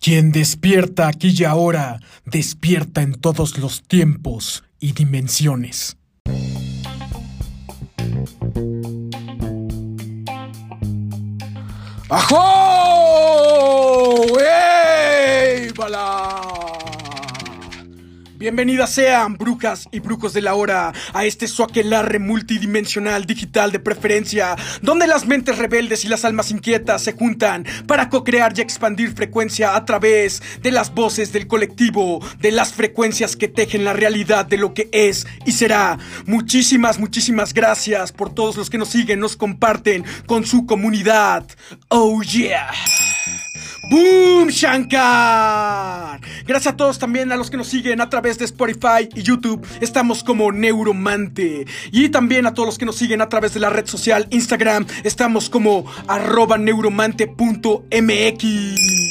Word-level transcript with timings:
Quien 0.00 0.32
despierta 0.32 1.08
aquí 1.08 1.34
y 1.36 1.44
ahora, 1.44 2.00
despierta 2.24 3.02
en 3.02 3.12
todos 3.12 3.58
los 3.58 3.82
tiempos 3.82 4.64
y 4.78 4.92
dimensiones. 4.92 5.98
¡Ajo! 12.08 12.69
Bienvenidas 18.40 18.94
sean, 18.94 19.36
brujas 19.36 19.86
y 19.92 20.00
brujos 20.00 20.32
de 20.32 20.40
la 20.40 20.54
hora, 20.54 20.94
a 21.12 21.26
este 21.26 21.46
suaquelarre 21.46 22.18
multidimensional 22.18 23.26
digital 23.26 23.70
de 23.70 23.80
preferencia, 23.80 24.56
donde 24.80 25.06
las 25.06 25.26
mentes 25.26 25.58
rebeldes 25.58 26.06
y 26.06 26.08
las 26.08 26.24
almas 26.24 26.50
inquietas 26.50 27.02
se 27.02 27.12
juntan 27.12 27.66
para 27.86 28.08
co-crear 28.08 28.54
y 28.56 28.62
expandir 28.62 29.12
frecuencia 29.12 29.76
a 29.76 29.84
través 29.84 30.42
de 30.62 30.70
las 30.70 30.94
voces 30.94 31.34
del 31.34 31.48
colectivo, 31.48 32.26
de 32.38 32.50
las 32.50 32.72
frecuencias 32.72 33.36
que 33.36 33.46
tejen 33.46 33.84
la 33.84 33.92
realidad 33.92 34.46
de 34.46 34.56
lo 34.56 34.72
que 34.72 34.88
es 34.90 35.26
y 35.44 35.52
será. 35.52 35.98
Muchísimas, 36.24 36.98
muchísimas 36.98 37.52
gracias 37.52 38.10
por 38.10 38.32
todos 38.32 38.56
los 38.56 38.70
que 38.70 38.78
nos 38.78 38.88
siguen, 38.88 39.20
nos 39.20 39.36
comparten 39.36 40.02
con 40.24 40.46
su 40.46 40.64
comunidad. 40.64 41.44
Oh 41.88 42.22
yeah. 42.22 42.70
¡Boom, 43.90 44.48
Shankar! 44.50 46.20
Gracias 46.46 46.74
a 46.74 46.76
todos 46.76 47.00
también 47.00 47.32
a 47.32 47.36
los 47.36 47.50
que 47.50 47.56
nos 47.56 47.66
siguen 47.66 48.00
a 48.00 48.08
través 48.08 48.38
de 48.38 48.44
Spotify 48.44 49.08
y 49.16 49.24
YouTube. 49.24 49.66
Estamos 49.80 50.22
como 50.22 50.52
Neuromante. 50.52 51.66
Y 51.90 52.10
también 52.10 52.46
a 52.46 52.54
todos 52.54 52.68
los 52.68 52.78
que 52.78 52.86
nos 52.86 52.94
siguen 52.94 53.20
a 53.20 53.28
través 53.28 53.52
de 53.52 53.58
la 53.58 53.68
red 53.68 53.86
social 53.86 54.28
Instagram. 54.30 54.86
Estamos 55.02 55.50
como 55.50 55.86
arroba 56.06 56.56
neuromante.mx. 56.56 59.09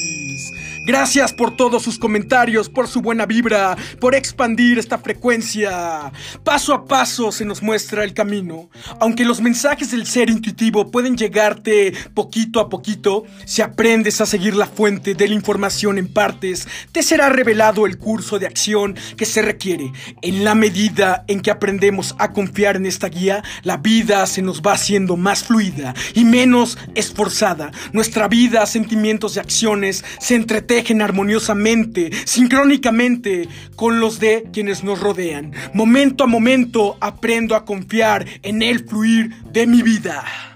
Gracias 0.89 1.33
por 1.33 1.55
todos 1.55 1.83
sus 1.83 1.99
comentarios, 1.99 2.67
por 2.67 2.87
su 2.87 3.01
buena 3.01 3.27
vibra, 3.27 3.77
por 3.99 4.15
expandir 4.15 4.79
esta 4.79 4.97
frecuencia. 4.97 6.11
Paso 6.43 6.73
a 6.73 6.87
paso 6.87 7.31
se 7.31 7.45
nos 7.45 7.61
muestra 7.61 8.03
el 8.03 8.15
camino. 8.15 8.71
Aunque 8.99 9.23
los 9.23 9.39
mensajes 9.39 9.91
del 9.91 10.07
ser 10.07 10.31
intuitivo 10.31 10.89
pueden 10.89 11.15
llegarte 11.15 11.93
poquito 12.15 12.59
a 12.59 12.69
poquito, 12.69 13.25
si 13.45 13.61
aprendes 13.61 14.19
a 14.19 14.25
seguir 14.25 14.55
la 14.55 14.65
fuente 14.65 15.13
de 15.13 15.27
la 15.27 15.35
información 15.35 15.99
en 15.99 16.11
partes, 16.11 16.67
te 16.91 17.03
será 17.03 17.29
revelado 17.29 17.85
el 17.85 17.99
curso 17.99 18.39
de 18.39 18.47
acción 18.47 18.95
que 19.15 19.27
se 19.27 19.43
requiere. 19.43 19.93
En 20.23 20.43
la 20.43 20.55
medida 20.55 21.23
en 21.27 21.41
que 21.41 21.51
aprendemos 21.51 22.15
a 22.17 22.33
confiar 22.33 22.77
en 22.77 22.87
esta 22.87 23.09
guía, 23.09 23.43
la 23.61 23.77
vida 23.77 24.25
se 24.25 24.41
nos 24.41 24.63
va 24.63 24.71
haciendo 24.71 25.17
más 25.17 25.43
fluida 25.43 25.93
y 26.15 26.25
menos 26.25 26.79
esforzada. 26.95 27.69
Nuestra 27.93 28.27
vida, 28.27 28.65
sentimientos 28.65 29.35
y 29.35 29.39
acciones 29.39 30.03
se 30.19 30.33
entretejen 30.33 30.78
armoniosamente, 31.01 32.09
sincrónicamente 32.25 33.47
con 33.75 33.99
los 33.99 34.19
de 34.19 34.45
quienes 34.51 34.83
nos 34.83 34.99
rodean. 34.99 35.53
Momento 35.73 36.23
a 36.23 36.27
momento 36.27 36.97
aprendo 37.01 37.55
a 37.55 37.65
confiar 37.65 38.25
en 38.43 38.61
el 38.61 38.87
fluir 38.87 39.35
de 39.51 39.67
mi 39.67 39.81
vida. 39.81 40.48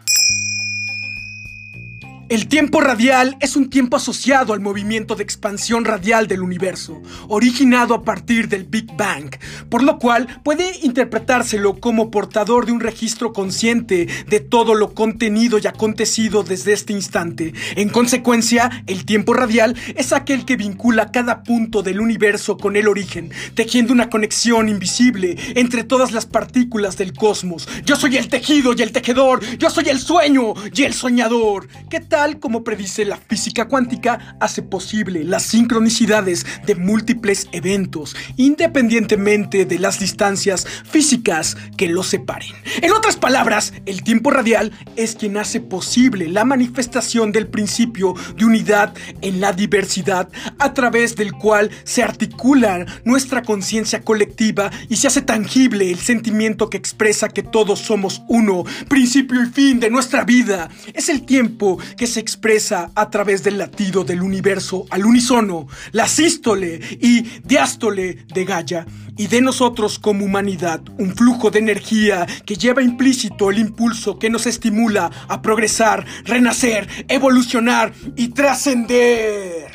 El 2.29 2.47
tiempo 2.47 2.79
radial 2.79 3.35
es 3.41 3.57
un 3.57 3.69
tiempo 3.69 3.97
asociado 3.97 4.53
al 4.53 4.61
movimiento 4.61 5.15
de 5.15 5.23
expansión 5.23 5.83
radial 5.83 6.25
del 6.25 6.41
universo, 6.41 7.01
originado 7.27 7.93
a 7.93 8.03
partir 8.03 8.47
del 8.47 8.63
Big 8.63 8.87
Bang, 8.95 9.35
por 9.69 9.83
lo 9.83 9.99
cual 9.99 10.39
puede 10.41 10.79
interpretárselo 10.83 11.81
como 11.81 12.11
portador 12.11 12.65
de 12.65 12.71
un 12.71 12.79
registro 12.79 13.33
consciente 13.33 14.07
de 14.25 14.39
todo 14.39 14.73
lo 14.73 14.93
contenido 14.93 15.59
y 15.61 15.67
acontecido 15.67 16.43
desde 16.43 16.71
este 16.71 16.93
instante. 16.93 17.53
En 17.75 17.89
consecuencia, 17.89 18.83
el 18.87 19.05
tiempo 19.05 19.33
radial 19.33 19.75
es 19.95 20.13
aquel 20.13 20.45
que 20.45 20.55
vincula 20.55 21.11
cada 21.11 21.43
punto 21.43 21.83
del 21.83 21.99
universo 21.99 22.57
con 22.57 22.77
el 22.77 22.87
origen, 22.87 23.31
tejiendo 23.53 23.91
una 23.91 24.09
conexión 24.09 24.69
invisible 24.69 25.35
entre 25.55 25.83
todas 25.83 26.13
las 26.13 26.25
partículas 26.25 26.95
del 26.95 27.13
cosmos. 27.13 27.67
Yo 27.85 27.97
soy 27.97 28.15
el 28.15 28.29
tejido 28.29 28.73
y 28.73 28.81
el 28.81 28.93
tejedor, 28.93 29.41
yo 29.57 29.69
soy 29.69 29.89
el 29.89 29.99
sueño 29.99 30.53
y 30.73 30.83
el 30.83 30.93
soñador. 30.93 31.67
¿Qué 31.89 31.99
tal? 32.13 32.39
Como 32.39 32.63
predice 32.63 33.05
la 33.05 33.17
física 33.17 33.67
cuántica, 33.67 34.37
hace 34.39 34.61
posible 34.61 35.23
las 35.23 35.41
sincronicidades 35.41 36.45
de 36.63 36.75
múltiples 36.75 37.47
eventos, 37.51 38.15
independientemente 38.37 39.65
de 39.65 39.79
las 39.79 39.99
distancias 39.99 40.67
físicas 40.85 41.57
que 41.75 41.87
los 41.87 42.05
separen. 42.05 42.51
En 42.83 42.91
otras 42.91 43.15
palabras, 43.15 43.73
el 43.87 44.03
tiempo 44.03 44.29
radial 44.29 44.71
es 44.95 45.15
quien 45.15 45.37
hace 45.37 45.59
posible 45.59 46.27
la 46.27 46.45
manifestación 46.45 47.31
del 47.31 47.47
principio 47.47 48.13
de 48.37 48.45
unidad 48.45 48.93
en 49.21 49.41
la 49.41 49.51
diversidad, 49.51 50.29
a 50.59 50.75
través 50.75 51.15
del 51.15 51.33
cual 51.33 51.71
se 51.83 52.03
articula 52.03 52.85
nuestra 53.05 53.41
conciencia 53.41 54.01
colectiva 54.01 54.69
y 54.87 54.97
se 54.97 55.07
hace 55.07 55.23
tangible 55.23 55.89
el 55.89 55.97
sentimiento 55.97 56.69
que 56.69 56.77
expresa 56.77 57.29
que 57.29 57.41
todos 57.41 57.79
somos 57.79 58.21
uno, 58.27 58.65
principio 58.87 59.43
y 59.43 59.47
fin 59.47 59.79
de 59.79 59.89
nuestra 59.89 60.23
vida. 60.23 60.69
Es 60.93 61.09
el 61.09 61.25
tiempo 61.25 61.79
que 61.97 62.02
se 62.07 62.19
expresa 62.19 62.91
a 62.95 63.09
través 63.09 63.43
del 63.43 63.57
latido 63.57 64.03
del 64.03 64.21
universo 64.21 64.85
al 64.89 65.05
unísono, 65.05 65.67
la 65.91 66.07
sístole 66.07 66.79
y 66.99 67.21
diástole 67.43 68.25
de 68.33 68.45
Gaia, 68.45 68.85
y 69.17 69.27
de 69.27 69.41
nosotros 69.41 69.99
como 69.99 70.25
humanidad 70.25 70.81
un 70.97 71.15
flujo 71.15 71.51
de 71.51 71.59
energía 71.59 72.25
que 72.45 72.55
lleva 72.55 72.81
implícito 72.81 73.51
el 73.51 73.59
impulso 73.59 74.17
que 74.17 74.29
nos 74.29 74.47
estimula 74.47 75.11
a 75.27 75.41
progresar, 75.41 76.05
renacer, 76.25 76.87
evolucionar 77.07 77.93
y 78.15 78.29
trascender. 78.29 79.71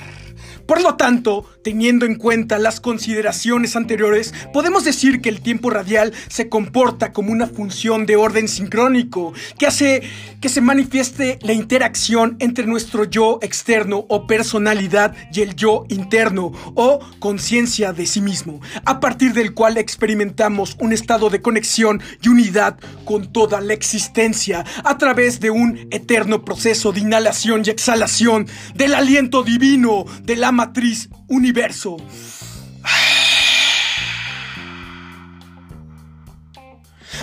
Por 0.66 0.82
lo 0.82 0.96
tanto, 0.96 1.46
teniendo 1.62 2.06
en 2.06 2.16
cuenta 2.16 2.58
las 2.58 2.80
consideraciones 2.80 3.76
anteriores, 3.76 4.34
podemos 4.52 4.84
decir 4.84 5.20
que 5.20 5.28
el 5.28 5.40
tiempo 5.40 5.70
radial 5.70 6.12
se 6.28 6.48
comporta 6.48 7.12
como 7.12 7.32
una 7.32 7.46
función 7.46 8.06
de 8.06 8.16
orden 8.16 8.48
sincrónico 8.48 9.32
que 9.58 9.66
hace 9.66 10.02
que 10.40 10.48
se 10.48 10.60
manifieste 10.60 11.38
la 11.42 11.52
interacción 11.52 12.36
entre 12.38 12.66
nuestro 12.66 13.04
yo 13.04 13.38
externo 13.42 14.06
o 14.08 14.26
personalidad 14.26 15.14
y 15.32 15.40
el 15.40 15.56
yo 15.56 15.84
interno 15.88 16.52
o 16.74 17.00
conciencia 17.18 17.92
de 17.92 18.06
sí 18.06 18.20
mismo, 18.20 18.60
a 18.84 19.00
partir 19.00 19.32
del 19.32 19.54
cual 19.54 19.78
experimentamos 19.78 20.76
un 20.80 20.92
estado 20.92 21.30
de 21.30 21.42
conexión 21.42 22.00
y 22.22 22.28
unidad 22.28 22.78
con 23.04 23.32
toda 23.32 23.60
la 23.60 23.72
existencia 23.72 24.64
a 24.84 24.98
través 24.98 25.40
de 25.40 25.50
un 25.50 25.88
eterno 25.90 26.44
proceso 26.44 26.92
de 26.92 27.00
inhalación 27.00 27.62
y 27.64 27.70
exhalación 27.70 28.46
del 28.74 28.94
aliento 28.94 29.42
divino 29.42 30.04
de 30.22 30.36
la 30.36 30.52
matriz 30.52 31.08
universo. 31.28 31.96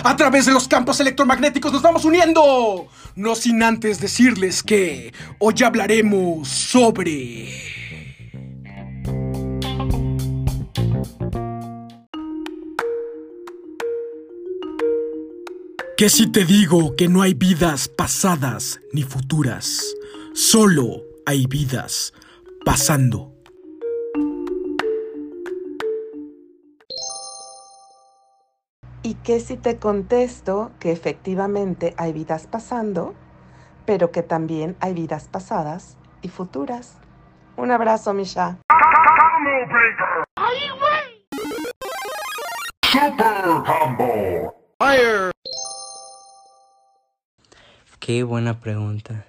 A 0.04 0.16
través 0.16 0.46
de 0.46 0.52
los 0.52 0.68
campos 0.68 1.00
electromagnéticos 1.00 1.72
nos 1.72 1.82
vamos 1.82 2.04
uniendo. 2.04 2.88
No 3.16 3.34
sin 3.34 3.62
antes 3.62 4.00
decirles 4.00 4.62
que 4.62 5.12
hoy 5.38 5.54
hablaremos 5.64 6.48
sobre... 6.48 7.48
¿Qué 15.96 16.10
si 16.10 16.30
te 16.30 16.44
digo 16.44 16.94
que 16.94 17.08
no 17.08 17.22
hay 17.22 17.32
vidas 17.32 17.88
pasadas 17.88 18.80
ni 18.92 19.02
futuras? 19.02 19.82
Solo 20.34 21.02
hay 21.24 21.46
vidas 21.46 22.12
pasando. 22.66 23.35
¿Y 29.06 29.14
qué 29.14 29.38
si 29.38 29.56
te 29.56 29.78
contesto 29.78 30.72
que 30.80 30.90
efectivamente 30.90 31.94
hay 31.96 32.12
vidas 32.12 32.48
pasando, 32.48 33.14
pero 33.84 34.10
que 34.10 34.24
también 34.24 34.76
hay 34.80 34.94
vidas 34.94 35.28
pasadas 35.28 35.96
y 36.22 36.28
futuras? 36.28 36.98
Un 37.56 37.70
abrazo, 37.70 38.12
Misha. 38.14 38.58
Fire. 44.76 45.30
Qué 48.00 48.24
buena 48.24 48.58
pregunta. 48.58 49.24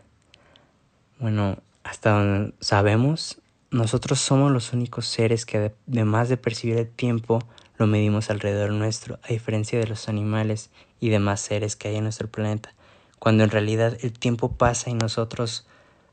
Bueno, 1.19 1.57
hasta 1.83 2.13
donde 2.13 2.55
sabemos, 2.61 3.39
nosotros 3.69 4.19
somos 4.19 4.51
los 4.51 4.73
únicos 4.73 5.05
seres 5.05 5.45
que 5.45 5.75
además 5.87 6.29
de 6.29 6.37
percibir 6.37 6.77
el 6.79 6.89
tiempo, 6.89 7.43
lo 7.77 7.87
medimos 7.87 8.29
alrededor 8.29 8.71
nuestro, 8.71 9.19
a 9.23 9.27
diferencia 9.27 9.79
de 9.79 9.87
los 9.87 10.09
animales 10.09 10.69
y 10.99 11.09
demás 11.09 11.41
seres 11.41 11.75
que 11.75 11.89
hay 11.89 11.97
en 11.97 12.03
nuestro 12.03 12.27
planeta, 12.27 12.73
cuando 13.19 13.43
en 13.43 13.51
realidad 13.51 13.97
el 14.01 14.13
tiempo 14.13 14.53
pasa 14.53 14.89
y 14.89 14.93
nosotros 14.93 15.65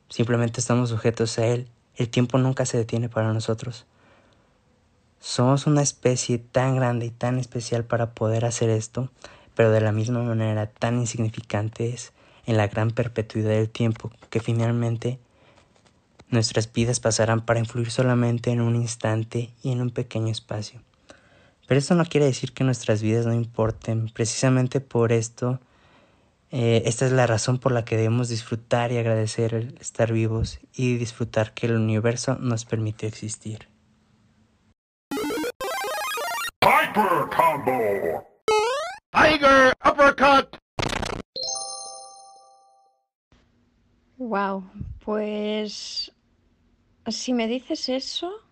simplemente 0.09 0.61
estamos 0.61 0.91
sujetos 0.91 1.39
a 1.39 1.47
él, 1.47 1.69
el 1.97 2.09
tiempo 2.09 2.39
nunca 2.39 2.67
se 2.67 2.77
detiene 2.77 3.09
para 3.09 3.33
nosotros. 3.33 3.87
Somos 5.21 5.67
una 5.67 5.81
especie 5.81 6.39
tan 6.39 6.77
grande 6.77 7.07
y 7.07 7.11
tan 7.11 7.39
especial 7.39 7.85
para 7.85 8.11
poder 8.11 8.45
hacer 8.45 8.69
esto, 8.69 9.11
pero 9.55 9.71
de 9.71 9.81
la 9.81 9.93
misma 9.93 10.23
manera 10.23 10.67
tan 10.67 10.99
insignificantes 10.99 12.13
en 12.47 12.59
la 12.59 12.69
gran 12.69 12.91
perpetuidad 12.91 13.51
del 13.51 13.71
tiempo 13.71 14.11
que 14.29 14.41
finalmente 14.41 15.19
nuestras 16.29 16.71
vidas 16.71 17.01
pasarán 17.01 17.41
para 17.41 17.61
influir 17.61 17.91
solamente 17.91 18.51
en 18.51 18.61
un 18.61 18.77
instante 18.77 19.51
y 19.63 19.73
en 19.73 19.81
un 19.81 19.91
pequeño 19.91 20.29
espacio. 20.29 20.81
Pero 21.67 21.79
esto 21.79 21.95
no 21.95 22.05
quiere 22.05 22.27
decir 22.27 22.53
que 22.53 22.65
nuestras 22.65 23.03
vidas 23.03 23.27
no 23.27 23.33
importen. 23.33 24.09
Precisamente 24.11 24.81
por 24.81 25.13
esto, 25.13 25.61
eh, 26.51 26.83
esta 26.87 27.07
es 27.07 27.13
la 27.13 27.27
razón 27.27 27.59
por 27.59 27.73
la 27.73 27.85
que 27.85 27.97
debemos 27.97 28.29
disfrutar 28.29 28.93
y 28.93 28.99
agradecer 28.99 29.55
el 29.55 29.79
estar 29.81 30.13
vivos 30.13 30.61
y 30.75 30.97
disfrutar 30.97 31.55
que 31.55 31.67
el 31.67 31.77
universo 31.77 32.37
nos 32.37 32.65
permite 32.65 33.07
existir. 33.07 33.69
Hyper 36.63 37.29
Combo. 37.35 38.25
Tiger 39.11 39.73
Uppercut. 39.85 40.57
Wow, 44.17 44.65
pues 45.05 46.13
si 47.09 47.33
me 47.33 47.47
dices 47.47 47.89
eso, 47.89 48.44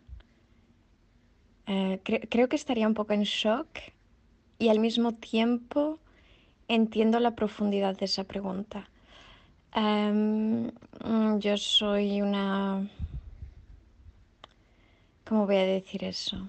eh, 1.66 2.00
creo 2.28 2.48
que 2.48 2.56
estaría 2.56 2.86
un 2.86 2.94
poco 2.94 3.12
en 3.12 3.22
shock 3.22 3.68
y 4.58 4.68
al 4.68 4.78
mismo 4.78 5.12
tiempo 5.12 5.98
entiendo 6.68 7.20
la 7.20 7.34
profundidad 7.34 7.96
de 7.96 8.06
esa 8.06 8.24
pregunta. 8.24 8.88
Em, 9.74 10.70
mm, 11.04 11.38
yo 11.38 11.56
soy 11.56 12.22
una... 12.22 12.88
¿Cómo 15.24 15.46
voy 15.46 15.56
a 15.56 15.64
decir 15.64 16.04
eso? 16.04 16.48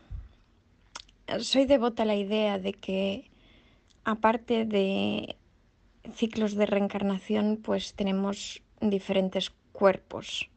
Soy 1.39 1.65
devota 1.65 2.03
a 2.03 2.05
la 2.05 2.15
idea 2.15 2.59
de 2.59 2.73
que 2.73 3.29
aparte 4.03 4.65
de 4.65 5.37
ciclos 6.15 6.55
de 6.55 6.65
reencarnación, 6.65 7.57
pues 7.63 7.93
tenemos 7.93 8.61
diferentes 8.81 9.51
cuerpos. 9.71 10.49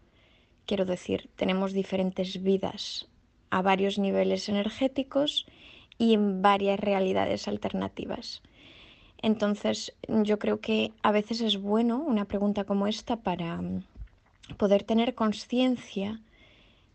Quiero 0.66 0.84
decir, 0.84 1.30
tenemos 1.36 1.72
diferentes 1.72 2.42
vidas 2.42 3.06
a 3.50 3.62
varios 3.62 3.98
niveles 3.98 4.48
energéticos 4.48 5.46
y 5.98 6.14
en 6.14 6.42
varias 6.42 6.78
realidades 6.78 7.48
alternativas. 7.48 8.42
Entonces, 9.22 9.94
yo 10.08 10.38
creo 10.38 10.60
que 10.60 10.92
a 11.02 11.10
veces 11.10 11.40
es 11.40 11.60
bueno 11.60 11.98
una 11.98 12.26
pregunta 12.26 12.64
como 12.64 12.86
esta 12.86 13.16
para 13.16 13.60
mm, 13.60 13.84
poder 14.56 14.84
tener 14.84 15.14
conciencia 15.14 16.20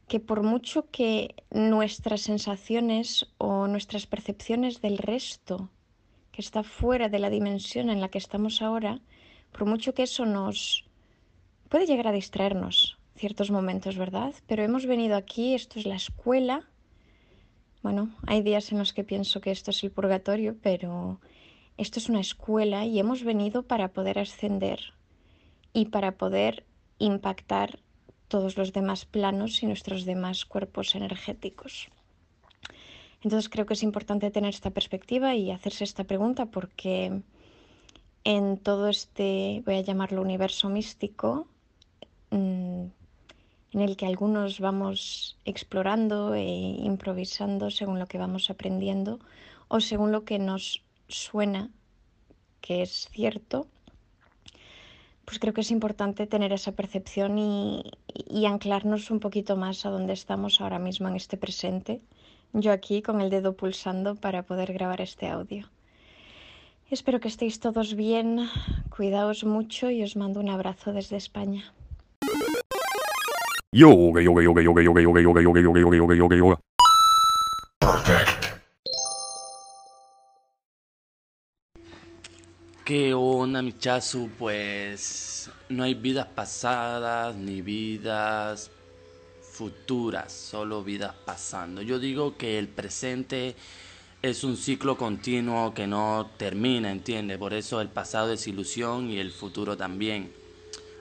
que 0.08 0.20
por 0.20 0.44
mucho 0.44 0.90
que 0.92 1.36
nuestras 1.52 2.22
sensaciones 2.22 3.28
o 3.38 3.68
nuestras 3.68 4.08
percepciones 4.08 4.82
del 4.82 4.98
resto, 4.98 5.70
que 6.32 6.42
está 6.42 6.64
fuera 6.64 7.08
de 7.08 7.20
la 7.20 7.30
dimensión 7.30 7.90
en 7.90 8.02
la 8.02 8.10
que 8.10 8.18
estamos 8.18 8.62
ahora, 8.62 9.00
por 9.52 9.66
mucho 9.66 9.94
que 9.94 10.04
eso 10.04 10.26
nos 10.26 10.86
puede 11.70 11.86
llegar 11.86 12.08
a 12.08 12.12
distraernos, 12.12 12.98
ciertos 13.22 13.52
momentos, 13.52 13.98
¿verdad? 13.98 14.34
Pero 14.48 14.64
hemos 14.64 14.88
venido 14.88 15.16
aquí, 15.16 15.54
esto 15.54 15.78
es 15.80 15.86
la 15.86 15.96
escuela. 15.96 16.68
Bueno, 17.84 18.10
hay 18.26 18.42
días 18.42 18.72
en 18.72 18.80
los 18.80 18.94
que 18.94 19.04
pienso 19.04 19.42
que 19.42 19.52
esto 19.52 19.70
es 19.70 19.84
el 19.84 19.92
purgatorio, 19.92 20.58
pero 20.64 21.20
esto 21.78 22.00
es 22.00 22.10
una 22.10 22.20
escuela 22.20 22.86
y 22.86 23.00
hemos 23.00 23.24
venido 23.24 23.62
para 23.62 23.90
poder 23.90 24.18
ascender 24.18 24.80
y 25.72 25.86
para 25.86 26.14
poder 26.14 26.66
impactar 26.98 27.80
todos 28.28 28.58
los 28.58 28.74
demás 28.74 29.06
planos 29.06 29.62
y 29.62 29.68
nuestros 29.68 30.04
demás 30.06 30.46
cuerpos 30.46 30.96
energéticos. 30.96 31.90
Entonces 33.24 33.50
creo 33.50 33.68
que 33.68 33.76
es 33.76 33.84
importante 33.84 34.32
tener 34.32 34.50
esta 34.50 34.72
perspectiva 34.72 35.36
y 35.36 35.52
hacerse 35.52 35.84
esta 35.84 36.06
pregunta 36.06 36.48
porque 36.48 37.22
en 38.24 38.58
todo 38.58 38.90
este, 38.90 39.62
voy 39.64 39.76
a 39.76 39.82
llamarlo 39.82 40.24
universo 40.24 40.70
místico, 40.70 41.46
mm, 42.32 42.86
en 43.74 43.82
el 43.82 43.96
que 43.96 44.06
algunos 44.06 44.60
vamos 44.60 45.38
explorando 45.46 46.34
e 46.34 46.44
improvisando 46.44 47.72
según 47.72 48.00
lo 48.00 48.08
que 48.08 48.18
vamos 48.18 48.50
aprendiendo 48.50 49.20
o 49.68 49.80
según 49.80 50.12
lo 50.12 50.26
que 50.26 50.40
nos 50.40 50.84
suena 51.08 51.70
que 52.62 52.84
es 52.84 53.10
cierto, 53.12 53.68
pues 55.26 55.40
creo 55.40 55.54
que 55.54 55.62
es 55.62 55.72
importante 55.72 56.28
tener 56.28 56.54
esa 56.54 56.74
percepción 56.74 57.38
y, 57.38 57.84
anclarnos 58.46 59.12
un 59.12 59.20
poquito 59.20 59.56
más 59.56 59.86
a 59.86 59.90
donde 59.90 60.14
estamos 60.14 60.62
ahora 60.62 60.80
mismo 60.80 61.08
en 61.08 61.16
este 61.16 61.38
presente. 61.38 62.02
Yo 62.54 62.72
aquí 62.72 63.02
con 63.02 63.22
el 63.22 63.30
dedo 63.30 63.56
pulsando 63.56 64.16
para 64.16 64.44
poder 64.44 64.74
grabar 64.74 65.00
este 65.02 65.28
audio. 65.28 65.70
Espero 66.90 67.20
que 67.20 67.30
estéis 67.30 67.60
todos 67.60 67.96
bien, 67.96 68.50
cuidaos 68.96 69.44
mucho 69.46 69.90
y 69.90 70.04
os 70.04 70.18
mando 70.18 70.40
un 70.40 70.50
abrazo 70.50 70.92
desde 70.92 71.16
España. 71.16 71.74
Yoga, 73.74 74.22
yoga, 74.22 74.42
yoga, 74.44 74.62
yoga, 74.62 74.82
yoga, 74.82 75.02
yoga, 75.02 75.22
yoga, 75.22 75.42
yoga, 75.42 75.62
yoga, 75.62 75.80
yoga, 75.80 75.96
yoga, 75.96 76.16
yoga, 76.16 76.36
yoga. 76.36 76.60
¿Qué 82.84 83.14
onda, 83.14 83.62
Michazu? 83.62 84.30
Pues 84.38 85.50
no 85.70 85.84
hay 85.84 85.94
vidas 85.94 86.28
pasadas 86.28 87.34
ni 87.38 87.62
vidas 87.62 88.72
futuras, 89.42 90.34
solo 90.34 90.84
vidas 90.84 91.16
pasando. 91.26 91.82
Yo 91.82 91.98
digo 91.98 92.36
que 92.36 92.60
el 92.60 92.68
presente 92.68 93.56
es 94.22 94.44
un 94.44 94.58
ciclo 94.58 94.98
continuo 94.98 95.74
que 95.74 95.88
no 95.88 96.30
termina, 96.36 96.92
¿entiendes? 96.92 97.38
Por 97.38 97.54
eso 97.54 97.80
el 97.80 97.88
pasado 97.88 98.34
es 98.34 98.46
ilusión 98.48 99.10
y 99.10 99.20
el 99.20 99.32
futuro 99.32 99.78
también. 99.78 100.41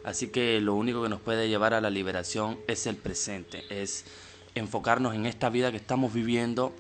Así 0.04 0.28
que 0.28 0.60
lo 0.60 0.74
único 0.74 1.02
que 1.02 1.08
nos 1.08 1.20
puede 1.20 1.48
llevar 1.48 1.74
a 1.74 1.80
la 1.80 1.90
liberación 1.90 2.58
es 2.66 2.86
el 2.86 2.96
presente, 2.96 3.64
es 3.68 4.04
enfocarnos 4.54 5.14
en 5.14 5.26
esta 5.26 5.50
vida 5.50 5.70
que 5.70 5.76
estamos 5.76 6.12
viviendo, 6.12 6.72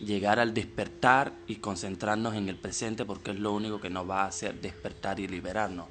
llegar 0.00 0.40
al 0.40 0.54
despertar 0.54 1.32
y 1.46 1.56
concentrarnos 1.56 2.34
en 2.34 2.48
el 2.48 2.56
presente 2.56 3.04
porque 3.04 3.32
es 3.32 3.38
lo 3.38 3.52
único 3.52 3.80
que 3.80 3.90
nos 3.90 4.08
va 4.08 4.22
a 4.22 4.28
hacer 4.28 4.60
despertar 4.60 5.20
y 5.20 5.28
liberarnos. 5.28 5.86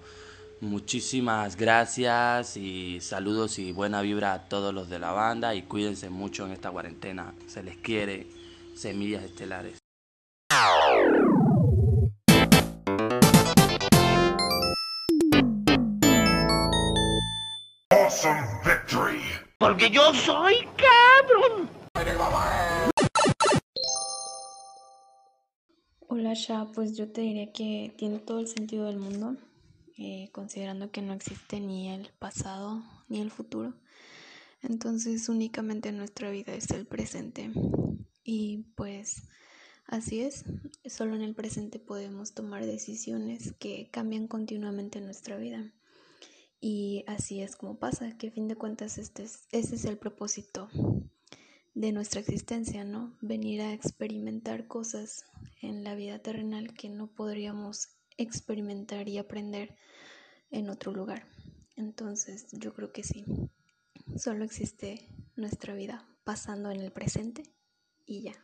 Muchísimas 0.62 1.58
gracias 1.58 2.56
y 2.56 3.00
saludos 3.02 3.60
y 3.60 3.74
buena 3.74 4.02
vibra 4.02 4.34
a 4.34 4.48
todos 4.48 4.74
los 4.74 4.90
de 4.90 4.98
la 4.98 5.12
banda 5.12 5.56
y 5.56 5.64
cuídense 5.64 6.10
mucho 6.10 6.46
en 6.46 6.54
esta 6.54 6.72
cuarentena. 6.72 7.34
Se 7.48 7.62
les 7.62 7.78
quiere, 7.78 8.28
semillas 8.74 9.24
estelares. 9.24 9.80
Porque 19.58 19.90
yo 19.90 20.14
soy 20.14 20.56
cabrón. 20.78 21.70
Hola 26.08 26.34
Sha, 26.34 26.68
pues 26.74 26.96
yo 26.96 27.12
te 27.12 27.20
diría 27.20 27.52
que 27.52 27.94
tiene 27.98 28.20
todo 28.20 28.40
el 28.40 28.48
sentido 28.48 28.86
del 28.86 28.98
mundo, 28.98 29.36
eh, 29.98 30.30
considerando 30.32 30.90
que 30.90 31.02
no 31.02 31.12
existe 31.12 31.60
ni 31.60 31.90
el 31.90 32.12
pasado 32.18 32.82
ni 33.10 33.20
el 33.20 33.30
futuro. 33.30 33.74
Entonces 34.62 35.28
únicamente 35.28 35.92
nuestra 35.92 36.30
vida 36.30 36.54
es 36.54 36.72
el 36.72 36.86
presente. 36.86 37.52
Y 38.24 38.60
pues 38.76 39.24
así 39.86 40.22
es, 40.22 40.46
solo 40.86 41.16
en 41.16 41.24
el 41.24 41.36
presente 41.36 41.78
podemos 41.78 42.34
tomar 42.34 42.66
decisiones 42.66 43.54
que 43.60 43.90
cambian 43.92 44.28
continuamente 44.28 45.02
nuestra 45.02 45.36
vida. 45.36 45.74
Y 46.66 47.04
así 47.08 47.42
es 47.42 47.58
como 47.58 47.78
pasa, 47.78 48.18
que 48.18 48.30
a 48.30 48.32
fin 48.32 48.48
de 48.48 48.56
cuentas 48.56 48.98
este 48.98 49.24
es, 49.24 49.50
ese 49.52 49.76
es 49.76 49.84
el 49.84 49.98
propósito 49.98 50.70
de 51.74 51.92
nuestra 51.92 52.22
existencia, 52.22 52.86
¿no? 52.86 53.18
Venir 53.20 53.60
a 53.60 53.74
experimentar 53.74 54.66
cosas 54.66 55.26
en 55.62 55.84
la 55.84 55.94
vida 55.94 56.20
terrenal 56.20 56.74
que 56.74 56.88
no 56.88 57.08
podríamos 57.08 57.90
experimentar 58.16 59.10
y 59.10 59.18
aprender 59.18 59.76
en 60.52 60.70
otro 60.70 60.94
lugar. 60.94 61.28
Entonces 61.76 62.48
yo 62.54 62.74
creo 62.74 62.94
que 62.94 63.04
sí, 63.04 63.26
solo 64.16 64.46
existe 64.46 65.10
nuestra 65.36 65.74
vida 65.74 66.08
pasando 66.24 66.72
en 66.72 66.80
el 66.80 66.94
presente 66.94 67.44
y 68.06 68.22
ya. 68.22 68.42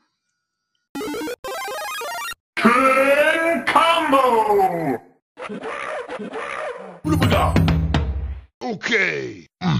Mm. 8.69 9.79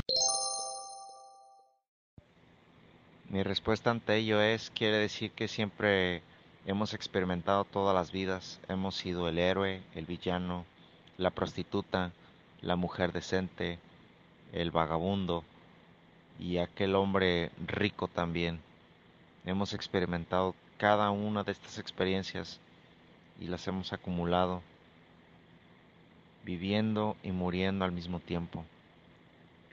Mi 3.30 3.44
respuesta 3.44 3.92
ante 3.92 4.16
ello 4.16 4.42
es, 4.42 4.72
quiere 4.72 4.98
decir 4.98 5.30
que 5.30 5.48
siempre 5.48 6.24
hemos 6.66 6.96
experimentado 6.96 7.66
todas 7.66 7.94
las 7.94 8.12
vidas, 8.12 8.60
hemos 8.68 8.96
sido 8.96 9.30
el 9.30 9.38
héroe, 9.38 9.84
el 9.94 10.08
villano, 10.08 10.66
la 11.20 11.30
prostituta, 11.30 12.14
la 12.62 12.76
mujer 12.76 13.12
decente, 13.12 13.78
el 14.54 14.72
vagabundo 14.72 15.44
y 16.40 16.58
aquel 16.58 16.96
hombre 16.96 17.52
rico 17.68 18.08
también. 18.08 18.60
Hemos 19.46 19.76
experimentado 19.76 20.56
cada 20.80 21.12
una 21.12 21.44
de 21.44 21.52
estas 21.52 21.78
experiencias 21.78 22.60
y 23.40 23.50
las 23.50 23.68
hemos 23.68 23.94
acumulado, 23.94 24.64
viviendo 26.44 27.18
y 27.22 27.32
muriendo 27.32 27.86
al 27.86 27.92
mismo 27.92 28.20
tiempo 28.20 28.66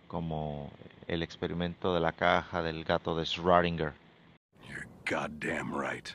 como 0.08 0.70
el 1.06 1.22
experimento 1.22 1.94
de 1.94 2.00
la 2.00 2.12
caja 2.12 2.62
del 2.62 2.84
gato 2.84 3.16
de 3.16 3.24
Schrödinger. 3.24 3.92
You're 4.68 4.86
goddamn 5.08 5.72
right. 5.72 6.14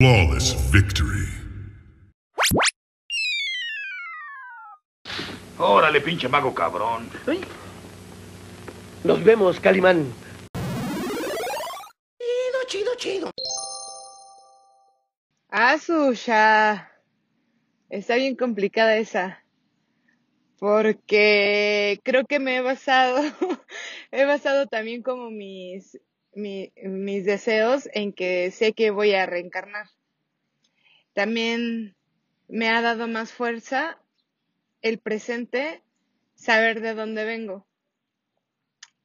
Flawless 0.00 0.54
victory. 0.72 1.28
Órale, 5.58 6.00
pinche 6.00 6.28
mago 6.28 6.52
cabrón. 6.52 7.08
Nos 9.04 9.22
vemos, 9.22 9.60
Calimán. 9.60 10.12
Chido, 12.18 12.64
chido, 12.66 12.94
chido. 12.96 13.30
Asusha. 15.50 16.90
Está 17.88 18.16
bien 18.16 18.34
complicada 18.34 18.96
esa. 18.96 19.43
Porque 20.58 22.00
creo 22.04 22.24
que 22.26 22.38
me 22.40 22.56
he 22.56 22.60
basado, 22.60 23.22
he 24.10 24.24
basado 24.24 24.66
también 24.66 25.02
como 25.02 25.30
mis, 25.30 26.00
mi- 26.34 26.72
mis 26.82 27.24
deseos 27.24 27.88
en 27.92 28.12
que 28.12 28.50
sé 28.50 28.72
que 28.72 28.90
voy 28.90 29.14
a 29.14 29.26
reencarnar. 29.26 29.86
También 31.14 31.96
me 32.46 32.68
ha 32.68 32.82
dado 32.82 33.08
más 33.08 33.32
fuerza 33.32 33.98
el 34.82 34.98
presente, 34.98 35.82
saber 36.34 36.80
de 36.82 36.94
dónde 36.94 37.24
vengo, 37.24 37.66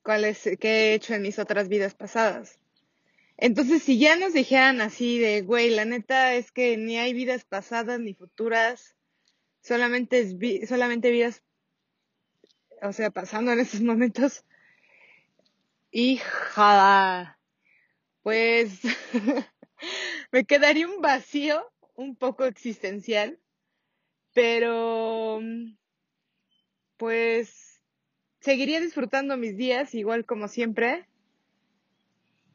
cuál 0.04 0.26
es, 0.26 0.42
qué 0.60 0.92
he 0.92 0.94
hecho 0.94 1.14
en 1.14 1.22
mis 1.22 1.40
otras 1.40 1.70
vidas 1.70 1.96
pasadas. 1.96 2.60
Entonces, 3.38 3.84
si 3.84 4.00
ya 4.00 4.18
nos 4.18 4.34
dijeran 4.34 4.82
así 4.82 5.20
de, 5.20 5.42
güey, 5.42 5.72
la 5.72 5.86
neta 5.86 6.36
es 6.36 6.52
que 6.52 6.78
ni 6.78 6.98
hay 6.98 7.14
vidas 7.14 7.46
pasadas 7.46 8.00
ni 8.00 8.14
futuras, 8.16 8.96
solamente 9.62 10.66
solamente 10.68 11.12
vidas, 11.12 11.44
o 12.82 12.94
sea, 12.94 13.12
pasando 13.12 13.52
en 13.52 13.60
estos 13.60 13.82
momentos, 13.82 14.46
hija, 15.92 17.40
pues 18.22 18.82
me 20.32 20.46
quedaría 20.46 20.88
un 20.88 21.02
vacío 21.02 21.72
un 21.96 22.16
poco 22.16 22.46
existencial, 22.46 23.40
pero 24.34 25.42
pues 26.98 27.82
seguiría 28.40 28.80
disfrutando 28.80 29.38
mis 29.38 29.58
días 29.58 29.94
igual 29.96 30.26
como 30.26 30.48
siempre. 30.48 31.08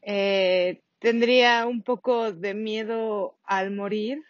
Eh, 0.01 0.83
tendría 0.99 1.65
un 1.65 1.81
poco 1.81 2.31
de 2.31 2.53
miedo 2.53 3.37
al 3.43 3.71
morir 3.71 4.23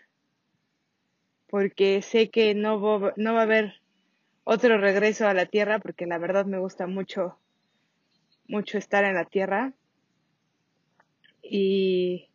porque 1.56 2.02
sé 2.02 2.30
que 2.32 2.54
no, 2.54 2.82
vo- 2.82 3.14
no 3.16 3.34
va 3.34 3.40
a 3.40 3.44
haber 3.44 3.76
otro 4.44 4.78
regreso 4.78 5.26
a 5.26 5.34
la 5.34 5.46
tierra 5.46 5.80
porque 5.80 6.06
la 6.06 6.18
verdad 6.18 6.46
me 6.46 6.60
gusta 6.60 6.86
mucho 6.86 7.40
mucho 8.46 8.78
estar 8.78 9.06
en 9.06 9.16
la 9.16 9.24
tierra. 9.24 9.74
Y 11.42 12.30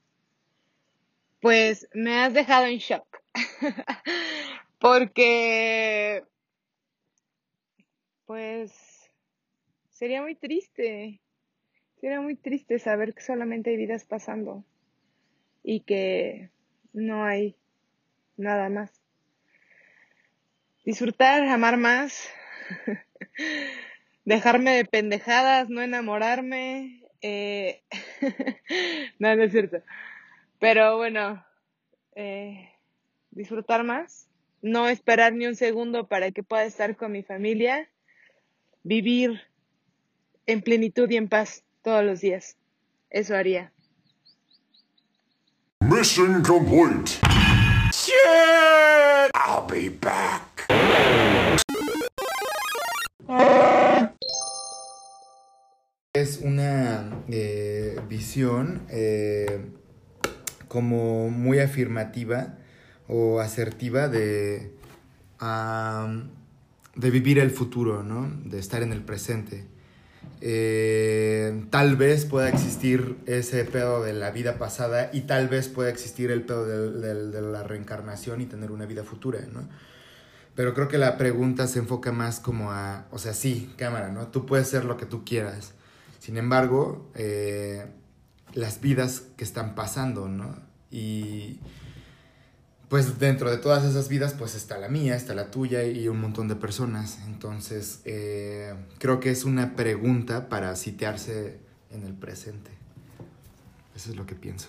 pues 1.43 1.87
me 1.93 2.17
has 2.17 2.33
dejado 2.33 2.65
en 2.65 2.79
shock 2.79 3.23
porque 4.79 6.25
pues 8.25 8.73
sería 9.91 10.23
muy 10.23 10.35
triste 10.35 11.21
sería 12.01 12.23
muy 12.23 12.37
triste 12.37 12.79
saber 12.79 13.13
que 13.13 13.21
solamente 13.21 13.69
hay 13.69 13.77
vidas 13.77 14.07
pasando 14.07 14.65
y 15.63 15.81
que 15.81 16.49
no 16.95 17.23
hay 17.27 17.55
nada 18.39 18.71
más 18.71 19.00
disfrutar 20.85 21.43
amar 21.45 21.77
más 21.77 22.29
dejarme 24.25 24.73
de 24.73 24.85
pendejadas 24.85 25.69
no 25.69 25.83
enamorarme 25.83 27.03
eh, 27.23 27.83
no 29.19 29.37
no 29.37 29.43
es 29.43 29.53
cierto 29.53 29.83
pero 30.59 30.97
bueno 30.97 31.45
eh, 32.15 32.71
disfrutar 33.31 33.85
más 33.85 34.29
no 34.63 34.89
esperar 34.89 35.33
ni 35.33 35.47
un 35.47 35.57
segundo 35.57 36.09
para 36.09 36.31
que 36.31 36.43
pueda 36.43 36.65
estar 36.65 36.97
con 36.97 37.13
mi 37.13 37.23
familia 37.23 37.89
vivir 38.83 39.41
en 40.47 40.63
plenitud 40.63 41.11
y 41.11 41.17
en 41.17 41.29
paz 41.29 41.65
todos 41.83 42.05
los 42.05 42.21
días 42.21 42.57
eso 43.11 43.37
haría 43.37 43.73
Mission 45.83 46.43
complete. 46.45 47.19
Shit! 47.93 49.31
I'll 49.35 49.67
be 49.67 49.89
back. 49.89 50.40
Eh, 58.37 59.61
como 60.69 61.31
muy 61.31 61.59
afirmativa 61.59 62.55
o 63.09 63.41
asertiva 63.41 64.09
de, 64.09 64.73
de 66.95 67.11
vivir 67.11 67.39
el 67.39 67.51
futuro, 67.51 68.03
¿no? 68.03 68.31
De 68.45 68.59
estar 68.59 68.83
en 68.83 68.93
el 68.93 69.03
presente. 69.03 69.67
Eh, 70.43 71.65
tal 71.71 71.97
vez 71.97 72.25
pueda 72.25 72.49
existir 72.49 73.19
ese 73.27 73.65
pedo 73.65 74.03
de 74.03 74.13
la 74.13 74.31
vida 74.31 74.59
pasada 74.59 75.11
y 75.13 75.23
tal 75.23 75.49
vez 75.49 75.69
pueda 75.69 75.91
existir 75.91 76.31
el 76.31 76.43
pedo 76.43 76.65
de 76.67 77.43
la 77.43 77.63
reencarnación 77.63 78.41
y 78.41 78.47
tener 78.47 78.71
una 78.71 78.87
vida 78.87 79.03
futura, 79.03 79.41
¿no? 79.53 79.69
Pero 80.55 80.75
creo 80.75 80.89
que 80.89 80.99
la 80.99 81.17
pregunta 81.17 81.67
se 81.67 81.79
enfoca 81.79 82.13
más 82.13 82.41
como 82.41 82.71
a, 82.71 83.07
o 83.11 83.19
sea, 83.19 83.35
sí, 83.35 83.73
cámara, 83.77 84.11
¿no? 84.11 84.29
Tú 84.29 84.47
puedes 84.47 84.69
ser 84.69 84.85
lo 84.85 84.97
que 84.97 85.07
tú 85.07 85.25
quieras. 85.25 85.73
Sin 86.19 86.37
embargo, 86.37 87.11
eh, 87.15 87.87
las 88.55 88.81
vidas 88.81 89.23
que 89.37 89.45
están 89.45 89.75
pasando, 89.75 90.29
¿no? 90.29 90.57
Y 90.91 91.61
pues 92.89 93.21
dentro 93.21 93.51
de 93.51 93.59
todas 93.59 93.85
esas 93.85 94.09
vidas, 94.09 94.35
pues 94.35 94.57
está 94.57 94.77
la 94.77 94.89
mía, 94.89 95.15
está 95.15 95.33
la 95.35 95.53
tuya 95.53 95.85
y 95.85 96.09
un 96.09 96.21
montón 96.21 96.49
de 96.49 96.57
personas. 96.57 97.21
Entonces, 97.27 98.01
eh, 98.05 98.75
creo 98.99 99.21
que 99.21 99.31
es 99.31 99.45
una 99.45 99.77
pregunta 99.77 100.49
para 100.49 100.75
sitiarse 100.75 101.61
en 101.91 102.03
el 102.03 102.15
presente. 102.15 102.73
Eso 103.95 104.11
es 104.11 104.17
lo 104.17 104.27
que 104.27 104.35
pienso. 104.35 104.69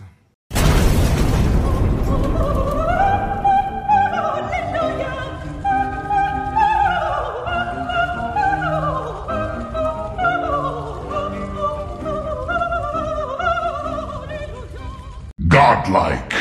Godlike. 15.81 16.35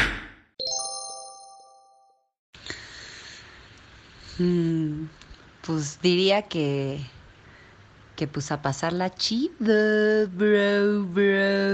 Mm, 4.38 5.06
pues 5.62 5.98
diría 6.02 6.42
que. 6.42 7.00
Que 8.16 8.26
pues 8.26 8.52
a 8.52 8.60
pasarla 8.60 9.14
chido, 9.14 10.28
bro, 10.28 11.04
bro. 11.04 11.70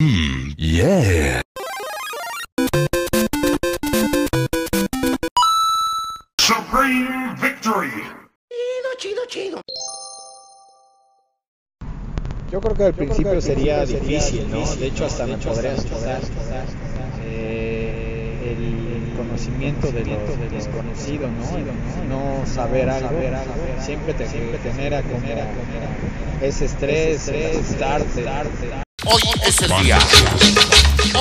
Hmm, 0.00 0.50
yeah. 0.56 1.42
Supreme 6.40 7.36
victory. 7.40 7.90
Chido, 8.48 8.90
chido, 8.98 9.26
chido. 9.28 9.62
Yo 12.50 12.60
creo 12.60 12.74
que 12.74 12.84
al 12.84 12.94
principio 12.94 13.40
sería 13.40 13.84
difícil, 13.86 14.50
¿no? 14.50 14.66
De 14.76 14.86
hecho, 14.88 15.06
hasta 15.06 15.24
me 15.24 15.36
podría 15.36 15.72
asustar 15.72 16.20
eh, 17.24 18.56
el 18.56 19.16
conocimiento 19.16 19.92
de 19.92 20.04
lo 20.04 20.18
desconocido, 20.50 21.28
¿no? 21.28 22.08
No 22.08 22.46
saber 22.52 22.90
algo, 22.90 23.10
siempre 23.80 24.14
te 24.14 24.26
genera 24.26 25.02
como 25.02 25.20
ese 26.42 26.64
estrés, 26.64 27.28
el 27.28 27.52
asustarte. 27.52 28.24
Hoy 29.04 29.22
es 29.46 29.62
el 29.62 29.82
día. 29.82 29.98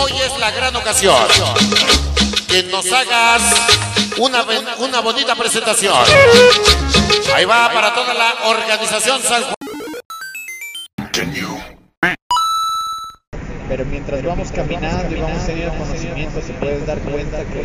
Hoy 0.02 0.12
es 0.26 0.40
la 0.40 0.50
gran 0.52 0.76
ocasión. 0.76 1.16
Que 2.48 2.64
nos 2.64 2.92
hagas 2.92 3.42
una, 4.18 4.44
una 4.80 5.02
bonita 5.02 5.36
presentación. 5.36 5.94
Ahí 7.36 7.46
va 7.46 7.72
para 7.72 7.94
toda 7.94 8.14
la 8.16 8.34
organización 8.50 9.22
San 9.22 9.44
Juan. 9.44 9.59
Pero 13.68 13.86
mientras 13.86 14.24
vamos 14.24 14.52
caminando 14.52 15.16
y 15.16 15.20
vamos 15.22 15.46
teniendo 15.46 15.74
conocimiento, 15.78 16.40
te 16.40 16.54
puedes 16.54 16.86
dar 16.88 17.00
cuenta 17.00 17.38
que, 17.40 17.64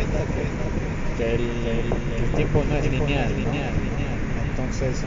que 1.17 1.35
el, 1.35 1.41
el- 1.41 1.93
el 2.23 2.31
tiempo 2.35 2.63
no 2.69 2.75
es 2.75 2.91
lineal. 2.91 3.29
Entonces, 4.49 5.03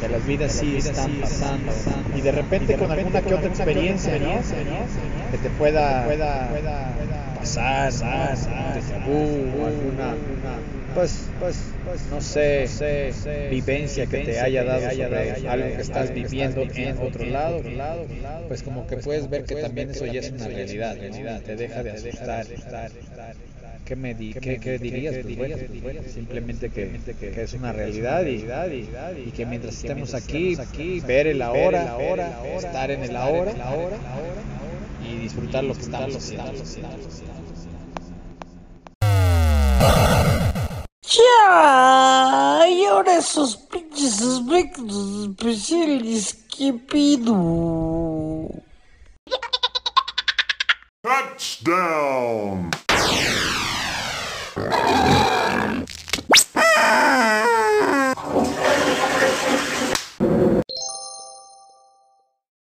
que 0.00 0.08
las 0.08 0.26
vidas 0.26 0.52
sí 0.52 0.76
están 0.76 1.10
pasando. 1.20 1.72
Y 2.16 2.20
de 2.20 2.32
repente 2.32 2.74
con 2.76 2.90
alguna 2.90 3.20
que 3.22 3.34
otra 3.34 3.48
experiencia, 3.48 4.18
¿no? 4.18 4.42
Que 5.30 5.38
te 5.38 5.50
pueda, 5.50 6.06
pasar, 7.38 7.92
o 9.56 9.66
alguna, 9.66 10.14
pues, 10.94 11.28
pues, 11.38 11.56
no 12.10 12.20
sé, 12.20 12.66
vivencia 13.50 14.06
que 14.06 14.18
te 14.24 14.40
haya 14.40 14.64
dado 14.64 14.80
sobre 15.06 15.16
algo 15.48 15.66
que 15.76 15.82
estás 15.82 16.08
viviendo 16.14 16.62
en 16.62 16.98
otro 17.08 17.24
lado, 17.26 17.62
pues 18.48 18.62
como 18.62 18.86
que 18.86 18.96
puedes 19.04 19.28
ver 19.30 19.44
que 19.44 19.54
también 19.62 19.90
eso 19.90 20.06
ya 20.06 20.20
es 20.20 20.30
una 20.30 20.44
realidad. 20.56 20.96
Te 21.42 21.56
deja 21.56 21.82
de 21.82 21.90
asustar. 21.90 22.46
¿Qué, 23.84 23.96
me 23.96 24.14
di- 24.14 24.32
qué, 24.40 24.58
qué 24.60 24.78
dirías? 24.78 25.14
Pues 25.22 25.34
bueno, 25.82 26.02
simplemente 26.14 26.70
que, 26.70 26.84
que 27.32 27.42
es 27.42 27.52
una 27.54 27.72
realidad 27.72 28.24
y, 28.26 28.36
y 29.28 29.32
que 29.32 29.44
mientras 29.46 29.74
estemos 29.74 30.14
aquí, 30.14 30.56
ver 31.08 31.26
el 31.26 31.42
ahora, 31.42 32.32
estar 32.68 32.90
en 32.90 33.02
el 33.02 33.16
ahora 33.16 33.52
y 35.00 35.16
disfrutar 35.18 35.64
lo 35.64 35.74
que 35.74 35.82
estamos 35.82 36.14
haciendo. 36.16 37.41
Ya, 41.14 42.66
y 42.70 42.86
ahora 42.86 43.18
esos 43.18 43.56
pinches 43.56 44.22
aspectos 44.22 45.28
especiales, 45.28 46.46
¿qué 46.56 46.72
pido? 46.72 48.48
Touchdown! 51.02 52.70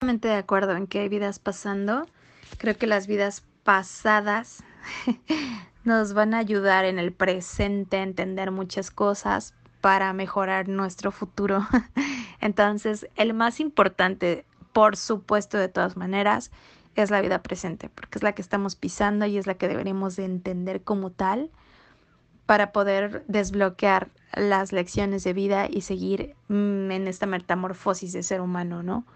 Totalmente 0.00 0.26
de 0.26 0.34
acuerdo 0.34 0.74
en 0.74 0.88
que 0.88 0.98
hay 0.98 1.08
vidas 1.08 1.38
pasando. 1.38 2.08
Creo 2.58 2.76
que 2.76 2.88
las 2.88 3.06
vidas 3.06 3.44
pasadas 3.62 4.64
nos 5.84 6.12
van 6.12 6.34
a 6.34 6.38
ayudar 6.38 6.84
en 6.84 6.98
el 6.98 7.12
presente 7.12 7.98
a 7.98 8.02
entender 8.02 8.50
muchas 8.50 8.90
cosas 8.90 9.54
para 9.80 10.12
mejorar 10.12 10.68
nuestro 10.68 11.10
futuro. 11.12 11.66
Entonces, 12.40 13.08
el 13.16 13.34
más 13.34 13.60
importante, 13.60 14.44
por 14.72 14.96
supuesto, 14.96 15.58
de 15.58 15.68
todas 15.68 15.96
maneras, 15.96 16.50
es 16.96 17.10
la 17.10 17.20
vida 17.20 17.42
presente, 17.42 17.88
porque 17.88 18.18
es 18.18 18.22
la 18.22 18.32
que 18.32 18.42
estamos 18.42 18.76
pisando 18.76 19.26
y 19.26 19.38
es 19.38 19.46
la 19.46 19.54
que 19.54 19.68
deberíamos 19.68 20.16
de 20.16 20.24
entender 20.24 20.82
como 20.82 21.10
tal 21.10 21.50
para 22.46 22.72
poder 22.72 23.24
desbloquear 23.28 24.08
las 24.34 24.72
lecciones 24.72 25.24
de 25.24 25.32
vida 25.32 25.68
y 25.70 25.82
seguir 25.82 26.34
mm, 26.48 26.90
en 26.90 27.06
esta 27.06 27.26
metamorfosis 27.26 28.12
de 28.12 28.22
ser 28.22 28.40
humano, 28.40 28.82
¿no? 28.82 29.06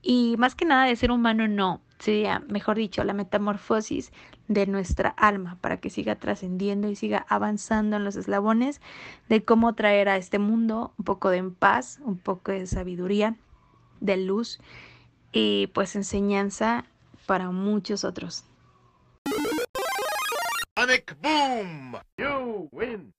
Y 0.00 0.36
más 0.38 0.54
que 0.54 0.64
nada 0.64 0.86
de 0.86 0.96
ser 0.96 1.10
humano, 1.10 1.48
no, 1.48 1.80
sería, 1.98 2.40
mejor 2.48 2.76
dicho, 2.76 3.02
la 3.04 3.12
metamorfosis 3.12 4.12
de 4.46 4.66
nuestra 4.66 5.10
alma 5.10 5.58
para 5.60 5.78
que 5.78 5.90
siga 5.90 6.16
trascendiendo 6.16 6.88
y 6.88 6.96
siga 6.96 7.26
avanzando 7.28 7.96
en 7.96 8.04
los 8.04 8.16
eslabones 8.16 8.80
de 9.28 9.44
cómo 9.44 9.74
traer 9.74 10.08
a 10.08 10.16
este 10.16 10.38
mundo 10.38 10.92
un 10.98 11.04
poco 11.04 11.30
de 11.30 11.42
paz, 11.44 12.00
un 12.04 12.18
poco 12.18 12.52
de 12.52 12.66
sabiduría, 12.66 13.36
de 14.00 14.16
luz 14.16 14.60
y 15.32 15.68
pues 15.68 15.96
enseñanza 15.96 16.84
para 17.26 17.50
muchos 17.50 18.04
otros. 18.04 18.44
Boom! 21.20 21.96
Win! 22.72 23.12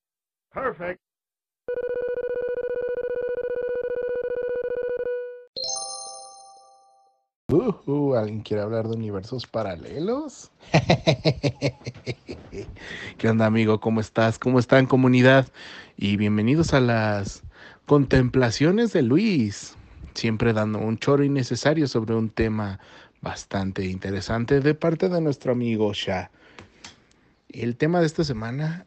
Ujú, 7.50 8.16
¿Alguien 8.16 8.42
quiere 8.42 8.62
hablar 8.62 8.88
de 8.88 8.96
universos 8.96 9.48
paralelos? 9.48 10.52
¿Qué 13.18 13.28
onda, 13.28 13.48
amigo? 13.48 13.80
¿Cómo 13.80 14.02
estás? 14.02 14.38
¿Cómo 14.38 14.60
están, 14.60 14.86
comunidad? 14.86 15.48
Y 15.98 16.18
bienvenidos 16.18 16.76
a 16.76 16.80
las 16.80 17.44
contemplaciones 17.88 18.94
de 18.94 19.02
Luis. 19.02 19.80
Siempre 20.14 20.54
dando 20.54 20.78
un 20.78 21.00
choro 21.00 21.24
innecesario 21.24 21.88
sobre 21.88 22.14
un 22.14 22.30
tema 22.30 22.80
bastante 23.20 23.84
interesante 23.86 24.60
de 24.60 24.76
parte 24.76 25.10
de 25.10 25.20
nuestro 25.20 25.52
amigo 25.52 25.92
Sha. 25.94 26.30
El 27.48 27.78
tema 27.78 28.00
de 28.00 28.06
esta 28.06 28.24
semana, 28.24 28.86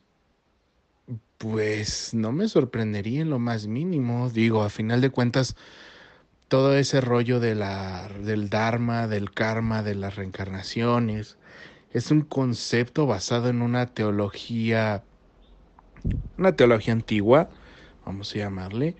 pues 1.39 2.15
no 2.15 2.31
me 2.31 2.47
sorprendería 2.47 3.23
en 3.23 3.31
lo 3.31 3.41
más 3.41 3.67
mínimo. 3.67 4.31
Digo, 4.31 4.63
a 4.63 4.71
final 4.71 5.01
de 5.01 5.11
cuentas, 5.11 5.57
todo 6.53 6.77
ese 6.77 7.01
rollo 7.01 7.41
de 7.41 7.55
la, 7.55 8.11
del 8.21 8.51
Dharma, 8.51 9.09
del 9.09 9.31
karma, 9.31 9.83
de 9.83 9.95
las 9.95 10.17
reencarnaciones, 10.17 11.39
es 11.93 12.11
un 12.11 12.21
concepto 12.21 13.07
basado 13.07 13.49
en 13.49 13.63
una 13.63 13.87
teología, 13.87 15.03
una 16.37 16.55
teología 16.55 16.93
antigua, 16.93 17.49
vamos 18.05 18.35
a 18.35 18.39
llamarle, 18.39 18.97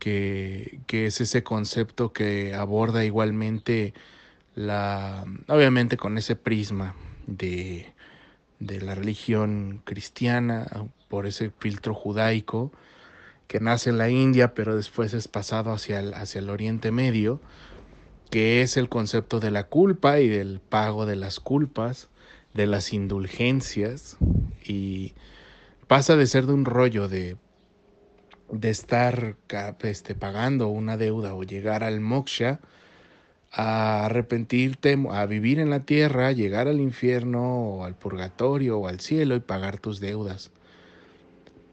que, 0.00 0.80
que 0.88 1.06
es 1.06 1.20
ese 1.20 1.44
concepto 1.44 2.12
que 2.12 2.54
aborda 2.54 3.04
igualmente 3.04 3.94
la, 4.56 5.24
obviamente 5.46 5.96
con 5.96 6.18
ese 6.18 6.34
prisma 6.34 6.96
de, 7.28 7.94
de 8.58 8.80
la 8.80 8.96
religión 8.96 9.82
cristiana, 9.84 10.66
por 11.08 11.28
ese 11.28 11.50
filtro 11.50 11.94
judaico, 11.94 12.72
que 13.50 13.58
nace 13.58 13.90
en 13.90 13.98
la 13.98 14.08
India, 14.08 14.54
pero 14.54 14.76
después 14.76 15.12
es 15.12 15.26
pasado 15.26 15.72
hacia 15.72 15.98
el, 15.98 16.14
hacia 16.14 16.38
el 16.38 16.50
Oriente 16.50 16.92
Medio, 16.92 17.40
que 18.30 18.62
es 18.62 18.76
el 18.76 18.88
concepto 18.88 19.40
de 19.40 19.50
la 19.50 19.64
culpa 19.64 20.20
y 20.20 20.28
del 20.28 20.60
pago 20.60 21.04
de 21.04 21.16
las 21.16 21.40
culpas, 21.40 22.08
de 22.54 22.68
las 22.68 22.92
indulgencias, 22.92 24.16
y 24.64 25.14
pasa 25.88 26.14
de 26.14 26.28
ser 26.28 26.46
de 26.46 26.52
un 26.52 26.64
rollo 26.64 27.08
de, 27.08 27.38
de 28.52 28.70
estar 28.70 29.34
este, 29.82 30.14
pagando 30.14 30.68
una 30.68 30.96
deuda 30.96 31.34
o 31.34 31.42
llegar 31.42 31.82
al 31.82 31.98
moksha, 31.98 32.60
a 33.50 34.04
arrepentirte, 34.04 34.96
a 35.10 35.26
vivir 35.26 35.58
en 35.58 35.70
la 35.70 35.80
tierra, 35.80 36.30
llegar 36.30 36.68
al 36.68 36.78
infierno 36.78 37.42
o 37.42 37.84
al 37.84 37.96
purgatorio 37.96 38.78
o 38.78 38.86
al 38.86 39.00
cielo 39.00 39.34
y 39.34 39.40
pagar 39.40 39.78
tus 39.78 39.98
deudas 39.98 40.52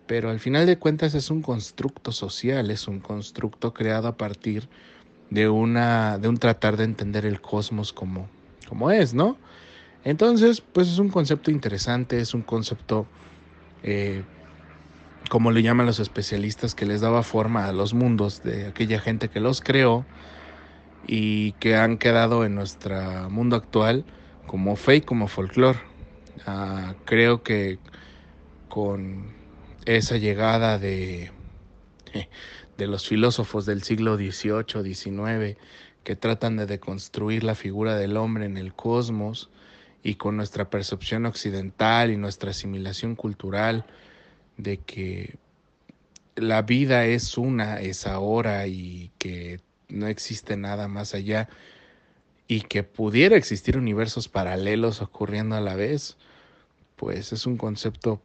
pero 0.07 0.29
al 0.29 0.39
final 0.39 0.65
de 0.65 0.79
cuentas 0.79 1.13
es 1.13 1.29
un 1.29 1.41
constructo 1.41 2.11
social, 2.11 2.71
es 2.71 2.87
un 2.87 2.99
constructo 2.99 3.73
creado 3.73 4.07
a 4.07 4.17
partir 4.17 4.67
de 5.29 5.49
una 5.49 6.17
de 6.17 6.29
un 6.29 6.37
tratar 6.37 6.77
de 6.77 6.85
entender 6.85 7.25
el 7.25 7.41
cosmos 7.41 7.93
como 7.93 8.29
como 8.67 8.91
es, 8.91 9.13
¿no? 9.13 9.37
Entonces, 10.03 10.61
pues 10.61 10.87
es 10.87 10.99
un 10.99 11.09
concepto 11.09 11.51
interesante, 11.51 12.19
es 12.19 12.33
un 12.33 12.41
concepto 12.41 13.05
eh, 13.83 14.23
como 15.29 15.51
le 15.51 15.61
llaman 15.61 15.85
los 15.85 15.99
especialistas 15.99 16.75
que 16.75 16.85
les 16.85 17.01
daba 17.01 17.23
forma 17.23 17.67
a 17.67 17.73
los 17.73 17.93
mundos 17.93 18.41
de 18.43 18.67
aquella 18.67 18.99
gente 18.99 19.29
que 19.29 19.39
los 19.41 19.61
creó 19.61 20.05
y 21.07 21.53
que 21.53 21.75
han 21.75 21.97
quedado 21.97 22.45
en 22.45 22.55
nuestro 22.55 23.29
mundo 23.29 23.55
actual 23.55 24.05
como 24.45 24.75
fe 24.75 24.97
y 24.97 25.01
como 25.01 25.27
folclore. 25.27 25.79
Ah, 26.45 26.95
creo 27.05 27.43
que 27.43 27.79
con 28.69 29.36
esa 29.95 30.17
llegada 30.17 30.79
de, 30.79 31.31
de 32.77 32.87
los 32.87 33.07
filósofos 33.07 33.65
del 33.65 33.83
siglo 33.83 34.17
XVIII, 34.17 34.93
XIX, 34.93 35.57
que 36.03 36.15
tratan 36.15 36.57
de 36.57 36.65
deconstruir 36.65 37.43
la 37.43 37.55
figura 37.55 37.95
del 37.95 38.17
hombre 38.17 38.45
en 38.45 38.57
el 38.57 38.73
cosmos 38.73 39.49
y 40.03 40.15
con 40.15 40.35
nuestra 40.37 40.69
percepción 40.69 41.25
occidental 41.25 42.11
y 42.11 42.17
nuestra 42.17 42.51
asimilación 42.51 43.15
cultural 43.15 43.85
de 44.57 44.77
que 44.77 45.37
la 46.35 46.61
vida 46.61 47.05
es 47.05 47.37
una, 47.37 47.79
es 47.79 48.07
ahora 48.07 48.67
y 48.67 49.11
que 49.17 49.59
no 49.89 50.07
existe 50.07 50.57
nada 50.57 50.87
más 50.87 51.13
allá 51.15 51.49
y 52.47 52.61
que 52.61 52.83
pudiera 52.83 53.35
existir 53.35 53.77
universos 53.77 54.27
paralelos 54.29 55.01
ocurriendo 55.01 55.55
a 55.55 55.61
la 55.61 55.75
vez, 55.75 56.17
pues 56.95 57.33
es 57.33 57.45
un 57.45 57.57
concepto 57.57 58.21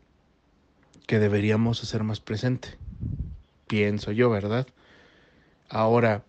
que 1.06 1.18
deberíamos 1.18 1.82
hacer 1.82 2.04
más 2.04 2.20
presente, 2.20 2.76
pienso 3.66 4.12
yo, 4.12 4.30
¿verdad? 4.30 4.66
Ahora, 5.68 6.24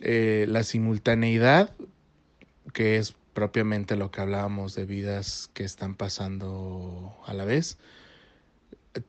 eh, 0.00 0.46
la 0.48 0.62
simultaneidad, 0.62 1.70
que 2.72 2.96
es 2.96 3.14
propiamente 3.34 3.96
lo 3.96 4.10
que 4.10 4.20
hablábamos 4.20 4.74
de 4.74 4.84
vidas 4.84 5.50
que 5.54 5.64
están 5.64 5.94
pasando 5.94 7.14
a 7.26 7.34
la 7.34 7.44
vez, 7.44 7.78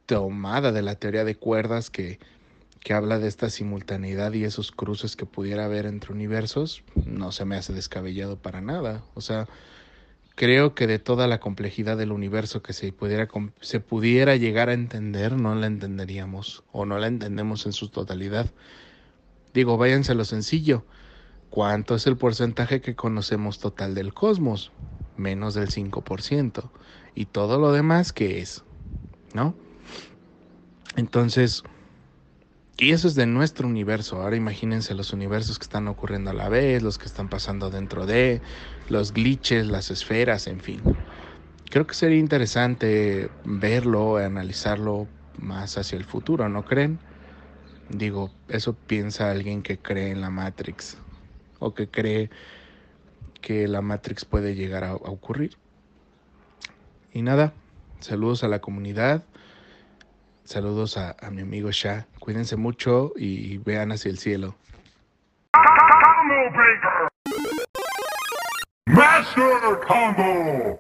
tomada 0.06 0.72
de 0.72 0.82
la 0.82 0.96
teoría 0.96 1.24
de 1.24 1.36
cuerdas 1.36 1.90
que, 1.90 2.20
que 2.80 2.94
habla 2.94 3.20
de 3.20 3.28
esta 3.28 3.50
simultaneidad 3.50 4.34
y 4.34 4.44
esos 4.44 4.72
cruces 4.72 5.16
que 5.16 5.26
pudiera 5.26 5.66
haber 5.66 5.86
entre 5.86 6.14
universos, 6.14 6.84
no 7.06 7.32
se 7.32 7.46
me 7.46 7.56
hace 7.56 7.74
descabellado 7.74 8.38
para 8.38 8.62
nada. 8.62 9.04
O 9.16 9.22
sea, 9.22 9.48
creo 10.40 10.74
que 10.74 10.88
de 10.88 11.00
toda 11.00 11.28
la 11.28 11.42
complejidad 11.42 11.98
del 11.98 12.14
universo 12.14 12.62
que 12.62 12.72
se 12.72 12.94
pudiera, 12.94 13.28
se 13.60 13.82
pudiera 13.82 14.38
llegar 14.38 14.70
a 14.70 14.74
entender, 14.74 15.34
no 15.34 15.54
la 15.54 15.68
entenderíamos 15.68 16.64
o 16.72 16.86
no 16.86 16.98
la 16.98 17.08
entendemos 17.08 17.66
en 17.66 17.74
su 17.74 17.90
totalidad. 17.90 18.50
Digo, 19.54 19.78
váyanse 19.78 20.14
a 20.14 20.16
lo 20.16 20.24
sencillo. 20.24 20.86
¿Cuánto 21.50 21.94
es 21.94 22.08
el 22.08 22.16
porcentaje 22.16 22.80
que 22.80 22.96
conocemos 22.96 23.60
total 23.60 23.94
del 23.96 24.14
cosmos? 24.14 24.72
Menos 25.18 25.56
del 25.56 25.68
5%. 25.68 26.72
¿Y 27.16 27.26
todo 27.26 27.60
lo 27.60 27.74
demás 27.74 28.14
qué 28.14 28.40
es? 28.40 28.64
¿No? 29.34 29.56
Entonces, 30.96 31.64
y 32.80 32.92
eso 32.92 33.08
es 33.08 33.16
de 33.16 33.26
nuestro 33.26 33.68
universo. 33.68 34.22
Ahora 34.22 34.38
imagínense 34.38 34.94
los 34.94 35.12
universos 35.12 35.60
que 35.60 35.64
están 35.64 35.88
ocurriendo 35.88 36.30
a 36.32 36.34
la 36.34 36.48
vez, 36.48 36.82
los 36.82 36.98
que 36.98 37.06
están 37.06 37.28
pasando 37.28 37.70
dentro 37.70 38.06
de, 38.06 38.42
los 38.88 39.14
glitches, 39.14 39.68
las 39.68 39.92
esferas, 39.92 40.48
en 40.48 40.62
fin. 40.62 40.82
Creo 41.70 41.86
que 41.86 41.94
sería 41.94 42.18
interesante 42.18 43.30
verlo, 43.44 44.18
analizarlo 44.18 45.08
más 45.38 45.78
hacia 45.78 45.98
el 45.98 46.06
futuro, 46.06 46.48
¿no 46.50 46.64
creen? 46.64 47.00
Digo, 47.90 48.32
eso 48.48 48.74
piensa 48.74 49.30
alguien 49.30 49.62
que 49.62 49.78
cree 49.78 50.12
en 50.12 50.22
la 50.22 50.30
Matrix 50.30 50.98
o 51.60 51.74
que 51.74 51.90
cree 51.90 52.30
que 53.42 53.68
la 53.68 53.82
Matrix 53.82 54.26
puede 54.26 54.56
llegar 54.56 54.84
a, 54.84 54.96
ocurrir. 54.96 55.58
Y 57.14 57.24
nada, 57.24 57.54
saludos 58.00 58.44
a 58.44 58.48
la 58.48 58.60
comunidad. 58.60 59.24
Saludos 60.44 60.98
a, 60.98 61.16
a 61.20 61.30
mi 61.30 61.42
amigo 61.42 61.70
Shah. 61.72 62.08
Cuídense 62.30 62.58
mucho 62.58 63.12
y 63.16 63.58
vean 63.58 63.92
hacia 63.92 64.12
el 64.12 64.20
cielo. 64.20 64.54
Master 68.86 69.80
Combo! 69.88 70.80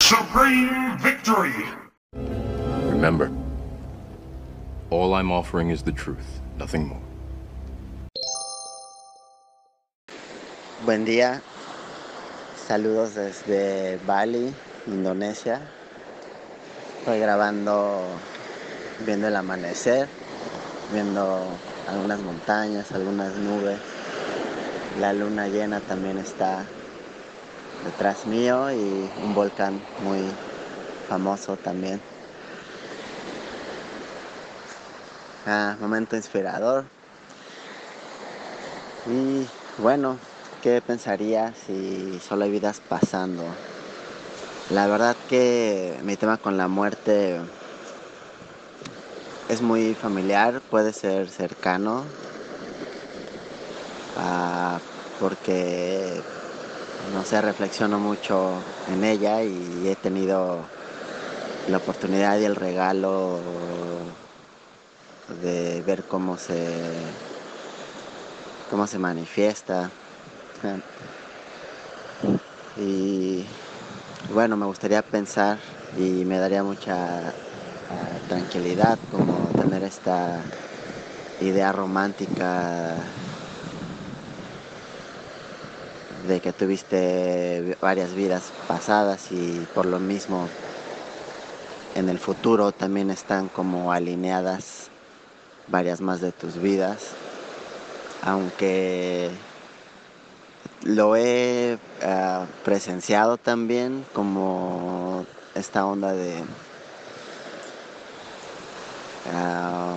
Supreme 0.00 0.96
Victory! 0.98 1.64
Remember, 2.92 3.32
all 4.90 5.14
I'm 5.14 5.32
offering 5.32 5.70
is 5.70 5.82
the 5.82 5.90
truth, 5.90 6.40
nothing 6.56 6.86
more. 6.86 7.02
Buen 10.86 11.04
día, 11.04 11.42
Saludos 12.70 13.16
desde 13.16 13.98
Bali, 14.06 14.54
Indonesia. 14.86 15.60
Estoy 16.98 17.20
grabando 17.20 18.18
viendo 19.06 19.28
el 19.28 19.36
amanecer, 19.36 20.08
viendo 20.92 21.58
algunas 21.86 22.20
montañas, 22.20 22.92
algunas 22.92 23.34
nubes. 23.36 23.78
La 24.98 25.12
luna 25.12 25.48
llena 25.48 25.80
también 25.80 26.18
está 26.18 26.66
detrás 27.84 28.26
mío 28.26 28.70
y 28.72 29.10
un 29.22 29.34
volcán 29.34 29.80
muy 30.02 30.22
famoso 31.08 31.56
también. 31.56 32.00
Ah, 35.46 35.76
momento 35.80 36.16
inspirador. 36.16 36.84
Y 39.06 39.48
bueno, 39.78 40.18
¿Qué 40.62 40.82
pensaría 40.82 41.54
si 41.54 42.20
solo 42.20 42.44
hay 42.44 42.50
vidas 42.50 42.82
pasando? 42.86 43.46
La 44.70 44.86
verdad 44.86 45.16
que 45.26 46.00
mi 46.02 46.16
tema 46.16 46.38
con 46.38 46.56
la 46.56 46.66
muerte 46.68 47.40
es 49.48 49.60
muy 49.60 49.94
familiar, 49.94 50.62
puede 50.70 50.92
ser 50.94 51.28
cercano, 51.30 52.06
ah, 54.16 54.80
porque 55.18 56.22
no 57.12 57.24
sé, 57.24 57.40
reflexiono 57.42 57.98
mucho 58.00 58.64
en 58.86 59.04
ella 59.04 59.44
y 59.44 59.88
he 59.88 59.96
tenido 59.96 60.68
la 61.66 61.78
oportunidad 61.78 62.38
y 62.40 62.44
el 62.44 62.56
regalo 62.56 64.16
de 65.28 65.82
ver 65.82 66.04
cómo 66.06 66.36
se 66.36 67.16
cómo 68.68 68.86
se 68.86 68.98
manifiesta. 68.98 69.92
Y 72.74 73.19
bueno, 74.32 74.56
me 74.56 74.66
gustaría 74.66 75.02
pensar 75.02 75.58
y 75.96 76.24
me 76.24 76.38
daría 76.38 76.62
mucha 76.62 77.34
ah, 77.88 78.20
tranquilidad 78.28 78.98
como 79.10 79.50
tener 79.50 79.82
esta 79.82 80.46
idea 81.40 81.72
romántica 81.72 83.12
de 86.24 86.40
que 86.40 86.52
tuviste 86.52 87.76
varias 87.80 88.14
vidas 88.14 88.52
pasadas 88.68 89.32
y 89.32 89.66
por 89.74 89.86
lo 89.86 89.98
mismo 89.98 90.48
en 91.94 92.08
el 92.08 92.20
futuro 92.20 92.70
también 92.72 93.10
están 93.10 93.48
como 93.48 93.92
alineadas 93.92 94.90
varias 95.66 96.00
más 96.00 96.20
de 96.20 96.32
tus 96.32 96.58
vidas, 96.60 97.16
aunque 98.22 99.49
lo 100.82 101.16
he 101.16 101.78
ah, 102.02 102.46
presenciado 102.64 103.36
también 103.36 104.04
como 104.12 105.26
esta 105.54 105.84
onda 105.84 106.12
de 106.12 106.42
ah, 109.32 109.96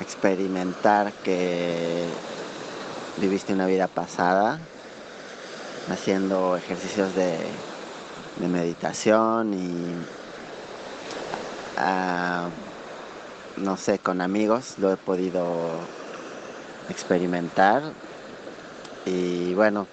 experimentar 0.00 1.12
que 1.24 2.06
viviste 3.16 3.52
una 3.52 3.66
vida 3.66 3.88
pasada 3.88 4.60
haciendo 5.90 6.56
ejercicios 6.56 7.14
de, 7.14 7.38
meditación 8.48 9.54
y 9.54 9.94
ah, 11.78 12.48
no 13.56 13.76
sé, 13.76 14.00
con 14.00 14.20
amigos 14.20 14.74
lo 14.78 14.92
he 14.92 14.96
podido 14.96 15.46
experimentar. 16.88 17.82
Y 19.04 19.54
bueno, 19.54 19.86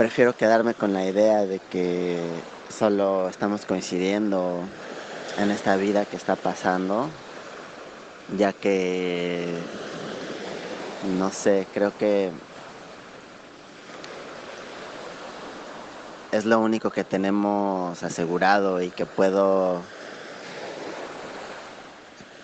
prefiero 0.00 0.34
quedarme 0.34 0.72
con 0.72 0.94
la 0.94 1.04
idea 1.04 1.44
de 1.44 1.58
que 1.58 2.18
solo 2.70 3.28
estamos 3.28 3.66
coincidiendo 3.66 4.62
en 5.36 5.50
esta 5.50 5.76
vida 5.76 6.06
que 6.06 6.16
está 6.16 6.36
pasando, 6.36 7.10
ya 8.38 8.54
que, 8.54 9.46
no 11.18 11.30
sé, 11.30 11.66
creo 11.74 11.92
que 11.98 12.30
es 16.32 16.46
lo 16.46 16.60
único 16.60 16.88
que 16.88 17.04
tenemos 17.04 18.02
asegurado 18.02 18.80
y 18.80 18.88
que 18.88 19.04
puedo 19.04 19.82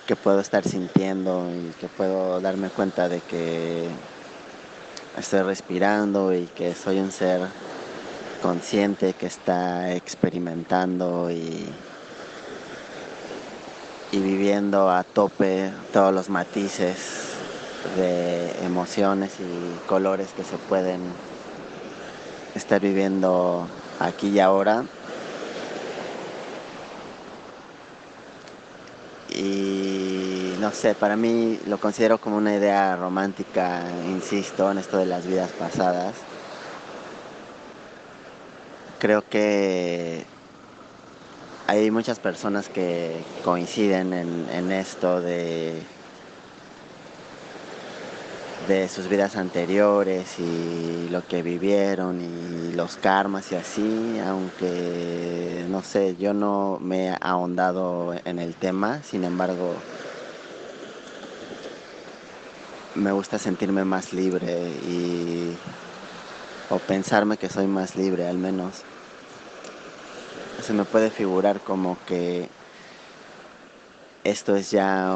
que 0.07 0.15
puedo 0.15 0.41
estar 0.41 0.63
sintiendo 0.63 1.51
y 1.51 1.73
que 1.81 1.89
puedo 1.89 2.39
darme 2.43 2.69
cuenta 2.69 3.09
de 3.09 3.23
que 3.23 3.89
estoy 5.17 5.43
respirando 5.43 6.35
y 6.35 6.47
que 6.47 6.75
soy 6.75 7.01
un 7.01 7.11
ser 7.11 7.41
consciente 8.43 9.15
que 9.15 9.27
está 9.27 9.95
experimentando 9.95 11.31
y, 11.31 11.69
y 14.13 14.19
viviendo 14.21 14.91
a 14.91 15.03
tope 15.05 15.73
todos 15.93 16.13
los 16.13 16.29
matices 16.29 16.99
de 17.97 18.51
emociones 18.65 19.33
y 19.41 19.89
colores 19.89 20.29
que 20.37 20.45
se 20.45 20.59
pueden 20.59 21.01
estar 22.55 22.81
viviendo 22.81 23.67
aquí 24.01 24.29
y 24.29 24.41
ahora. 24.41 24.85
y 29.37 29.96
no 30.67 30.73
sé, 30.73 30.97
para 30.97 31.17
mí 31.17 31.61
lo 31.69 31.79
considero 31.79 32.19
como 32.19 32.39
una 32.39 32.53
idea 32.53 32.97
romántica, 32.97 33.85
insisto, 34.09 34.69
en 34.69 34.79
esto 34.79 34.99
de 34.99 35.07
las 35.07 35.25
vidas 35.25 35.53
pasadas. 35.53 36.17
Creo 38.99 39.23
que 39.31 40.25
hay 41.69 41.89
muchas 41.93 42.19
personas 42.19 42.69
que 42.69 43.23
coinciden 43.45 44.13
en, 44.13 44.49
en 44.51 44.73
esto 44.73 45.21
de 45.21 45.85
de 48.67 48.89
sus 48.89 49.09
vidas 49.09 49.37
anteriores 49.37 50.41
y 50.41 51.09
lo 51.11 51.25
que 51.29 51.43
vivieron 51.43 52.21
y 52.21 52.73
los 52.73 52.97
karmas 52.97 53.53
y 53.53 53.55
así, 53.55 54.19
aunque 54.19 55.65
no 55.69 55.83
sé, 55.83 56.17
yo 56.17 56.35
no 56.35 56.79
me 56.81 57.07
he 57.07 57.17
ahondado 57.21 58.15
en 58.25 58.41
el 58.41 58.57
tema, 58.57 59.05
sin 59.05 59.23
embargo, 59.23 59.77
me 62.97 63.13
gusta 63.13 63.39
sentirme 63.39 63.85
más 63.85 64.13
libre 64.13 64.71
y 64.83 65.59
o 66.71 66.79
pensarme 66.79 67.37
que 67.37 67.49
soy 67.49 67.67
más 67.67 67.95
libre 67.97 68.27
al 68.27 68.39
menos. 68.39 68.85
Se 70.63 70.73
me 70.73 70.85
puede 70.85 71.11
figurar 71.11 71.61
como 71.61 71.97
que 72.07 72.49
esto 74.25 74.57
es 74.57 74.71
ya 74.71 75.09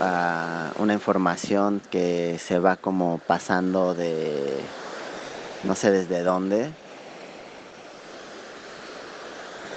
ah, 0.00 0.72
una 0.78 0.94
información 0.94 1.80
que 1.90 2.38
se 2.38 2.58
va 2.58 2.76
como 2.76 3.18
pasando 3.18 3.94
de 3.94 4.64
no 5.62 5.74
sé 5.74 5.90
desde 5.90 6.22
dónde 6.22 6.72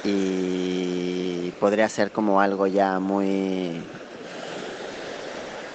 y 0.04 1.52
podría 1.60 1.90
ser 1.90 2.12
como 2.12 2.42
algo 2.42 2.68
ya 2.68 3.00
muy 3.00 3.82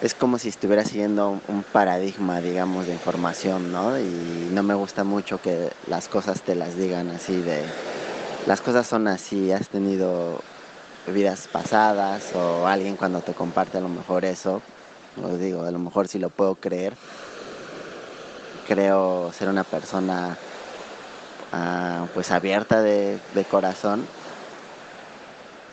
es 0.01 0.15
como 0.15 0.39
si 0.39 0.49
estuviera 0.49 0.85
siguiendo 0.85 1.43
un 1.49 1.65
paradigma, 1.65 2.41
digamos, 2.41 2.87
de 2.87 2.93
información, 2.93 3.73
¿no? 3.73 3.99
Y 3.99 4.49
no 4.53 4.63
me 4.63 4.75
gusta 4.75 5.05
mucho 5.05 5.41
que 5.41 5.71
las 5.87 6.09
cosas 6.09 6.43
te 6.43 6.55
las 6.55 6.77
digan 6.77 7.11
así 7.11 7.43
de, 7.43 7.77
las 8.47 8.61
cosas 8.61 8.87
son 8.87 9.09
así, 9.09 9.51
has 9.51 9.69
tenido 9.69 10.45
vidas 11.07 11.49
pasadas 11.49 12.33
o 12.35 12.67
alguien 12.67 12.97
cuando 12.97 13.23
te 13.23 13.35
comparte 13.35 13.79
a 13.79 13.81
lo 13.81 13.89
mejor 13.89 14.25
eso, 14.25 14.63
lo 15.17 15.37
digo, 15.37 15.65
a 15.65 15.71
lo 15.73 15.79
mejor 15.81 16.09
sí 16.09 16.19
lo 16.19 16.31
puedo 16.31 16.57
creer. 16.57 16.95
Creo 18.65 19.33
ser 19.33 19.49
una 19.49 19.65
persona 19.65 20.37
ah, 21.53 22.07
pues 22.13 22.31
abierta 22.31 22.83
de 22.83 23.21
corazón 23.49 24.07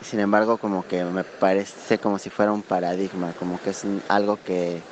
sin 0.02 0.20
embargo 0.20 0.58
como 0.58 0.86
que 0.86 1.04
me 1.04 1.24
parece 1.24 1.98
como 1.98 2.18
si 2.18 2.30
fuera 2.30 2.52
un 2.52 2.62
paradigma, 2.62 3.32
como 3.38 3.60
que 3.60 3.70
es 3.70 3.82
algo 4.08 4.38
que, 4.44 4.82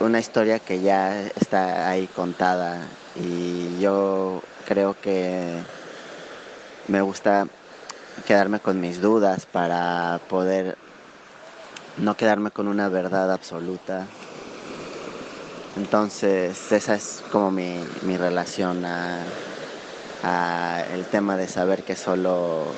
una 0.00 0.18
historia 0.18 0.58
que 0.58 0.80
ya 0.80 1.22
está 1.40 1.88
ahí 1.88 2.06
contada 2.06 2.86
y 3.14 3.78
yo 3.80 4.42
creo 4.66 4.96
que 5.00 5.62
me 6.88 7.00
gusta 7.00 7.46
quedarme 8.26 8.60
con 8.60 8.80
mis 8.80 9.00
dudas 9.00 9.46
para 9.46 10.20
poder 10.28 10.76
no 11.96 12.16
quedarme 12.16 12.50
con 12.50 12.68
una 12.68 12.88
verdad 12.88 13.32
absoluta. 13.32 14.06
Entonces 15.76 16.72
esa 16.72 16.94
es 16.94 17.22
como 17.30 17.50
mi, 17.50 17.84
mi 18.02 18.16
relación 18.16 18.84
a, 18.84 19.24
a 20.22 20.84
el 20.92 21.06
tema 21.06 21.36
de 21.36 21.48
saber 21.48 21.82
que 21.82 21.96
solo 21.96 22.74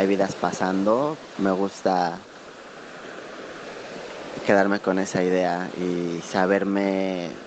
hay 0.00 0.06
vidas 0.06 0.34
pasando, 0.36 1.20
me 1.36 1.52
gusta 1.52 2.26
quedarme 4.42 4.80
con 4.80 4.98
esa 4.98 5.22
idea 5.22 5.70
y 5.72 6.22
saberme 6.22 7.42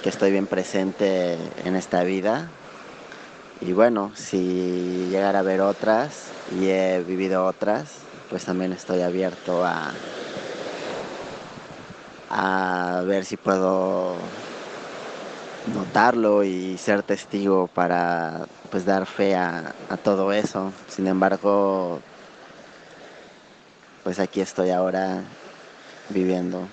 que 0.00 0.10
estoy 0.10 0.32
bien 0.32 0.48
presente 0.48 1.66
en 1.68 1.76
esta 1.76 2.04
vida. 2.04 2.56
Y 3.60 3.72
bueno, 3.72 4.12
si 4.14 5.08
llegara 5.10 5.40
a 5.40 5.42
ver 5.42 5.60
otras 5.60 6.36
y 6.46 6.68
he 6.68 7.02
vivido 7.04 7.44
otras, 7.46 8.10
pues 8.28 8.44
también 8.44 8.72
estoy 8.72 9.02
abierto 9.02 9.64
a, 9.64 10.04
a 12.28 13.02
ver 13.06 13.24
si 13.24 13.36
puedo 13.36 14.47
notarlo 15.74 16.44
y 16.44 16.76
ser 16.78 17.02
testigo 17.02 17.68
para 17.68 18.46
pues 18.70 18.84
dar 18.84 19.06
fe 19.06 19.34
a, 19.36 19.74
a 19.88 19.96
todo 19.96 20.32
eso. 20.32 20.72
Sin 20.88 21.06
embargo, 21.06 22.00
pues 24.04 24.18
aquí 24.20 24.40
estoy 24.40 24.70
ahora 24.70 25.22
viviendo. 26.08 26.66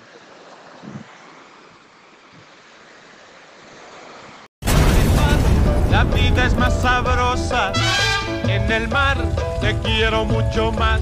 La 5.90 6.04
vida 6.04 6.46
es 6.46 6.54
más 6.56 6.74
sabrosa 6.80 7.72
en 8.48 8.70
el 8.70 8.88
mar, 8.88 9.16
te 9.60 9.76
quiero 9.78 10.24
mucho 10.24 10.72
más. 10.72 11.00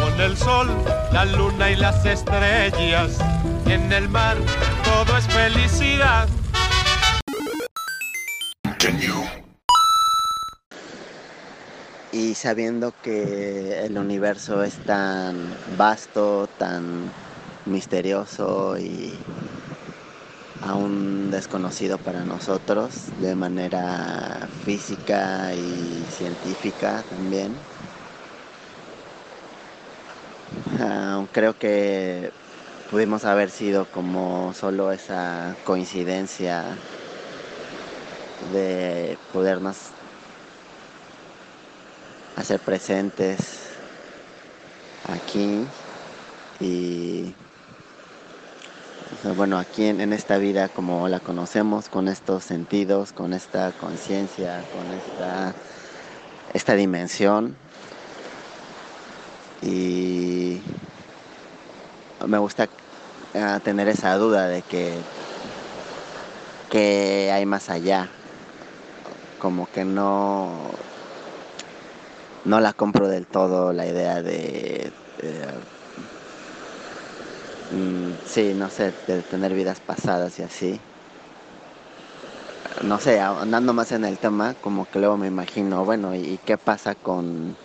Con 0.00 0.20
el 0.20 0.36
sol, 0.36 0.68
la 1.12 1.24
luna 1.24 1.70
y 1.70 1.76
las 1.76 2.04
estrellas, 2.04 3.18
en 3.66 3.92
el 3.92 4.08
mar 4.08 4.36
todo 4.84 5.16
es 5.16 5.26
felicidad. 5.26 6.28
Sabiendo 12.34 12.98
que 13.00 13.84
el 13.86 13.96
universo 13.98 14.62
es 14.64 14.82
tan 14.82 15.58
vasto, 15.66 16.48
tan 16.48 17.16
misterioso 17.64 18.76
y 18.78 19.30
aún 20.60 21.30
desconocido 21.30 21.98
para 22.02 22.24
nosotros 22.24 23.12
de 23.16 23.36
manera 23.36 24.48
física 24.50 25.54
y 25.54 26.10
científica 26.10 27.04
también. 27.04 27.68
Ah, 30.66 31.26
creo 31.32 31.56
que 31.58 32.32
pudimos 32.86 33.24
haber 33.24 33.50
sido 33.50 33.90
como 33.90 34.52
solo 34.54 34.92
esa 34.92 35.58
coincidencia 35.62 36.88
de 38.40 39.20
podernos 39.30 39.93
hacer 42.36 42.60
presentes 42.60 43.38
aquí 45.08 45.66
y 46.60 47.34
bueno, 49.36 49.58
aquí 49.58 49.86
en, 49.86 50.12
esta 50.12 50.36
vida 50.36 50.68
como 50.68 51.08
la 51.08 51.18
conocemos, 51.18 51.88
con 51.88 52.08
estos 52.08 52.44
sentidos, 52.44 53.12
con 53.12 53.32
esta 53.32 53.72
conciencia, 53.72 54.62
con 54.72 54.92
esta, 54.92 55.54
esta 56.52 56.74
dimensión. 56.74 57.56
Y 59.62 60.60
me 62.26 62.36
gusta 62.38 62.68
uh, 63.34 63.60
tener 63.60 63.88
esa 63.88 64.14
duda 64.16 64.46
de 64.46 64.60
que, 64.60 64.92
que 66.70 67.30
hay 67.32 67.46
más 67.46 67.70
allá. 67.70 68.08
Como 69.38 69.70
que 69.70 69.84
no, 69.84 70.70
no 72.44 72.60
la 72.60 72.72
compro 72.74 73.08
del 73.08 73.28
todo 73.28 73.72
la 73.72 73.86
idea 73.86 74.22
de, 74.22 74.92
de 75.18 75.64
Mm, 77.68 78.16
sí, 78.24 78.54
no 78.54 78.70
sé, 78.70 78.94
de 79.06 79.22
tener 79.24 79.52
vidas 79.54 79.80
pasadas 79.80 80.38
y 80.38 80.42
así. 80.42 80.86
No 82.84 83.00
sé, 83.00 83.20
andando 83.20 83.74
más 83.74 83.90
en 83.90 84.04
el 84.04 84.20
tema, 84.20 84.54
como 84.54 84.86
que 84.86 85.00
luego 85.00 85.16
me 85.18 85.26
imagino, 85.26 85.84
bueno, 85.84 86.14
¿y 86.14 86.38
qué 86.44 86.56
pasa 86.56 86.94
con 86.94 87.58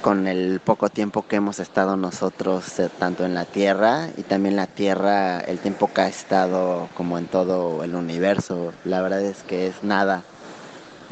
con 0.00 0.26
el 0.28 0.60
poco 0.60 0.88
tiempo 0.90 1.24
que 1.24 1.36
hemos 1.36 1.58
estado 1.58 1.96
nosotros 1.96 2.78
eh, 2.78 2.90
tanto 2.96 3.24
en 3.24 3.34
la 3.34 3.46
Tierra 3.46 4.10
y 4.14 4.24
también 4.24 4.54
la 4.56 4.66
Tierra, 4.66 5.40
el 5.40 5.60
tiempo 5.60 5.88
que 5.88 6.02
ha 6.02 6.08
estado 6.08 6.90
como 6.94 7.18
en 7.18 7.28
todo 7.28 7.82
el 7.84 7.94
universo. 7.94 8.72
La 8.82 9.00
verdad 9.02 9.22
es 9.24 9.44
que 9.44 9.66
es 9.66 9.82
nada. 9.82 10.28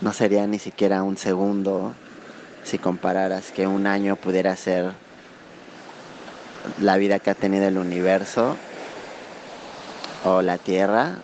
No 0.01 0.13
sería 0.13 0.47
ni 0.47 0.59
siquiera 0.59 1.03
un 1.03 1.17
segundo 1.17 1.95
si 2.65 2.79
compararas 2.79 3.53
que 3.53 3.67
un 3.67 3.87
año 3.87 4.17
pudiera 4.17 4.57
ser 4.57 4.93
la 6.81 6.97
vida 6.97 7.19
que 7.19 7.31
ha 7.31 7.35
tenido 7.35 7.67
el 7.67 7.79
universo 7.79 8.57
o 10.25 10.43
la 10.43 10.59
Tierra, 10.59 11.17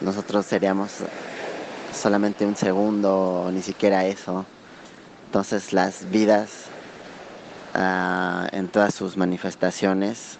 nosotros 0.00 0.46
seríamos 0.46 0.90
solamente 1.94 2.46
un 2.46 2.56
segundo 2.56 3.50
ni 3.52 3.62
siquiera 3.62 4.06
eso. 4.06 4.44
Entonces 5.26 5.72
las 5.72 6.10
vidas 6.10 6.50
uh, 7.74 8.46
en 8.56 8.68
todas 8.68 8.94
sus 8.94 9.16
manifestaciones 9.16 10.38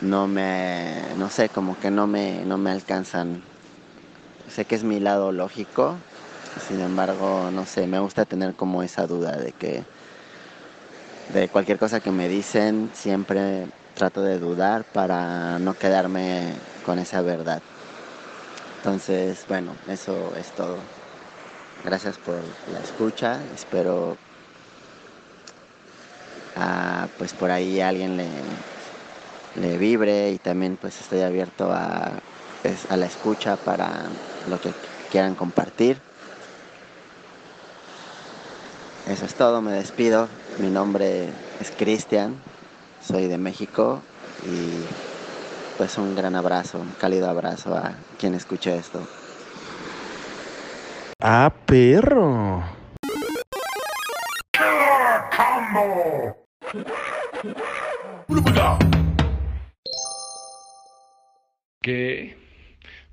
no 0.00 0.26
me, 0.26 0.94
no 1.18 1.28
sé, 1.30 1.48
como 1.48 1.78
que 1.78 1.90
no 1.90 2.06
me, 2.06 2.44
no 2.44 2.58
me 2.58 2.70
alcanzan. 2.70 3.51
Sé 4.54 4.66
que 4.66 4.74
es 4.74 4.84
mi 4.84 5.00
lado 5.00 5.32
lógico, 5.32 5.98
sin 6.60 6.80
embargo, 6.80 7.50
no 7.50 7.64
sé, 7.64 7.86
me 7.86 8.00
gusta 8.00 8.26
tener 8.26 8.54
como 8.54 8.82
esa 8.82 9.06
duda 9.06 9.36
de 9.38 9.52
que 9.54 9.84
de 11.28 11.48
cualquier 11.48 11.78
cosa 11.78 12.00
que 12.00 12.12
me 12.12 12.28
dicen, 12.28 12.90
siempre 12.94 13.68
trato 13.94 14.22
de 14.22 14.38
dudar 14.38 14.84
para 14.92 15.58
no 15.58 15.74
quedarme 15.74 16.60
con 16.82 16.98
esa 16.98 17.22
verdad. 17.22 17.62
Entonces, 18.76 19.46
bueno, 19.46 19.78
eso 19.86 20.34
es 20.36 20.52
todo. 20.52 20.84
Gracias 21.84 22.18
por 22.18 22.44
la 22.66 22.80
escucha. 22.80 23.44
Espero 23.54 24.18
ah, 26.54 27.08
pues 27.16 27.34
por 27.34 27.50
ahí 27.50 27.80
alguien 27.80 28.16
le, 28.16 28.44
le 29.54 29.78
vibre 29.78 30.30
y 30.32 30.38
también 30.38 30.76
pues 30.76 31.00
estoy 31.00 31.20
abierto 31.20 31.70
a, 31.72 32.18
a 32.88 32.96
la 32.96 33.06
escucha 33.06 33.56
para 33.56 34.12
lo 34.48 34.60
que 34.60 34.72
quieran 35.10 35.34
compartir. 35.34 35.98
Eso 39.08 39.24
es 39.24 39.34
todo, 39.34 39.60
me 39.60 39.72
despido. 39.72 40.28
Mi 40.58 40.70
nombre 40.70 41.28
es 41.60 41.70
Cristian, 41.76 42.36
soy 43.06 43.26
de 43.26 43.38
México 43.38 44.00
y 44.44 44.84
pues 45.76 45.98
un 45.98 46.14
gran 46.14 46.36
abrazo, 46.36 46.78
un 46.78 46.92
cálido 47.00 47.28
abrazo 47.28 47.74
a 47.74 47.94
quien 48.18 48.34
escuche 48.34 48.76
esto. 48.76 49.06
Ah, 51.20 51.52
perro. 51.66 52.62
Combo! 55.36 56.36
¿Qué? 61.80 62.36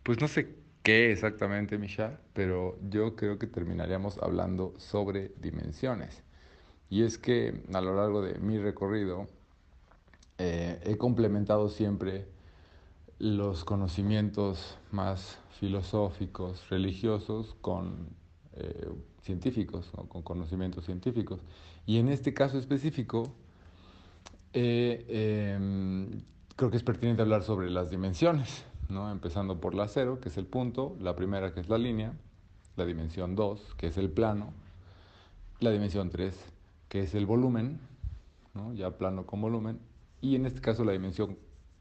Pues 0.03 0.21
no 0.21 0.27
sé 0.27 0.58
qué 0.83 1.11
exactamente, 1.11 1.77
Misha, 1.77 2.19
pero 2.33 2.77
yo 2.89 3.15
creo 3.15 3.37
que 3.37 3.47
terminaríamos 3.47 4.17
hablando 4.19 4.73
sobre 4.77 5.33
dimensiones. 5.39 6.23
Y 6.89 7.03
es 7.03 7.17
que 7.17 7.63
a 7.73 7.81
lo 7.81 7.95
largo 7.95 8.21
de 8.21 8.39
mi 8.39 8.57
recorrido 8.57 9.27
eh, 10.37 10.79
he 10.83 10.97
complementado 10.97 11.69
siempre 11.69 12.25
los 13.19 13.65
conocimientos 13.65 14.77
más 14.91 15.37
filosóficos, 15.59 16.67
religiosos, 16.69 17.55
con 17.61 18.07
eh, 18.53 18.89
científicos, 19.21 19.91
¿no? 19.95 20.07
con 20.07 20.23
conocimientos 20.23 20.85
científicos. 20.85 21.41
Y 21.85 21.97
en 21.97 22.07
este 22.07 22.33
caso 22.33 22.57
específico, 22.57 23.33
eh, 24.53 25.55
em, 25.55 26.21
creo 26.55 26.71
que 26.71 26.77
es 26.77 26.83
pertinente 26.83 27.21
hablar 27.21 27.43
sobre 27.43 27.69
las 27.69 27.89
dimensiones, 27.89 28.63
¿no? 28.89 29.11
empezando 29.11 29.59
por 29.61 29.73
la 29.73 29.87
cero, 29.87 30.19
que 30.19 30.29
es 30.29 30.37
el 30.37 30.45
punto, 30.45 30.95
la 30.99 31.15
primera 31.15 31.53
que 31.53 31.61
es 31.61 31.69
la 31.69 31.77
línea, 31.77 32.13
la 32.75 32.85
dimensión 32.85 33.35
2, 33.35 33.75
que 33.77 33.87
es 33.87 33.97
el 33.97 34.09
plano, 34.09 34.51
la 35.59 35.71
dimensión 35.71 36.09
3, 36.09 36.35
que 36.89 37.03
es 37.03 37.15
el 37.15 37.25
volumen, 37.25 37.79
ya 38.73 38.91
plano 38.97 39.25
con 39.25 39.41
volumen, 39.41 39.79
y 40.21 40.35
en 40.35 40.45
este 40.45 40.59
caso 40.59 40.83
la 40.83 40.91
dimensión 40.91 41.37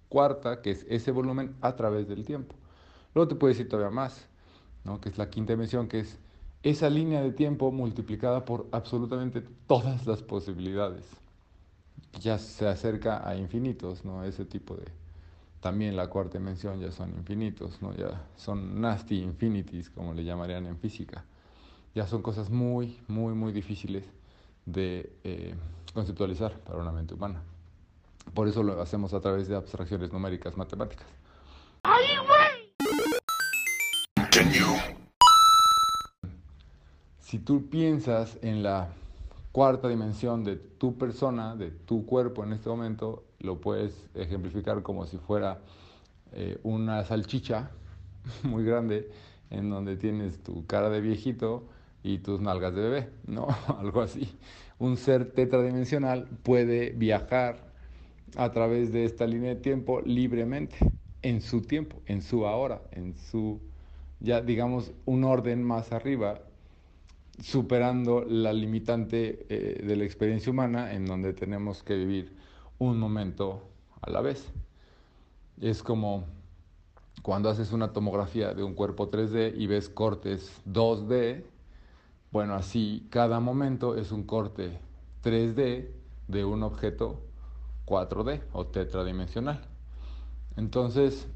cuarta, 0.09 0.63
que 0.63 0.71
es 0.71 0.87
ese 0.89 1.11
volumen 1.11 1.57
a 1.61 1.75
través 1.77 2.09
del 2.09 2.25
tiempo. 2.25 2.55
Luego 3.15 3.29
te 3.29 3.35
puedo 3.35 3.49
decir 3.49 3.69
todavía 3.69 3.91
más, 3.91 4.29
¿no? 4.85 5.01
que 5.01 5.09
es 5.09 5.19
la 5.19 5.31
quinta 5.31 5.53
dimensión, 5.53 5.89
que 5.89 6.01
es 6.01 6.19
esa 6.63 6.91
línea 6.91 7.23
de 7.23 7.33
tiempo 7.33 7.71
multiplicada 7.73 8.45
por 8.45 8.67
absolutamente 8.73 9.43
todas 9.67 10.07
las 10.07 10.23
posibilidades. 10.23 11.05
Ya 12.21 12.39
se 12.39 12.67
acerca 12.67 13.29
a 13.29 13.37
infinitos, 13.37 14.05
¿no? 14.05 14.25
Ese 14.25 14.45
tipo 14.45 14.75
de... 14.75 14.85
También 15.61 15.97
la 15.97 16.09
cuarta 16.09 16.39
dimensión 16.39 16.81
ya 16.81 16.93
son 16.93 17.11
infinitos, 17.11 17.83
¿no? 17.83 17.95
Ya 17.95 18.27
son 18.37 18.81
nasty 18.81 19.21
infinities, 19.21 19.91
como 19.91 20.15
le 20.15 20.25
llamarían 20.25 20.67
en 20.67 20.79
física. 20.79 21.25
Ya 21.95 22.07
son 22.07 22.23
cosas 22.23 22.49
muy, 22.49 22.99
muy, 23.09 23.35
muy 23.35 23.53
difíciles 23.53 24.05
de 24.67 25.13
eh, 25.25 25.55
conceptualizar 25.95 26.59
para 26.61 26.79
una 26.79 26.93
mente 26.93 27.15
humana. 27.15 27.43
Por 28.35 28.47
eso 28.47 28.63
lo 28.63 28.81
hacemos 28.81 29.15
a 29.15 29.21
través 29.21 29.49
de 29.49 29.57
abstracciones 29.57 30.13
numéricas 30.13 30.57
matemáticas. 30.57 31.07
Si 37.21 37.39
tú 37.39 37.69
piensas 37.69 38.39
en 38.43 38.63
la 38.63 38.89
cuarta 39.59 39.89
dimensión 39.89 40.45
de 40.45 40.55
tu 40.55 40.97
persona, 40.97 41.57
de 41.57 41.73
tu 41.73 42.07
cuerpo 42.07 42.45
en 42.45 42.53
este 42.53 42.69
momento, 42.69 43.25
lo 43.41 43.61
puedes 43.61 44.07
ejemplificar 44.15 44.85
como 44.85 45.05
si 45.05 45.19
fuera 45.19 45.59
eh, 46.31 46.61
una 46.63 47.03
salchicha 47.03 47.73
muy 48.45 48.63
grande 48.63 49.11
en 49.51 49.69
donde 49.69 49.97
tienes 49.97 50.45
tu 50.45 50.65
cara 50.67 50.91
de 50.91 51.01
viejito 51.01 51.67
y 52.05 52.19
tus 52.19 52.41
nalgas 52.41 52.73
de 52.73 52.83
bebé, 52.83 53.09
¿no? 53.27 53.49
Algo 53.81 54.01
así. 54.01 54.33
Un 54.79 54.97
ser 54.97 55.33
tetradimensional 55.33 56.29
puede 56.45 56.91
viajar 56.91 57.73
a 58.37 58.53
través 58.53 58.93
de 58.93 59.07
esta 59.07 59.27
línea 59.27 59.57
de 59.57 59.61
tiempo 59.61 60.01
libremente, 60.03 60.77
en 61.23 61.41
su 61.41 61.63
tiempo, 61.63 62.01
en 62.07 62.23
su 62.23 62.47
ahora, 62.47 62.81
en 62.93 63.17
su, 63.17 63.61
ya 64.21 64.41
digamos, 64.41 64.93
un 65.05 65.25
orden 65.25 65.65
más 65.65 65.91
arriba, 65.91 66.43
superando 67.43 68.25
la 68.25 68.53
limitante 68.53 69.47
eh, 69.49 69.85
de 69.85 69.97
la 69.97 70.05
experiencia 70.05 70.51
humana 70.51 70.93
en 70.93 71.07
donde 71.07 71.33
tenemos 71.33 71.83
que 71.83 71.95
vivir 71.95 72.33
un 72.79 72.99
momento 72.99 73.63
a 74.01 74.11
la 74.11 74.21
vez. 74.21 74.53
Es 75.61 75.83
como 75.83 76.25
cuando 77.23 77.51
haces 77.51 77.73
una 77.73 77.93
tomografía 77.93 78.55
de 78.55 78.63
un 78.63 78.75
cuerpo 78.75 79.11
3D 79.11 79.55
y 79.57 79.67
ves 79.67 79.89
cortes 79.89 80.61
2D, 80.67 81.45
bueno, 82.31 82.55
así 82.55 83.07
cada 83.11 83.41
momento 83.41 83.97
es 83.97 84.13
un 84.13 84.25
corte 84.25 84.79
3D 85.23 85.89
de 86.29 86.45
un 86.45 86.63
objeto 86.63 87.23
4D 87.87 88.43
o 88.53 88.67
tetradimensional. 88.67 89.61
Entonces, 90.57 91.27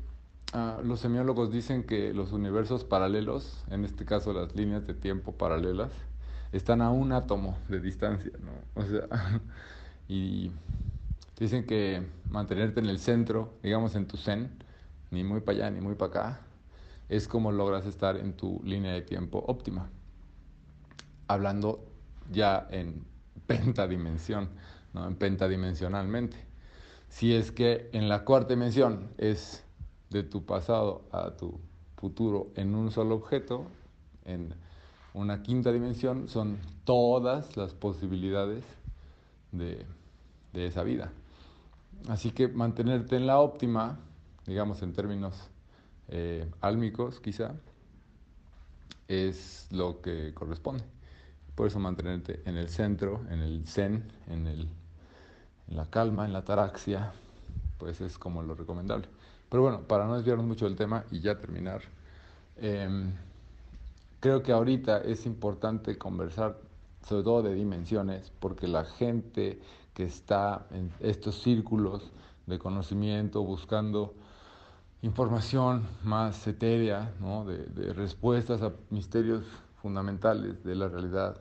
ah, 0.52 0.80
los 0.84 1.00
semiólogos 1.00 1.50
dicen 1.52 1.84
que 1.84 2.12
los 2.14 2.32
universos 2.32 2.84
paralelos, 2.84 3.64
en 3.70 3.84
este 3.84 4.04
caso 4.04 4.32
las 4.32 4.54
líneas 4.54 4.86
de 4.86 4.94
tiempo 4.94 5.32
paralelas, 5.32 5.92
están 6.52 6.82
a 6.82 6.90
un 6.90 7.12
átomo 7.12 7.58
de 7.68 7.80
distancia, 7.80 8.32
¿no? 8.40 8.82
O 8.82 8.84
sea, 8.84 9.08
y 10.08 10.50
dicen 11.38 11.66
que 11.66 12.06
mantenerte 12.30 12.80
en 12.80 12.86
el 12.86 12.98
centro, 12.98 13.54
digamos 13.62 13.94
en 13.94 14.06
tu 14.06 14.16
zen, 14.16 14.50
ni 15.10 15.24
muy 15.24 15.40
para 15.40 15.58
allá 15.58 15.70
ni 15.70 15.80
muy 15.80 15.94
para 15.94 16.10
acá, 16.10 16.40
es 17.08 17.28
como 17.28 17.52
logras 17.52 17.86
estar 17.86 18.16
en 18.16 18.34
tu 18.34 18.60
línea 18.64 18.92
de 18.92 19.02
tiempo 19.02 19.44
óptima. 19.46 19.90
Hablando 21.28 21.84
ya 22.30 22.66
en 22.70 23.04
pentadimensión, 23.46 24.50
¿no? 24.92 25.06
en 25.06 25.16
pentadimensionalmente. 25.16 26.36
Si 27.08 27.34
es 27.34 27.52
que 27.52 27.90
en 27.92 28.08
la 28.08 28.24
cuarta 28.24 28.54
dimensión 28.54 29.10
es 29.18 29.64
de 30.12 30.22
tu 30.22 30.44
pasado 30.44 31.02
a 31.10 31.30
tu 31.36 31.58
futuro 31.96 32.48
en 32.56 32.74
un 32.74 32.90
solo 32.90 33.14
objeto, 33.16 33.66
en 34.24 34.54
una 35.14 35.42
quinta 35.42 35.72
dimensión 35.72 36.28
son 36.28 36.58
todas 36.84 37.56
las 37.56 37.74
posibilidades 37.74 38.64
de, 39.52 39.84
de 40.52 40.66
esa 40.66 40.82
vida. 40.82 41.10
Así 42.08 42.30
que 42.30 42.48
mantenerte 42.48 43.16
en 43.16 43.26
la 43.26 43.38
óptima, 43.38 43.98
digamos 44.46 44.82
en 44.82 44.92
términos 44.92 45.34
eh, 46.08 46.50
álmicos 46.60 47.20
quizá, 47.20 47.54
es 49.08 49.68
lo 49.70 50.00
que 50.00 50.32
corresponde. 50.34 50.84
Por 51.54 51.66
eso 51.66 51.78
mantenerte 51.78 52.42
en 52.46 52.56
el 52.56 52.68
centro, 52.68 53.20
en 53.30 53.40
el 53.40 53.66
zen, 53.66 54.10
en 54.28 54.46
el 54.46 54.68
en 55.68 55.76
la 55.76 55.86
calma, 55.86 56.26
en 56.26 56.32
la 56.32 56.44
taraxia, 56.44 57.12
pues 57.78 58.00
es 58.00 58.18
como 58.18 58.42
lo 58.42 58.54
recomendable. 58.54 59.08
Pero 59.52 59.64
bueno, 59.64 59.82
para 59.82 60.06
no 60.06 60.16
desviarnos 60.16 60.46
mucho 60.46 60.64
del 60.64 60.76
tema 60.76 61.04
y 61.10 61.20
ya 61.20 61.38
terminar, 61.38 61.82
em, 62.56 63.12
creo 64.18 64.42
que 64.42 64.50
ahorita 64.50 65.02
es 65.02 65.26
importante 65.26 65.98
conversar 65.98 66.56
sobre 67.06 67.22
todo 67.22 67.42
de 67.42 67.54
dimensiones, 67.54 68.32
porque 68.40 68.66
la 68.66 68.86
gente 68.86 69.60
que 69.92 70.04
está 70.04 70.64
en 70.70 70.90
estos 71.00 71.42
círculos 71.42 72.10
de 72.46 72.58
conocimiento 72.58 73.42
buscando 73.44 74.14
información 75.02 75.86
más 76.02 76.46
etérea, 76.46 77.12
¿no? 77.20 77.44
de, 77.44 77.66
de 77.66 77.92
respuestas 77.92 78.62
a 78.62 78.72
misterios 78.88 79.44
fundamentales 79.82 80.64
de 80.64 80.76
la 80.76 80.88
realidad, 80.88 81.36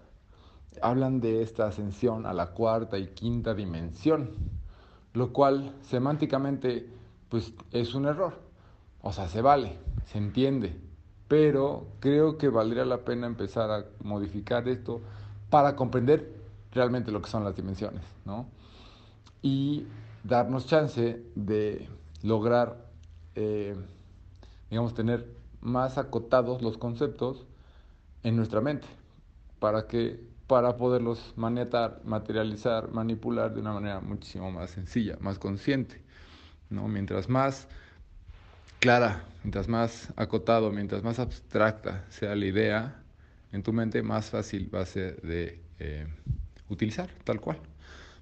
hablan 0.82 1.21
de 1.21 1.43
esta 1.43 1.67
ascensión 1.67 2.26
a 2.26 2.34
la 2.34 2.47
cuarta 2.47 2.97
y 3.00 3.08
quinta 3.08 3.54
dimensión, 3.54 4.32
lo 5.13 5.32
cual 5.32 5.71
semánticamente 5.82 7.00
pues 7.31 7.53
es 7.71 7.95
un 7.95 8.05
error. 8.05 8.37
O 9.01 9.13
sea, 9.13 9.27
se 9.29 9.41
vale, 9.41 9.77
se 10.05 10.17
entiende, 10.17 10.77
pero 11.29 11.87
creo 12.01 12.37
que 12.37 12.49
valdría 12.49 12.85
la 12.85 12.99
pena 12.99 13.25
empezar 13.25 13.71
a 13.71 13.85
modificar 14.03 14.67
esto 14.67 15.01
para 15.49 15.75
comprender 15.77 16.35
realmente 16.73 17.11
lo 17.11 17.21
que 17.21 17.29
son 17.29 17.45
las 17.45 17.55
dimensiones, 17.55 18.03
¿no? 18.25 18.47
Y 19.41 19.87
darnos 20.25 20.67
chance 20.67 21.23
de 21.36 21.88
lograr, 22.21 22.86
eh, 23.36 23.75
digamos, 24.69 24.93
tener 24.93 25.25
más 25.61 25.97
acotados 25.97 26.61
los 26.61 26.77
conceptos 26.77 27.45
en 28.23 28.36
nuestra 28.36 28.59
mente, 28.59 28.88
para 29.59 29.88
que 29.88 30.19
para 30.47 30.75
poderlos 30.75 31.34
manetar, 31.38 32.01
materializar, 32.03 32.91
manipular 32.91 33.53
de 33.53 33.61
una 33.61 33.71
manera 33.71 34.01
muchísimo 34.01 34.51
más 34.51 34.71
sencilla, 34.71 35.17
más 35.21 35.39
consciente. 35.39 36.01
¿No? 36.72 36.88
Mientras 36.88 37.30
más 37.30 37.67
clara, 38.80 39.24
mientras 39.43 39.67
más 39.67 40.11
acotado, 40.15 40.72
mientras 40.72 41.03
más 41.03 41.19
abstracta 41.19 42.05
sea 42.09 42.36
la 42.36 42.45
idea 42.45 43.03
en 43.51 43.63
tu 43.63 43.74
mente, 43.74 44.01
más 44.01 44.30
fácil 44.30 44.74
va 44.74 44.82
a 44.82 44.86
ser 44.86 45.22
de 45.22 45.59
eh, 45.80 46.07
utilizar, 46.69 47.09
tal 47.24 47.39
cual, 47.39 47.59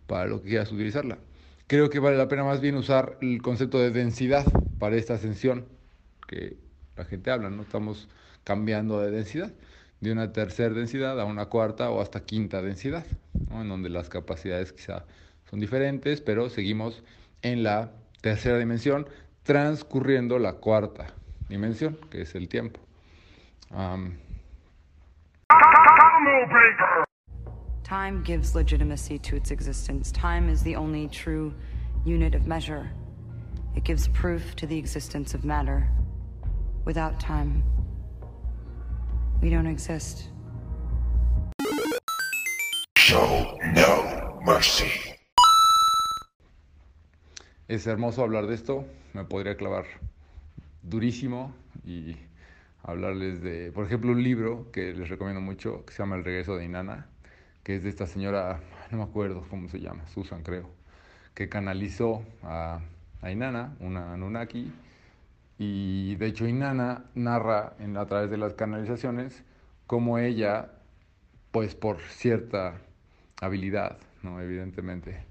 para 0.08 0.26
lo 0.26 0.42
que 0.42 0.50
quieras 0.50 0.72
utilizarla. 0.72 1.18
Creo 1.68 1.90
que 1.90 2.00
vale 2.00 2.18
la 2.18 2.28
pena 2.28 2.44
más 2.44 2.62
bien 2.62 2.76
usar 2.76 3.18
el 3.22 3.42
concepto 3.42 3.80
de 3.80 3.92
densidad 3.92 4.46
para 4.80 4.96
esta 4.96 5.14
ascensión 5.14 5.66
que 6.28 6.58
la 6.98 7.06
gente 7.06 7.32
habla, 7.32 7.50
¿no? 7.50 7.62
Estamos 7.62 8.10
cambiando 8.44 9.00
de 9.00 9.12
densidad 9.12 9.54
de 10.02 10.12
una 10.12 10.32
tercera 10.32 10.74
densidad 10.74 11.20
a 11.20 11.26
una 11.26 11.48
cuarta 11.48 11.90
o 11.90 12.02
hasta 12.02 12.22
quinta 12.22 12.62
densidad, 12.62 13.06
en 13.52 13.68
donde 13.68 13.90
las 13.90 14.10
capacidades 14.10 14.72
quizá 14.72 15.06
son 15.50 15.60
diferentes, 15.60 16.22
pero 16.22 16.50
seguimos 16.50 17.04
en 17.42 17.64
la 17.64 17.92
tercera 18.22 18.58
dimensión 18.58 19.08
transcurriendo 19.44 20.38
la 20.40 20.54
cuarta 20.54 21.14
dimensión, 21.48 21.98
que 22.10 22.22
es 22.22 22.36
el 22.36 22.48
tiempo. 22.48 22.80
Um, 23.72 24.18
Time 27.84 28.22
gives 28.24 28.54
legitimacy 28.54 29.18
to 29.18 29.36
its 29.36 29.50
existence. 29.50 30.12
Time 30.12 30.48
is 30.48 30.62
the 30.62 30.76
only 30.76 31.08
true 31.08 31.54
unit 32.06 32.36
of 32.36 32.46
measure. 32.46 32.92
It 33.76 33.84
gives 33.84 34.08
proof 34.10 34.56
to 34.58 34.68
the 34.68 34.78
existence 34.78 35.34
of 35.34 35.44
matter. 35.44 35.90
Without 36.86 37.20
time, 37.20 37.64
we 39.42 39.50
don't 39.50 39.66
exist. 39.66 40.30
Show 42.96 43.58
no 43.74 44.40
mercy. 44.46 45.19
Es 47.70 47.86
hermoso 47.86 48.24
hablar 48.24 48.48
de 48.48 48.56
esto, 48.56 48.84
me 49.14 49.26
podría 49.26 49.56
clavar 49.56 49.86
durísimo 50.82 51.54
y 51.86 52.16
hablarles 52.82 53.44
de, 53.44 53.72
por 53.72 53.86
ejemplo, 53.86 54.12
un 54.12 54.24
libro 54.24 54.72
que 54.72 54.92
les 54.92 55.08
recomiendo 55.08 55.40
mucho, 55.40 55.86
que 55.86 55.94
se 55.94 56.00
llama 56.00 56.16
El 56.16 56.24
regreso 56.24 56.58
de 56.58 56.66
Inanna, 56.66 57.06
que 57.64 57.76
es 57.76 57.84
de 57.84 57.90
esta 57.90 58.08
señora, 58.08 58.60
no 58.90 58.98
me 58.98 59.04
acuerdo 59.04 59.46
cómo 59.52 59.70
se 59.70 59.80
llama, 59.80 60.08
Susan 60.08 60.42
creo, 60.42 60.68
que 61.36 61.48
canalizó 61.48 62.24
a, 62.42 62.82
a 63.22 63.32
Inanna, 63.32 63.76
una 63.82 64.14
Anunnaki, 64.14 64.72
y 65.60 66.16
de 66.16 66.26
hecho 66.26 66.48
Inanna 66.48 67.06
narra 67.14 67.76
en, 67.78 67.98
a 67.98 68.08
través 68.08 68.32
de 68.32 68.38
las 68.38 68.56
canalizaciones 68.56 69.44
cómo 69.86 70.18
ella, 70.18 70.72
pues 71.52 71.76
por 71.76 72.00
cierta 72.02 72.82
habilidad, 73.40 74.00
¿no? 74.24 74.42
evidentemente, 74.42 75.29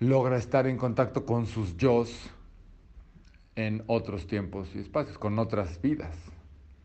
logra 0.00 0.38
estar 0.38 0.66
en 0.66 0.78
contacto 0.78 1.26
con 1.26 1.46
sus 1.46 1.76
yo 1.76 2.04
en 3.54 3.84
otros 3.86 4.26
tiempos 4.26 4.74
y 4.74 4.78
espacios, 4.78 5.18
con 5.18 5.38
otras 5.38 5.80
vidas, 5.82 6.16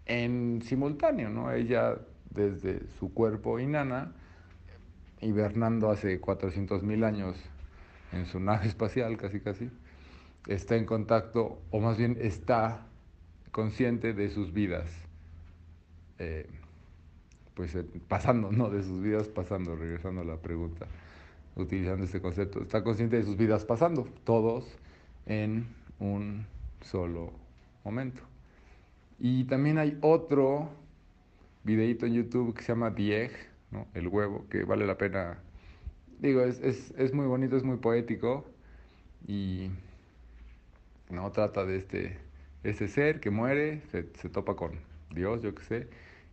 en 0.06 0.62
simultáneo, 0.64 1.30
¿no? 1.30 1.52
Ella 1.52 1.98
desde 2.30 2.82
su 3.00 3.14
cuerpo 3.14 3.60
inana, 3.60 4.12
hibernando 5.22 5.90
hace 5.90 6.20
400 6.20 6.84
mil 6.84 7.06
años 7.06 7.38
en 8.12 8.26
su 8.26 8.40
nave 8.40 8.68
espacial, 8.68 9.16
casi 9.16 9.40
casi, 9.40 9.70
está 10.48 10.76
en 10.76 10.86
contacto, 10.86 11.62
o 11.72 11.80
más 11.80 11.98
bien 11.98 12.18
está 12.20 12.86
consciente 13.52 14.14
de 14.14 14.30
sus 14.30 14.52
vidas, 14.52 14.92
eh, 16.20 16.50
pues 17.54 17.74
eh, 17.76 17.86
pasando, 18.10 18.52
no, 18.52 18.70
de 18.70 18.84
sus 18.84 19.02
vidas 19.02 19.30
pasando, 19.30 19.78
regresando 19.78 20.22
a 20.22 20.26
la 20.26 20.36
pregunta, 20.36 20.88
utilizando 21.56 22.06
este 22.06 22.22
concepto, 22.22 22.62
está 22.62 22.84
consciente 22.84 23.18
de 23.18 23.24
sus 23.24 23.38
vidas 23.38 23.66
pasando, 23.66 24.08
todos 24.24 24.66
en 25.26 25.68
un 26.00 26.46
solo 26.82 27.32
momento. 27.84 28.22
Y 29.20 29.46
también 29.46 29.78
hay 29.78 29.98
otro 30.02 30.70
videito 31.64 32.06
en 32.06 32.14
YouTube 32.14 32.54
que 32.54 32.62
se 32.62 32.74
llama 32.74 32.94
Egg, 32.98 33.32
¿no? 33.72 33.88
el 33.94 34.08
huevo, 34.08 34.46
que 34.50 34.64
vale 34.64 34.86
la 34.86 34.98
pena. 34.98 35.40
Digo, 36.20 36.42
es, 36.42 36.60
es, 36.62 36.94
es, 36.98 37.14
muy 37.14 37.26
bonito, 37.26 37.58
es 37.58 37.64
muy 37.64 37.78
poético 37.78 38.46
y 39.28 39.70
no 41.10 41.32
trata 41.32 41.66
de 41.66 41.78
este, 41.78 42.18
este 42.64 42.88
ser 42.88 43.20
que 43.20 43.30
muere, 43.30 43.82
se, 43.92 44.08
se 44.16 44.30
topa 44.30 44.56
con 44.56 44.80
Dios, 45.12 45.42
yo 45.42 45.56
qué 45.56 45.64
sé, 45.64 45.88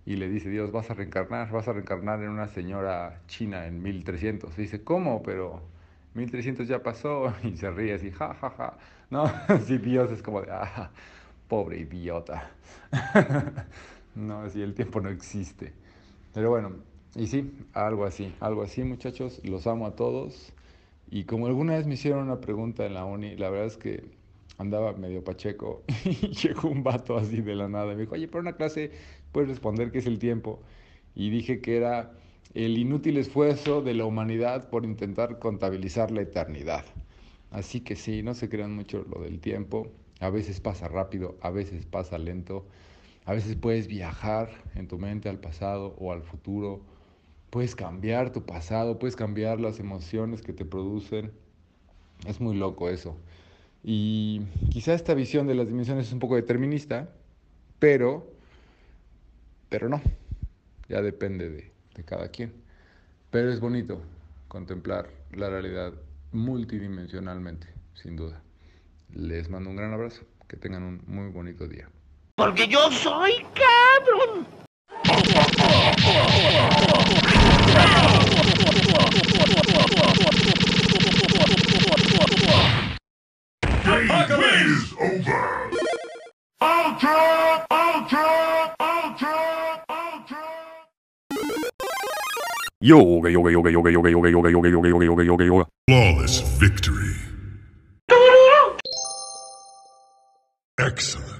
y 0.04 0.16
le 0.16 0.28
dice, 0.28 0.50
Dios, 0.50 0.72
vas 0.72 0.90
a 0.90 0.94
reencarnar, 0.94 1.50
vas 1.50 1.68
a 1.68 1.72
reencarnar 1.72 2.22
en 2.22 2.30
una 2.30 2.48
señora 2.48 3.20
china 3.28 3.66
en 3.66 3.82
1300. 3.82 4.58
Y 4.58 4.62
dice, 4.62 4.82
¿cómo? 4.82 5.22
Pero 5.22 5.62
1300 6.14 6.66
ya 6.66 6.82
pasó 6.82 7.32
y 7.44 7.56
se 7.56 7.70
ríe 7.70 7.94
así, 7.94 8.10
ja, 8.10 8.34
ja, 8.34 8.50
ja. 8.50 8.78
No, 9.10 9.30
si 9.66 9.78
Dios 9.78 10.10
es 10.10 10.22
como 10.22 10.42
de, 10.42 10.50
ah, 10.50 10.90
pobre 11.48 11.78
idiota. 11.78 12.50
no, 14.14 14.48
si 14.50 14.62
el 14.62 14.74
tiempo 14.74 15.00
no 15.00 15.10
existe. 15.10 15.72
Pero 16.34 16.50
bueno, 16.50 16.72
y 17.14 17.26
sí, 17.26 17.52
algo 17.74 18.04
así, 18.04 18.34
algo 18.40 18.62
así 18.62 18.82
muchachos, 18.84 19.40
los 19.44 19.66
amo 19.66 19.86
a 19.86 19.94
todos. 19.94 20.52
Y 21.10 21.24
como 21.24 21.46
alguna 21.46 21.74
vez 21.76 21.86
me 21.86 21.94
hicieron 21.94 22.24
una 22.24 22.40
pregunta 22.40 22.86
en 22.86 22.94
la 22.94 23.04
uni, 23.04 23.36
la 23.36 23.50
verdad 23.50 23.66
es 23.66 23.76
que 23.76 24.02
andaba 24.58 24.92
medio 24.94 25.22
pacheco 25.22 25.82
y 26.04 26.28
llegó 26.28 26.68
un 26.70 26.82
vato 26.82 27.16
así 27.16 27.42
de 27.42 27.54
la 27.54 27.68
nada 27.68 27.92
y 27.92 27.96
me 27.96 28.02
dijo, 28.02 28.14
oye, 28.14 28.28
para 28.28 28.40
una 28.42 28.54
clase 28.54 28.92
puedes 29.32 29.48
responder 29.48 29.90
qué 29.90 29.98
es 29.98 30.06
el 30.06 30.18
tiempo. 30.18 30.60
Y 31.14 31.30
dije 31.30 31.60
que 31.60 31.76
era 31.76 32.12
el 32.54 32.78
inútil 32.78 33.16
esfuerzo 33.16 33.82
de 33.82 33.94
la 33.94 34.04
humanidad 34.04 34.68
por 34.70 34.84
intentar 34.84 35.38
contabilizar 35.38 36.10
la 36.10 36.22
eternidad. 36.22 36.84
Así 37.50 37.80
que 37.80 37.96
sí, 37.96 38.22
no 38.22 38.34
se 38.34 38.48
crean 38.48 38.74
mucho 38.74 39.04
lo 39.14 39.22
del 39.22 39.40
tiempo. 39.40 39.88
A 40.20 40.30
veces 40.30 40.60
pasa 40.60 40.88
rápido, 40.88 41.36
a 41.40 41.50
veces 41.50 41.84
pasa 41.86 42.18
lento. 42.18 42.66
A 43.24 43.34
veces 43.34 43.56
puedes 43.56 43.86
viajar 43.86 44.50
en 44.74 44.88
tu 44.88 44.98
mente 44.98 45.28
al 45.28 45.38
pasado 45.38 45.94
o 45.98 46.12
al 46.12 46.22
futuro. 46.22 46.80
Puedes 47.50 47.74
cambiar 47.76 48.32
tu 48.32 48.44
pasado, 48.44 48.98
puedes 48.98 49.16
cambiar 49.16 49.60
las 49.60 49.78
emociones 49.78 50.42
que 50.42 50.52
te 50.52 50.64
producen. 50.64 51.32
Es 52.26 52.40
muy 52.40 52.56
loco 52.56 52.88
eso. 52.88 53.16
Y 53.84 54.42
quizá 54.70 54.94
esta 54.94 55.14
visión 55.14 55.46
de 55.46 55.54
las 55.54 55.66
dimensiones 55.66 56.06
es 56.06 56.12
un 56.12 56.20
poco 56.20 56.36
determinista, 56.36 57.10
pero, 57.78 58.30
pero 59.72 59.88
no. 59.88 60.02
Ya 60.88 61.00
depende 61.00 61.48
de, 61.48 61.72
de 61.94 62.04
cada 62.04 62.28
quien. 62.28 62.52
Pero 63.30 63.50
es 63.50 63.58
bonito 63.58 64.02
contemplar 64.46 65.08
la 65.32 65.48
realidad 65.48 65.94
multidimensionalmente, 66.30 67.66
sin 67.94 68.14
duda. 68.14 68.42
Les 69.14 69.48
mando 69.48 69.70
un 69.70 69.76
gran 69.76 69.94
abrazo, 69.94 70.26
que 70.46 70.58
tengan 70.58 70.82
un 70.82 71.02
muy 71.06 71.30
bonito 71.30 71.66
día. 71.66 71.88
Porque 72.36 72.68
yo 72.68 72.90
soy 72.90 73.32
cabrón. 73.54 74.46
is 84.64 84.94
over. 85.00 85.70
Ultra, 86.60 87.66
ultra, 87.70 88.81
Yoga, 92.84 93.30
yoga, 93.30 93.48
yoga, 93.52 93.70
yoga, 93.70 93.90
yoga, 93.92 94.10
yoga, 94.10 94.28
yoga, 94.28 94.50
yoga, 94.50 94.68
yoga, 94.68 94.88
yoga, 94.90 95.04
yoga, 95.04 95.24
yoga, 95.24 95.44
yoga. 95.44 95.66
Flawless 95.86 96.40
victory. 96.58 97.14
Excellent. 100.80 101.31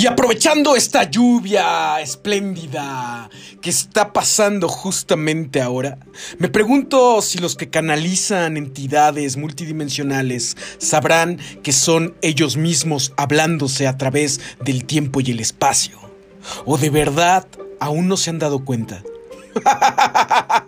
Y 0.00 0.06
aprovechando 0.06 0.76
esta 0.76 1.10
lluvia 1.10 2.00
espléndida 2.00 3.28
que 3.60 3.68
está 3.68 4.14
pasando 4.14 4.66
justamente 4.66 5.60
ahora, 5.60 5.98
me 6.38 6.48
pregunto 6.48 7.20
si 7.20 7.36
los 7.36 7.54
que 7.54 7.68
canalizan 7.68 8.56
entidades 8.56 9.36
multidimensionales 9.36 10.56
sabrán 10.78 11.38
que 11.62 11.72
son 11.72 12.14
ellos 12.22 12.56
mismos 12.56 13.12
hablándose 13.18 13.86
a 13.86 13.98
través 13.98 14.40
del 14.64 14.86
tiempo 14.86 15.20
y 15.20 15.32
el 15.32 15.40
espacio. 15.40 15.98
¿O 16.64 16.78
de 16.78 16.88
verdad 16.88 17.46
aún 17.78 18.08
no 18.08 18.16
se 18.16 18.30
han 18.30 18.38
dado 18.38 18.64
cuenta? 18.64 19.02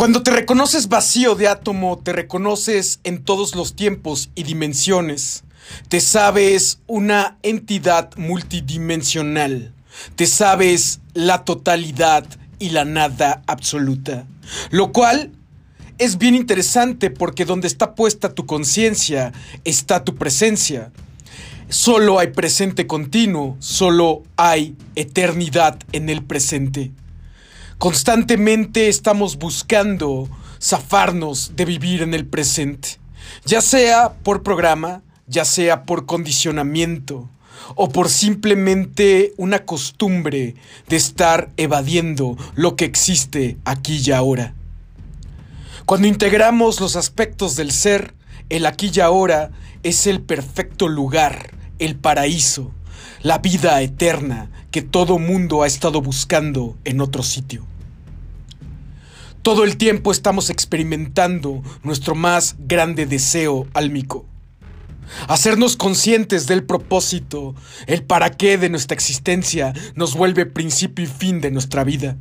Cuando 0.00 0.22
te 0.22 0.30
reconoces 0.30 0.88
vacío 0.88 1.34
de 1.34 1.46
átomo, 1.46 1.98
te 1.98 2.14
reconoces 2.14 3.00
en 3.04 3.22
todos 3.22 3.54
los 3.54 3.76
tiempos 3.76 4.30
y 4.34 4.44
dimensiones. 4.44 5.44
Te 5.90 6.00
sabes 6.00 6.78
una 6.86 7.36
entidad 7.42 8.08
multidimensional. 8.16 9.74
Te 10.16 10.26
sabes 10.26 11.00
la 11.12 11.44
totalidad 11.44 12.24
y 12.58 12.70
la 12.70 12.86
nada 12.86 13.42
absoluta. 13.46 14.24
Lo 14.70 14.90
cual 14.90 15.32
es 15.98 16.16
bien 16.16 16.34
interesante 16.34 17.10
porque 17.10 17.44
donde 17.44 17.68
está 17.68 17.94
puesta 17.94 18.32
tu 18.32 18.46
conciencia 18.46 19.34
está 19.64 20.02
tu 20.02 20.14
presencia. 20.14 20.92
Solo 21.68 22.18
hay 22.18 22.28
presente 22.28 22.86
continuo, 22.86 23.58
solo 23.58 24.22
hay 24.38 24.76
eternidad 24.94 25.78
en 25.92 26.08
el 26.08 26.24
presente. 26.24 26.90
Constantemente 27.80 28.90
estamos 28.90 29.38
buscando 29.38 30.28
zafarnos 30.60 31.52
de 31.56 31.64
vivir 31.64 32.02
en 32.02 32.12
el 32.12 32.26
presente. 32.26 32.98
ya 33.46 33.62
sea 33.62 34.12
por 34.22 34.42
programa, 34.42 35.00
ya 35.26 35.46
sea 35.46 35.84
por 35.84 36.04
condicionamiento 36.04 37.30
o 37.76 37.88
por 37.88 38.10
simplemente 38.10 39.32
una 39.38 39.64
costumbre 39.64 40.56
de 40.90 40.96
estar 40.96 41.48
evadiendo 41.56 42.36
lo 42.54 42.76
que 42.76 42.84
existe 42.84 43.56
aquí 43.64 44.02
y 44.04 44.10
ahora. 44.10 44.52
Cuando 45.86 46.06
integramos 46.06 46.80
los 46.80 46.96
aspectos 46.96 47.56
del 47.56 47.70
ser, 47.70 48.12
el 48.50 48.66
aquí 48.66 48.90
y 48.92 49.00
ahora 49.00 49.52
es 49.82 50.06
el 50.06 50.20
perfecto 50.20 50.86
lugar, 50.86 51.54
el 51.78 51.96
paraíso, 51.96 52.72
la 53.22 53.38
vida 53.38 53.80
eterna 53.80 54.50
que 54.70 54.82
todo 54.82 55.18
mundo 55.18 55.62
ha 55.62 55.66
estado 55.66 56.00
buscando 56.00 56.76
en 56.84 57.00
otro 57.00 57.22
sitio. 57.22 57.66
Todo 59.42 59.64
el 59.64 59.76
tiempo 59.76 60.12
estamos 60.12 60.50
experimentando 60.50 61.62
nuestro 61.82 62.14
más 62.14 62.56
grande 62.58 63.06
deseo 63.06 63.66
álmico. 63.72 64.26
Hacernos 65.28 65.76
conscientes 65.76 66.46
del 66.46 66.62
propósito, 66.62 67.54
el 67.86 68.04
para 68.04 68.30
qué 68.30 68.58
de 68.58 68.68
nuestra 68.68 68.94
existencia 68.94 69.72
nos 69.94 70.14
vuelve 70.14 70.46
principio 70.46 71.04
y 71.04 71.08
fin 71.08 71.40
de 71.40 71.50
nuestra 71.50 71.84
vida. 71.84 72.16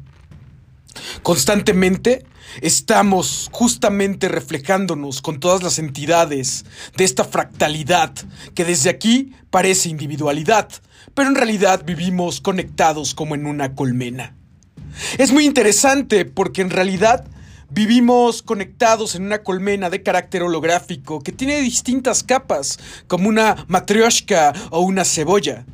Constantemente 1.21 2.25
estamos 2.61 3.49
justamente 3.51 4.27
reflejándonos 4.27 5.21
con 5.21 5.39
todas 5.39 5.61
las 5.61 5.77
entidades 5.77 6.65
de 6.97 7.03
esta 7.03 7.23
fractalidad 7.23 8.13
que 8.55 8.65
desde 8.65 8.89
aquí 8.89 9.33
parece 9.51 9.89
individualidad, 9.89 10.69
pero 11.19 11.31
en 11.31 11.35
realidad 11.35 11.83
vivimos 11.85 12.39
conectados 12.39 13.13
como 13.13 13.35
en 13.35 13.45
una 13.45 13.75
colmena. 13.75 14.37
Es 15.17 15.33
muy 15.33 15.45
interesante 15.45 16.23
porque 16.23 16.61
en 16.61 16.69
realidad 16.69 17.25
vivimos 17.69 18.41
conectados 18.41 19.15
en 19.15 19.23
una 19.23 19.43
colmena 19.43 19.89
de 19.89 20.01
carácter 20.01 20.43
holográfico 20.43 21.19
que 21.19 21.33
tiene 21.33 21.59
distintas 21.59 22.23
capas, 22.23 22.79
como 23.07 23.27
una 23.27 23.65
matrioshka 23.67 24.53
o 24.69 24.79
una 24.79 25.03
cebolla, 25.03 25.65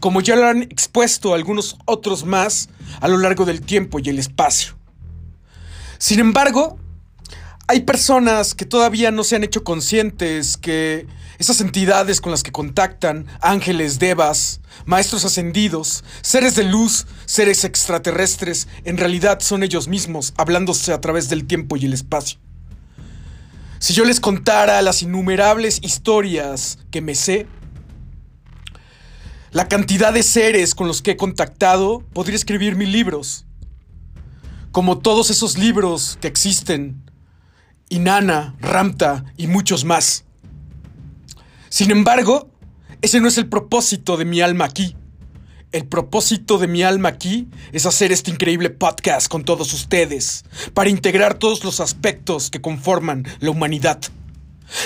como 0.00 0.22
ya 0.22 0.36
lo 0.36 0.46
han 0.46 0.62
expuesto 0.62 1.34
algunos 1.34 1.76
otros 1.84 2.24
más 2.24 2.70
a 2.98 3.06
lo 3.06 3.18
largo 3.18 3.44
del 3.44 3.60
tiempo 3.60 3.98
y 3.98 4.08
el 4.08 4.18
espacio. 4.18 4.74
Sin 5.98 6.18
embargo, 6.18 6.78
hay 7.66 7.80
personas 7.80 8.54
que 8.54 8.64
todavía 8.64 9.10
no 9.10 9.22
se 9.22 9.36
han 9.36 9.44
hecho 9.44 9.64
conscientes 9.64 10.56
que 10.56 11.06
esas 11.38 11.60
entidades 11.60 12.20
con 12.20 12.30
las 12.30 12.42
que 12.42 12.52
contactan, 12.52 13.26
ángeles, 13.40 13.98
devas, 13.98 14.60
maestros 14.86 15.24
ascendidos, 15.24 16.04
seres 16.22 16.54
de 16.54 16.64
luz, 16.64 17.06
seres 17.24 17.64
extraterrestres, 17.64 18.68
en 18.84 18.96
realidad 18.96 19.40
son 19.40 19.62
ellos 19.62 19.88
mismos, 19.88 20.34
hablándose 20.36 20.92
a 20.92 21.00
través 21.00 21.28
del 21.28 21.46
tiempo 21.46 21.76
y 21.76 21.86
el 21.86 21.92
espacio. 21.92 22.38
Si 23.78 23.92
yo 23.92 24.04
les 24.04 24.20
contara 24.20 24.80
las 24.80 25.02
innumerables 25.02 25.80
historias 25.82 26.78
que 26.90 27.02
me 27.02 27.14
sé, 27.14 27.46
la 29.50 29.68
cantidad 29.68 30.12
de 30.12 30.22
seres 30.22 30.74
con 30.74 30.88
los 30.88 31.02
que 31.02 31.12
he 31.12 31.16
contactado, 31.16 32.00
podría 32.12 32.36
escribir 32.36 32.76
mil 32.76 32.90
libros. 32.90 33.46
Como 34.72 34.98
todos 34.98 35.30
esos 35.30 35.58
libros 35.58 36.18
que 36.20 36.26
existen, 36.26 37.04
Inanna, 37.88 38.56
Ramta 38.58 39.24
y 39.36 39.46
muchos 39.46 39.84
más. 39.84 40.24
Sin 41.74 41.90
embargo, 41.90 42.52
ese 43.02 43.20
no 43.20 43.26
es 43.26 43.36
el 43.36 43.48
propósito 43.48 44.16
de 44.16 44.24
mi 44.24 44.40
alma 44.40 44.64
aquí. 44.64 44.94
El 45.72 45.88
propósito 45.88 46.58
de 46.58 46.68
mi 46.68 46.84
alma 46.84 47.08
aquí 47.08 47.48
es 47.72 47.84
hacer 47.84 48.12
este 48.12 48.30
increíble 48.30 48.70
podcast 48.70 49.26
con 49.26 49.44
todos 49.44 49.72
ustedes, 49.72 50.44
para 50.72 50.88
integrar 50.88 51.34
todos 51.34 51.64
los 51.64 51.80
aspectos 51.80 52.48
que 52.48 52.60
conforman 52.60 53.24
la 53.40 53.50
humanidad. 53.50 53.98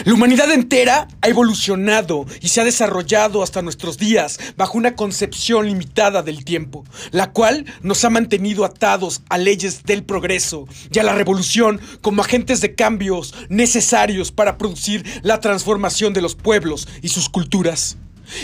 La 0.04 0.14
humanidad 0.14 0.50
entera 0.52 1.08
ha 1.22 1.28
evolucionado 1.28 2.26
y 2.40 2.48
se 2.48 2.60
ha 2.60 2.64
desarrollado 2.64 3.42
hasta 3.42 3.62
nuestros 3.62 3.96
días 3.96 4.38
bajo 4.56 4.76
una 4.76 4.96
concepción 4.96 5.66
limitada 5.66 6.22
del 6.22 6.44
tiempo, 6.44 6.84
la 7.10 7.32
cual 7.32 7.64
nos 7.82 8.04
ha 8.04 8.10
mantenido 8.10 8.64
atados 8.64 9.22
a 9.28 9.38
leyes 9.38 9.84
del 9.84 10.04
progreso 10.04 10.66
y 10.92 10.98
a 10.98 11.04
la 11.04 11.14
revolución 11.14 11.80
como 12.00 12.22
agentes 12.22 12.60
de 12.60 12.74
cambios 12.74 13.34
necesarios 13.48 14.32
para 14.32 14.58
producir 14.58 15.04
la 15.22 15.40
transformación 15.40 16.12
de 16.12 16.22
los 16.22 16.34
pueblos 16.34 16.88
y 17.02 17.08
sus 17.08 17.28
culturas. 17.28 17.96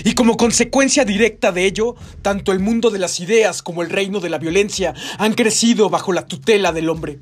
Y 0.04 0.14
como 0.14 0.36
consecuencia 0.36 1.04
directa 1.04 1.52
de 1.52 1.66
ello, 1.66 1.94
tanto 2.22 2.52
el 2.52 2.60
mundo 2.60 2.90
de 2.90 2.98
las 2.98 3.20
ideas 3.20 3.62
como 3.62 3.82
el 3.82 3.90
reino 3.90 4.20
de 4.20 4.30
la 4.30 4.38
violencia 4.38 4.94
han 5.18 5.34
crecido 5.34 5.90
bajo 5.90 6.12
la 6.12 6.26
tutela 6.26 6.72
del 6.72 6.88
hombre. 6.88 7.18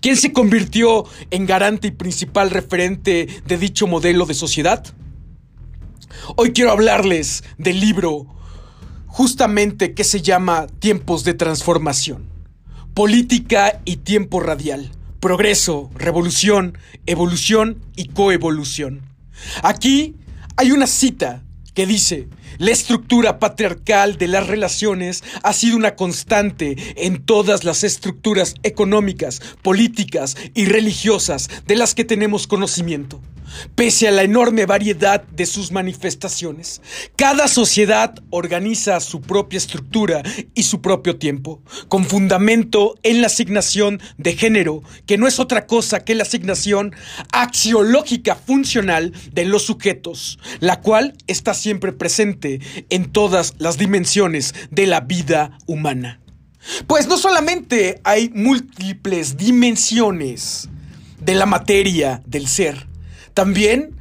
¿Quién 0.00 0.16
se 0.16 0.32
convirtió 0.32 1.04
en 1.30 1.46
garante 1.46 1.88
y 1.88 1.92
principal 1.92 2.50
referente 2.50 3.26
de 3.46 3.58
dicho 3.58 3.86
modelo 3.86 4.26
de 4.26 4.34
sociedad? 4.34 4.84
Hoy 6.36 6.52
quiero 6.52 6.70
hablarles 6.70 7.44
del 7.58 7.80
libro 7.80 8.26
justamente 9.06 9.94
que 9.94 10.04
se 10.04 10.22
llama 10.22 10.66
Tiempos 10.78 11.24
de 11.24 11.34
Transformación. 11.34 12.26
Política 12.94 13.80
y 13.84 13.96
tiempo 13.96 14.40
radial. 14.40 14.90
Progreso, 15.20 15.90
revolución, 15.94 16.78
evolución 17.06 17.80
y 17.96 18.08
coevolución. 18.08 19.02
Aquí 19.62 20.16
hay 20.56 20.72
una 20.72 20.86
cita 20.86 21.42
que 21.74 21.86
dice, 21.86 22.28
la 22.58 22.70
estructura 22.70 23.38
patriarcal 23.38 24.16
de 24.16 24.28
las 24.28 24.46
relaciones 24.46 25.22
ha 25.42 25.52
sido 25.52 25.76
una 25.76 25.96
constante 25.96 26.76
en 26.96 27.24
todas 27.24 27.64
las 27.64 27.84
estructuras 27.84 28.54
económicas, 28.62 29.40
políticas 29.62 30.36
y 30.54 30.66
religiosas 30.66 31.50
de 31.66 31.76
las 31.76 31.94
que 31.94 32.04
tenemos 32.04 32.46
conocimiento. 32.46 33.20
Pese 33.74 34.08
a 34.08 34.10
la 34.10 34.22
enorme 34.22 34.66
variedad 34.66 35.22
de 35.22 35.46
sus 35.46 35.72
manifestaciones, 35.72 36.80
cada 37.16 37.48
sociedad 37.48 38.14
organiza 38.30 39.00
su 39.00 39.20
propia 39.20 39.58
estructura 39.58 40.22
y 40.54 40.64
su 40.64 40.80
propio 40.80 41.16
tiempo, 41.16 41.62
con 41.88 42.04
fundamento 42.04 42.94
en 43.02 43.20
la 43.20 43.28
asignación 43.28 44.00
de 44.18 44.36
género, 44.36 44.82
que 45.06 45.18
no 45.18 45.26
es 45.26 45.38
otra 45.38 45.66
cosa 45.66 46.04
que 46.04 46.14
la 46.14 46.22
asignación 46.22 46.94
axiológica 47.32 48.34
funcional 48.36 49.12
de 49.32 49.44
los 49.44 49.62
sujetos, 49.62 50.38
la 50.60 50.80
cual 50.80 51.16
está 51.26 51.54
siempre 51.54 51.92
presente 51.92 52.60
en 52.90 53.10
todas 53.10 53.54
las 53.58 53.78
dimensiones 53.78 54.54
de 54.70 54.86
la 54.86 55.00
vida 55.00 55.58
humana. 55.66 56.20
Pues 56.86 57.06
no 57.06 57.18
solamente 57.18 58.00
hay 58.04 58.30
múltiples 58.30 59.36
dimensiones 59.36 60.68
de 61.20 61.34
la 61.34 61.46
materia 61.46 62.22
del 62.26 62.48
ser, 62.48 62.86
también 63.34 63.96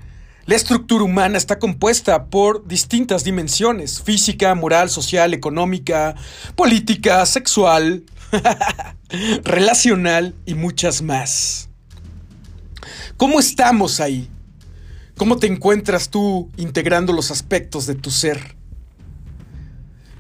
la 0.46 0.56
estructura 0.56 1.04
humana 1.04 1.38
está 1.38 1.58
compuesta 1.58 2.26
por 2.26 2.68
distintas 2.68 3.24
dimensiones, 3.24 4.02
física, 4.02 4.54
moral, 4.56 4.90
social, 4.90 5.34
económica, 5.34 6.16
política, 6.56 7.26
sexual, 7.26 8.04
relacional 9.44 10.36
y 10.46 10.54
muchas 10.54 11.02
más. 11.02 11.70
¿Cómo 13.18 13.40
estamos 13.40 14.00
ahí? 14.00 14.30
¿Cómo 15.16 15.38
te 15.38 15.48
encuentras 15.48 16.10
tú 16.10 16.52
integrando 16.58 17.14
los 17.14 17.32
aspectos 17.32 17.86
de 17.86 17.96
tu 17.96 18.12
ser? 18.12 18.58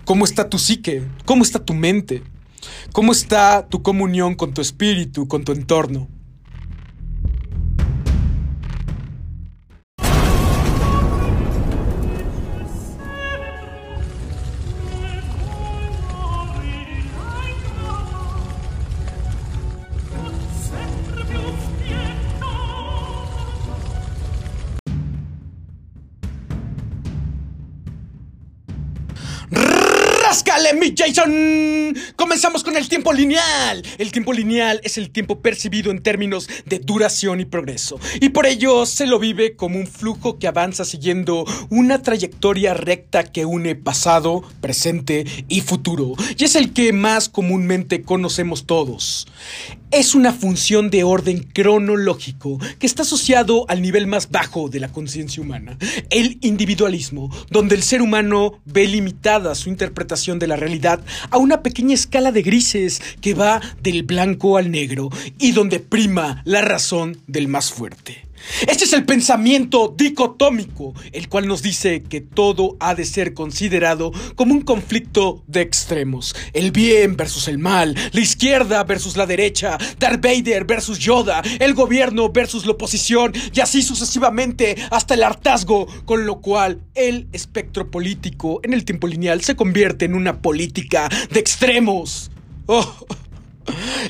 ¿Cómo 0.05 0.25
está 0.25 0.49
tu 0.49 0.57
psique? 0.57 1.03
¿Cómo 1.25 1.43
está 1.43 1.59
tu 1.59 1.73
mente? 1.73 2.23
¿Cómo 2.93 3.11
está 3.11 3.67
tu 3.67 3.83
comunión 3.83 4.35
con 4.35 4.53
tu 4.53 4.61
espíritu, 4.61 5.27
con 5.27 5.43
tu 5.43 5.51
entorno? 5.51 6.07
Rrr. 29.55 29.82
¡Ráscale, 30.33 30.73
mi 30.73 30.95
Jason! 30.97 31.95
Comenzamos 32.15 32.63
con 32.63 32.75
el 32.75 32.89
tiempo 32.89 33.13
lineal. 33.13 33.83
El 33.99 34.11
tiempo 34.11 34.33
lineal 34.33 34.81
es 34.83 34.97
el 34.97 35.11
tiempo 35.11 35.43
percibido 35.43 35.91
en 35.91 36.01
términos 36.01 36.49
de 36.65 36.79
duración 36.79 37.39
y 37.39 37.45
progreso. 37.45 37.99
Y 38.19 38.29
por 38.29 38.47
ello 38.47 38.87
se 38.87 39.05
lo 39.05 39.19
vive 39.19 39.55
como 39.55 39.77
un 39.77 39.85
flujo 39.85 40.39
que 40.39 40.47
avanza 40.47 40.85
siguiendo 40.85 41.45
una 41.69 42.01
trayectoria 42.01 42.73
recta 42.73 43.25
que 43.25 43.45
une 43.45 43.75
pasado, 43.75 44.41
presente 44.59 45.23
y 45.49 45.61
futuro. 45.61 46.13
Y 46.35 46.45
es 46.45 46.55
el 46.55 46.73
que 46.73 46.93
más 46.93 47.29
comúnmente 47.29 48.01
conocemos 48.01 48.65
todos. 48.65 49.27
Es 49.91 50.15
una 50.15 50.33
función 50.33 50.89
de 50.89 51.03
orden 51.03 51.43
cronológico 51.43 52.57
que 52.79 52.87
está 52.87 53.03
asociado 53.03 53.65
al 53.69 53.83
nivel 53.83 54.07
más 54.07 54.31
bajo 54.31 54.67
de 54.67 54.79
la 54.79 54.91
conciencia 54.91 55.43
humana, 55.43 55.77
el 56.09 56.39
individualismo, 56.41 57.29
donde 57.51 57.75
el 57.75 57.83
ser 57.83 58.01
humano 58.01 58.59
ve 58.65 58.87
limitada 58.87 59.53
su 59.53 59.69
interpretación 59.69 60.22
de 60.23 60.47
la 60.47 60.55
realidad 60.55 61.01
a 61.31 61.37
una 61.37 61.61
pequeña 61.61 61.93
escala 61.93 62.31
de 62.31 62.43
grises 62.43 63.01
que 63.19 63.33
va 63.33 63.59
del 63.81 64.03
blanco 64.03 64.55
al 64.57 64.71
negro 64.71 65.09
y 65.37 65.51
donde 65.51 65.81
prima 65.81 66.41
la 66.45 66.61
razón 66.61 67.17
del 67.27 67.49
más 67.49 67.71
fuerte. 67.71 68.25
Este 68.67 68.85
es 68.85 68.93
el 68.93 69.05
pensamiento 69.05 69.93
dicotómico, 69.95 70.93
el 71.11 71.29
cual 71.29 71.47
nos 71.47 71.61
dice 71.61 72.03
que 72.03 72.21
todo 72.21 72.77
ha 72.79 72.95
de 72.95 73.05
ser 73.05 73.33
considerado 73.33 74.11
como 74.35 74.53
un 74.53 74.61
conflicto 74.61 75.43
de 75.47 75.61
extremos. 75.61 76.35
El 76.53 76.71
bien 76.71 77.15
versus 77.15 77.47
el 77.47 77.57
mal, 77.57 77.95
la 78.11 78.21
izquierda 78.21 78.83
versus 78.83 79.17
la 79.17 79.25
derecha, 79.25 79.77
Darth 79.99 80.21
Vader 80.21 80.65
versus 80.65 80.99
Yoda, 80.99 81.41
el 81.59 81.73
gobierno 81.73 82.29
versus 82.29 82.65
la 82.65 82.73
oposición 82.73 83.33
y 83.53 83.59
así 83.59 83.81
sucesivamente 83.81 84.75
hasta 84.91 85.13
el 85.13 85.23
hartazgo, 85.23 85.87
con 86.05 86.25
lo 86.25 86.41
cual 86.41 86.81
el 86.95 87.27
espectro 87.31 87.89
político 87.89 88.59
en 88.63 88.73
el 88.73 88.85
tiempo 88.85 89.07
lineal 89.07 89.41
se 89.41 89.55
convierte 89.55 90.05
en 90.05 90.15
una 90.15 90.41
política 90.41 91.09
de 91.31 91.39
extremos. 91.39 92.29
Oh. 92.65 93.05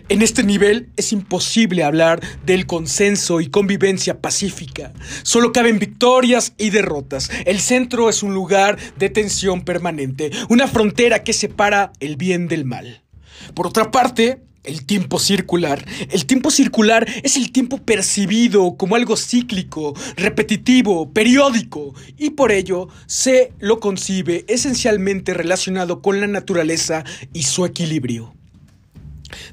En 0.10 0.22
este 0.22 0.43
nivel 0.43 0.89
es 0.97 1.14
imposible 1.14 1.84
hablar 1.84 2.22
del 2.45 2.66
consenso 2.66 3.41
y 3.41 3.47
convivencia 3.47 4.20
pacífica. 4.20 4.91
Solo 5.24 5.51
caben 5.51 5.80
victorias 5.80 6.54
y 6.58 6.70
derrotas. 6.70 7.30
El 7.45 7.60
centro 7.60 8.10
es 8.10 8.24
un 8.24 8.34
lugar 8.34 8.78
de 8.97 9.10
tensión 9.10 9.64
permanente, 9.64 10.32
una 10.49 10.68
frontera 10.68 11.24
que 11.24 11.34
separa 11.34 11.93
el 11.99 12.16
bien 12.16 12.47
del 12.47 12.66
mal. 12.66 13.01
Por 13.54 13.68
otra 13.68 13.91
parte, 13.91 14.41
el 14.64 14.86
tiempo 14.86 15.20
circular. 15.20 15.86
El 16.10 16.26
tiempo 16.26 16.49
circular 16.49 17.08
es 17.24 17.38
el 17.38 17.51
tiempo 17.51 17.80
percibido 17.80 18.76
como 18.78 18.95
algo 18.95 19.18
cíclico, 19.18 19.93
repetitivo, 20.16 21.12
periódico, 21.12 21.93
y 22.18 22.32
por 22.32 22.51
ello 22.51 22.88
se 23.06 23.51
lo 23.60 23.80
concibe 23.80 24.45
esencialmente 24.47 25.34
relacionado 25.34 26.01
con 26.01 26.20
la 26.20 26.28
naturaleza 26.28 27.04
y 27.34 27.43
su 27.43 27.66
equilibrio. 27.66 28.34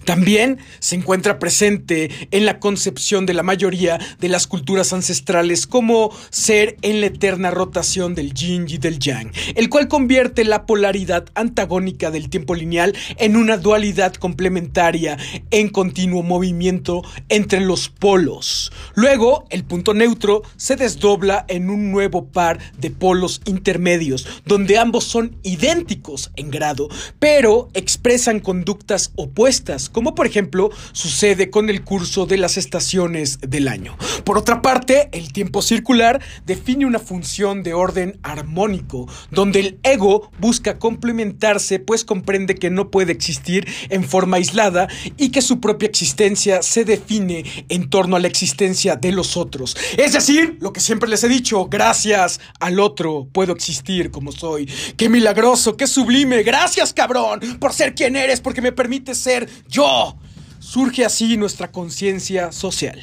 También 0.05 0.59
se 0.79 0.97
encuentra 0.97 1.39
presente 1.39 2.11
en 2.31 2.47
la 2.47 2.61
concepción 2.61 3.27
de 3.27 3.35
la 3.35 3.43
mayoría 3.43 3.99
de 4.19 4.29
las 4.29 4.47
culturas 4.47 4.93
ancestrales 4.93 5.67
como 5.67 6.11
ser 6.31 6.77
en 6.83 7.01
la 7.01 7.07
eterna 7.07 7.51
rotación 7.51 8.15
del 8.15 8.35
yin 8.35 8.67
y 8.69 8.79
del 8.79 8.99
yang, 8.99 9.33
el 9.55 9.69
cual 9.69 9.89
convierte 9.89 10.45
la 10.45 10.67
polaridad 10.67 11.27
antagónica 11.35 12.11
del 12.11 12.29
tiempo 12.29 12.55
lineal 12.55 12.97
en 13.17 13.37
una 13.37 13.57
dualidad 13.57 14.15
complementaria 14.15 15.17
en 15.51 15.69
continuo 15.69 16.23
movimiento 16.23 17.03
entre 17.29 17.61
los 17.61 17.89
polos. 17.89 18.73
Luego, 18.95 19.47
el 19.51 19.65
punto 19.65 19.95
neutro 19.95 20.43
se 20.57 20.77
desdobla 20.77 21.45
en 21.49 21.71
un 21.71 21.91
nuevo 21.91 22.27
par 22.27 22.59
de 22.79 22.91
polos 22.91 23.41
intermedios, 23.45 24.27
donde 24.45 24.79
ambos 24.79 25.05
son 25.05 25.37
idénticos 25.43 26.31
en 26.37 26.51
grado, 26.51 26.89
pero 27.19 27.69
expresan 27.75 28.41
conductas 28.41 29.13
opuestas 29.17 29.70
como 29.93 30.15
por 30.15 30.27
ejemplo 30.27 30.71
sucede 30.93 31.51
con 31.51 31.71
el 31.71 31.85
curso 31.85 32.27
de 32.27 32.37
las 32.37 32.57
estaciones 32.57 33.39
del 33.41 33.69
año. 33.69 33.97
Por 34.25 34.37
otra 34.37 34.63
parte, 34.63 35.09
el 35.13 35.33
tiempo 35.33 35.63
circular 35.63 36.21
define 36.45 36.87
una 36.87 36.99
función 36.99 37.63
de 37.63 37.75
orden 37.75 38.19
armónico, 38.23 39.09
donde 39.31 39.61
el 39.61 39.79
ego 39.83 40.31
busca 40.39 40.79
complementarse 40.79 41.79
pues 41.79 42.05
comprende 42.05 42.57
que 42.57 42.71
no 42.71 42.91
puede 42.91 43.13
existir 43.13 43.69
en 43.89 44.05
forma 44.05 44.39
aislada 44.39 44.89
y 45.17 45.31
que 45.31 45.43
su 45.43 45.61
propia 45.61 45.89
existencia 45.89 46.63
se 46.63 46.85
define 46.85 47.45
en 47.69 47.89
torno 47.89 48.17
a 48.17 48.21
la 48.21 48.27
existencia 48.27 48.97
de 48.97 49.13
los 49.13 49.37
otros. 49.37 49.77
Es 49.97 50.13
decir, 50.13 50.59
lo 50.61 50.73
que 50.73 50.81
siempre 50.81 51.09
les 51.09 51.23
he 51.23 51.29
dicho, 51.29 51.67
gracias 51.67 52.41
al 52.59 52.81
otro 52.81 53.29
puedo 53.33 53.53
existir 53.53 54.11
como 54.11 54.33
soy. 54.33 54.69
Qué 54.97 55.09
milagroso, 55.09 55.77
qué 55.77 55.87
sublime, 55.87 56.43
gracias 56.43 56.93
cabrón 56.93 57.41
por 57.61 57.73
ser 57.73 57.95
quien 57.95 58.17
eres, 58.17 58.41
porque 58.41 58.63
me 58.63 58.73
permite 58.73 59.15
ser 59.15 59.49
yo 59.69 60.17
Surge 60.61 61.05
así 61.05 61.37
nuestra 61.37 61.73
conciencia 61.73 62.53
social. 62.53 63.01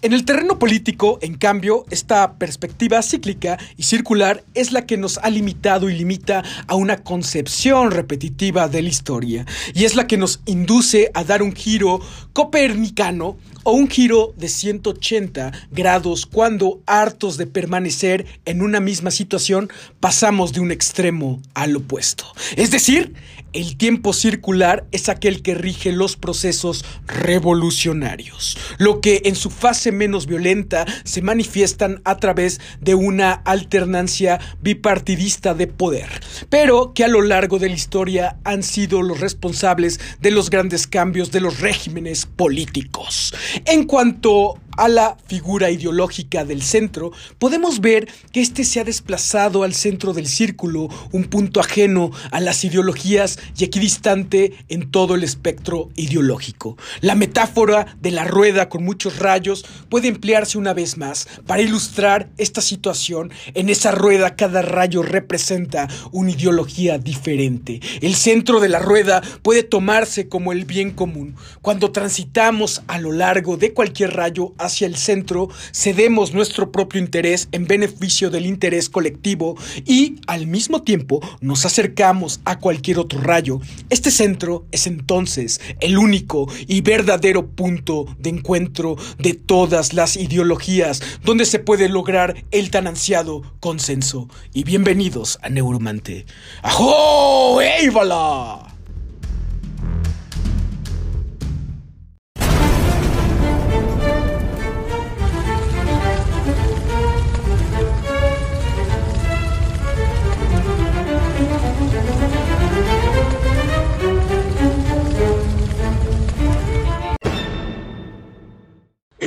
En 0.00 0.12
el 0.12 0.24
terreno 0.24 0.60
político, 0.60 1.18
en 1.22 1.34
cambio, 1.34 1.84
esta 1.90 2.34
perspectiva 2.34 3.02
cíclica 3.02 3.58
y 3.76 3.82
circular 3.82 4.44
es 4.54 4.70
la 4.70 4.86
que 4.86 4.96
nos 4.96 5.18
ha 5.18 5.28
limitado 5.28 5.90
y 5.90 5.96
limita 5.96 6.44
a 6.68 6.76
una 6.76 6.98
concepción 6.98 7.90
repetitiva 7.90 8.68
de 8.68 8.80
la 8.80 8.88
historia, 8.88 9.44
y 9.74 9.84
es 9.84 9.96
la 9.96 10.06
que 10.06 10.16
nos 10.16 10.40
induce 10.46 11.10
a 11.14 11.24
dar 11.24 11.42
un 11.42 11.52
giro 11.52 12.00
copernicano 12.32 13.36
o 13.64 13.72
un 13.72 13.88
giro 13.88 14.32
de 14.36 14.48
180 14.48 15.52
grados 15.72 16.26
cuando, 16.26 16.80
hartos 16.86 17.36
de 17.36 17.46
permanecer 17.46 18.24
en 18.44 18.62
una 18.62 18.80
misma 18.80 19.10
situación, 19.10 19.68
pasamos 20.00 20.52
de 20.52 20.60
un 20.60 20.70
extremo 20.70 21.42
al 21.54 21.76
opuesto. 21.76 22.24
Es 22.56 22.70
decir, 22.70 23.14
el 23.52 23.76
tiempo 23.76 24.12
circular 24.12 24.86
es 24.92 25.08
aquel 25.08 25.42
que 25.42 25.54
rige 25.54 25.92
los 25.92 26.16
procesos 26.16 26.84
revolucionarios, 27.06 28.56
lo 28.78 29.00
que 29.00 29.22
en 29.24 29.34
su 29.34 29.50
fase 29.50 29.92
menos 29.92 30.26
violenta 30.26 30.84
se 31.04 31.22
manifiestan 31.22 32.00
a 32.04 32.16
través 32.16 32.60
de 32.80 32.94
una 32.94 33.32
alternancia 33.32 34.38
bipartidista 34.60 35.54
de 35.54 35.66
poder, 35.66 36.08
pero 36.48 36.92
que 36.94 37.04
a 37.04 37.08
lo 37.08 37.22
largo 37.22 37.58
de 37.58 37.68
la 37.68 37.74
historia 37.74 38.38
han 38.44 38.62
sido 38.62 39.02
los 39.02 39.20
responsables 39.20 40.00
de 40.20 40.30
los 40.30 40.50
grandes 40.50 40.86
cambios 40.86 41.30
de 41.30 41.40
los 41.40 41.60
regímenes 41.60 42.26
políticos. 42.26 43.34
En 43.64 43.84
cuanto 43.84 44.58
a 44.78 44.88
la 44.88 45.16
figura 45.26 45.70
ideológica 45.70 46.44
del 46.44 46.62
centro, 46.62 47.10
podemos 47.38 47.80
ver 47.80 48.08
que 48.32 48.40
éste 48.40 48.64
se 48.64 48.78
ha 48.80 48.84
desplazado 48.84 49.64
al 49.64 49.74
centro 49.74 50.12
del 50.12 50.28
círculo, 50.28 50.88
un 51.12 51.24
punto 51.24 51.60
ajeno 51.60 52.12
a 52.30 52.40
las 52.40 52.64
ideologías 52.64 53.38
y 53.58 53.64
equidistante 53.64 54.52
en 54.68 54.90
todo 54.90 55.16
el 55.16 55.24
espectro 55.24 55.88
ideológico. 55.96 56.76
La 57.00 57.16
metáfora 57.16 57.96
de 58.00 58.12
la 58.12 58.24
rueda 58.24 58.68
con 58.68 58.84
muchos 58.84 59.18
rayos 59.18 59.64
puede 59.88 60.08
emplearse 60.08 60.58
una 60.58 60.74
vez 60.74 60.96
más 60.96 61.28
para 61.46 61.62
ilustrar 61.62 62.28
esta 62.38 62.60
situación. 62.60 63.32
En 63.54 63.68
esa 63.68 63.90
rueda 63.90 64.36
cada 64.36 64.62
rayo 64.62 65.02
representa 65.02 65.88
una 66.12 66.30
ideología 66.30 66.98
diferente. 66.98 67.80
El 68.00 68.14
centro 68.14 68.60
de 68.60 68.68
la 68.68 68.78
rueda 68.78 69.22
puede 69.42 69.64
tomarse 69.64 70.28
como 70.28 70.52
el 70.52 70.64
bien 70.64 70.92
común. 70.92 71.34
Cuando 71.62 71.90
transitamos 71.90 72.82
a 72.86 72.98
lo 72.98 73.10
largo 73.10 73.56
de 73.56 73.72
cualquier 73.72 74.14
rayo 74.14 74.54
el 74.86 74.96
centro, 74.96 75.48
cedemos 75.72 76.34
nuestro 76.34 76.70
propio 76.70 77.00
interés 77.00 77.48
en 77.52 77.66
beneficio 77.66 78.30
del 78.30 78.46
interés 78.46 78.88
colectivo 78.88 79.56
y 79.84 80.16
al 80.26 80.46
mismo 80.46 80.82
tiempo 80.82 81.20
nos 81.40 81.64
acercamos 81.64 82.40
a 82.44 82.58
cualquier 82.58 82.98
otro 82.98 83.20
rayo. 83.20 83.60
Este 83.90 84.10
centro 84.10 84.66
es 84.70 84.86
entonces 84.86 85.60
el 85.80 85.98
único 85.98 86.48
y 86.66 86.82
verdadero 86.82 87.48
punto 87.48 88.06
de 88.18 88.30
encuentro 88.30 88.96
de 89.18 89.34
todas 89.34 89.94
las 89.94 90.16
ideologías 90.16 91.00
donde 91.24 91.44
se 91.44 91.58
puede 91.58 91.88
lograr 91.88 92.44
el 92.50 92.70
tan 92.70 92.86
ansiado 92.86 93.42
consenso. 93.60 94.28
Y 94.52 94.64
bienvenidos 94.64 95.38
a 95.42 95.48
Neuromante. 95.48 96.26
¡Ajo! 96.62 97.58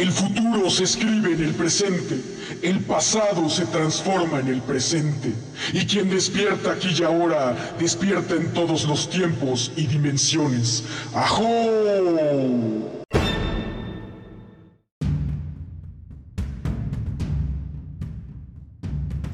El 0.01 0.11
futuro 0.11 0.67
se 0.71 0.85
escribe 0.85 1.33
en 1.33 1.43
el 1.43 1.53
presente, 1.53 2.19
el 2.63 2.79
pasado 2.79 3.47
se 3.51 3.67
transforma 3.67 4.39
en 4.39 4.47
el 4.47 4.59
presente, 4.63 5.31
y 5.73 5.85
quien 5.85 6.09
despierta 6.09 6.71
aquí 6.71 6.87
y 6.97 7.03
ahora, 7.03 7.75
despierta 7.79 8.33
en 8.33 8.51
todos 8.51 8.87
los 8.87 9.07
tiempos 9.07 9.71
y 9.75 9.85
dimensiones. 9.85 10.85
¡Ajo! 11.13 13.00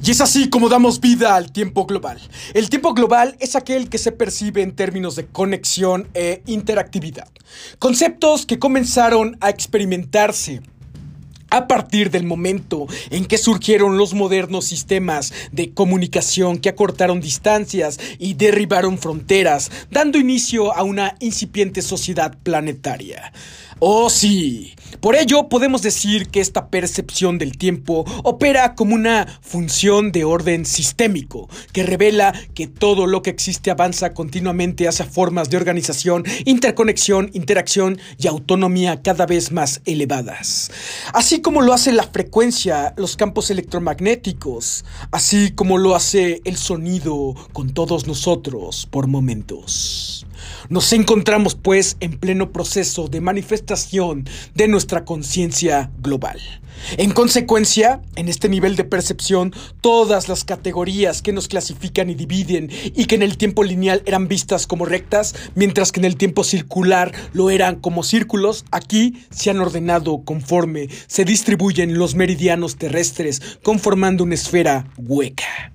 Y 0.08 0.12
es 0.12 0.22
así 0.22 0.50
como 0.50 0.70
damos 0.70 1.02
vida 1.02 1.36
al 1.36 1.52
tiempo 1.52 1.86
global. 1.86 2.18
El 2.54 2.70
tiempo 2.70 2.94
global 2.94 3.36
es 3.42 3.58
aquel 3.58 3.90
que 3.90 3.98
se 3.98 4.14
percibe 4.14 4.62
en 4.62 4.74
términos 4.74 5.18
de 5.18 5.26
conexión 5.26 6.08
e 6.14 6.44
interactividad. 6.46 7.28
Conceptos 7.78 8.46
que 8.46 8.58
comenzaron 8.58 9.36
a 9.42 9.50
experimentarse 9.50 10.62
a 11.50 11.68
partir 11.68 12.10
del 12.10 12.24
momento 12.24 12.88
en 13.10 13.26
que 13.26 13.38
surgieron 13.38 13.98
los 13.98 14.14
modernos 14.14 14.64
sistemas 14.64 15.34
de 15.52 15.74
comunicación 15.74 16.60
que 16.60 16.70
acortaron 16.70 17.20
distancias 17.20 18.00
y 18.18 18.36
derribaron 18.36 18.98
fronteras, 18.98 19.70
dando 19.92 20.18
inicio 20.18 20.74
a 20.74 20.84
una 20.84 21.16
incipiente 21.20 21.82
sociedad 21.82 22.38
planetaria. 22.44 23.34
Oh 23.80 24.10
sí, 24.10 24.74
por 25.02 25.16
ello 25.16 25.50
podemos 25.50 25.84
decir 25.84 26.30
que 26.30 26.40
esta 26.40 26.70
percepción 26.70 27.38
del 27.38 27.58
tiempo 27.58 28.06
opera 28.24 28.74
como 28.74 28.96
una 28.96 29.28
función 29.42 30.12
de 30.12 30.24
orden 30.24 30.66
sistémico, 30.66 31.48
que 31.74 31.84
revela 31.84 32.34
que 32.56 32.66
todo 32.68 33.06
lo 33.06 33.22
que 33.22 33.30
existe 33.30 33.70
avanza 33.70 34.14
continuamente 34.14 34.88
hacia 34.88 35.06
formas 35.06 35.52
de 35.52 35.58
organización, 35.58 36.24
interconexión, 36.46 37.30
interacción 37.34 38.00
y 38.18 38.28
autonomía 38.28 39.04
cada 39.04 39.28
vez 39.28 39.52
más 39.52 39.82
elevadas. 39.86 40.72
Así 41.14 41.42
como 41.42 41.62
lo 41.62 41.74
hace 41.74 41.92
la 41.92 42.04
frecuencia, 42.04 42.96
los 42.98 43.16
campos 43.16 43.52
electromagnéticos, 43.52 44.86
así 45.12 45.52
como 45.52 45.78
lo 45.78 45.96
hace 45.96 46.42
el 46.46 46.58
sonido 46.58 47.36
con 47.54 47.74
todos 47.74 48.08
nosotros 48.08 48.88
por 48.90 49.06
momentos. 49.08 50.27
Nos 50.70 50.92
encontramos 50.94 51.56
pues 51.56 51.98
en 52.00 52.18
pleno 52.18 52.52
proceso 52.52 53.08
de 53.08 53.22
manifestación 53.22 54.28
de 54.56 54.68
nuestra 54.68 55.06
conciencia 55.06 55.92
global. 56.00 56.40
En 56.98 57.12
consecuencia, 57.12 58.02
en 58.16 58.30
este 58.30 58.50
nivel 58.50 58.76
de 58.76 58.84
percepción, 58.84 59.54
todas 59.82 60.30
las 60.30 60.44
categorías 60.44 61.22
que 61.22 61.34
nos 61.34 61.48
clasifican 61.48 62.10
y 62.10 62.16
dividen 62.16 62.70
y 62.96 63.06
que 63.06 63.16
en 63.16 63.24
el 63.24 63.38
tiempo 63.38 63.64
lineal 63.64 64.04
eran 64.06 64.28
vistas 64.28 64.68
como 64.68 64.86
rectas, 64.86 65.36
mientras 65.56 65.92
que 65.92 66.00
en 66.00 66.06
el 66.06 66.18
tiempo 66.18 66.44
circular 66.44 67.14
lo 67.34 67.50
eran 67.50 67.78
como 67.78 68.04
círculos, 68.04 68.64
aquí 68.72 69.24
se 69.32 69.50
han 69.50 69.60
ordenado 69.60 70.22
conforme 70.24 70.88
se 71.08 71.26
distribuyen 71.26 71.98
los 71.98 72.16
meridianos 72.16 72.78
terrestres, 72.78 73.42
conformando 73.64 74.24
una 74.24 74.36
esfera 74.36 74.88
hueca. 74.98 75.72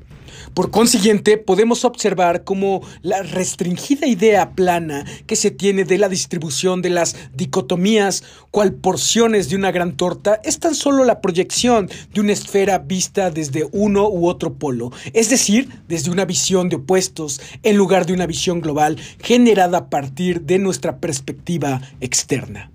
Por 0.55 0.71
consiguiente, 0.71 1.39
podemos 1.39 1.87
observar 1.87 2.45
cómo 2.45 2.83
la 3.01 3.23
restringida 3.23 4.07
idea 4.07 4.51
plana 4.51 5.07
que 5.27 5.35
se 5.35 5.51
tiene 5.51 5.85
de 5.85 5.97
la 5.97 6.11
distribución 6.11 6.83
de 6.83 6.91
las 6.91 7.17
dicotomías 7.33 8.23
cual 8.51 8.75
porciones 8.75 9.49
de 9.49 9.57
una 9.57 9.71
gran 9.71 9.97
torta 9.97 10.43
es 10.45 10.59
tan 10.59 10.75
solo 10.75 11.05
la 11.05 11.23
proyección 11.23 11.89
de 12.13 12.21
una 12.21 12.33
esfera 12.33 12.79
vista 12.79 13.31
desde 13.31 13.67
uno 13.73 14.11
u 14.11 14.29
otro 14.29 14.53
polo, 14.53 14.93
es 15.15 15.31
decir, 15.31 15.71
desde 15.89 16.11
una 16.11 16.27
visión 16.27 16.69
de 16.69 16.77
opuestos 16.77 17.41
en 17.63 17.79
lugar 17.79 18.05
de 18.05 18.13
una 18.13 18.27
visión 18.27 18.61
global 18.61 18.99
generada 19.23 19.79
a 19.79 19.89
partir 19.89 20.43
de 20.43 20.59
nuestra 20.59 20.99
perspectiva 20.99 21.81
externa. 22.03 22.71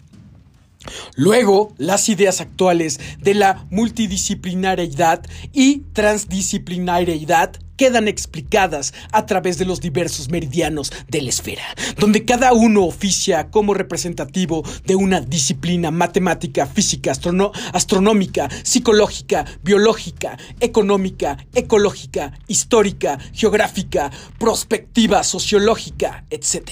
Luego, 1.15 1.73
las 1.77 2.09
ideas 2.09 2.41
actuales 2.41 2.99
de 3.19 3.35
la 3.35 3.65
multidisciplinariedad 3.69 5.23
y 5.53 5.79
transdisciplinariedad 5.93 7.59
quedan 7.77 8.07
explicadas 8.07 8.93
a 9.11 9.25
través 9.25 9.57
de 9.57 9.65
los 9.65 9.79
diversos 9.79 10.29
meridianos 10.29 10.91
de 11.07 11.21
la 11.21 11.29
esfera, 11.29 11.63
donde 11.97 12.25
cada 12.25 12.53
uno 12.53 12.83
oficia 12.83 13.49
como 13.49 13.73
representativo 13.73 14.63
de 14.85 14.95
una 14.95 15.21
disciplina 15.21 15.91
matemática, 15.91 16.65
física, 16.65 17.13
astronómica, 17.73 18.49
psicológica, 18.63 19.45
biológica, 19.63 20.37
económica, 20.59 21.37
ecológica, 21.53 22.33
histórica, 22.47 23.19
geográfica, 23.33 24.11
prospectiva, 24.39 25.23
sociológica, 25.23 26.25
etc. 26.29 26.71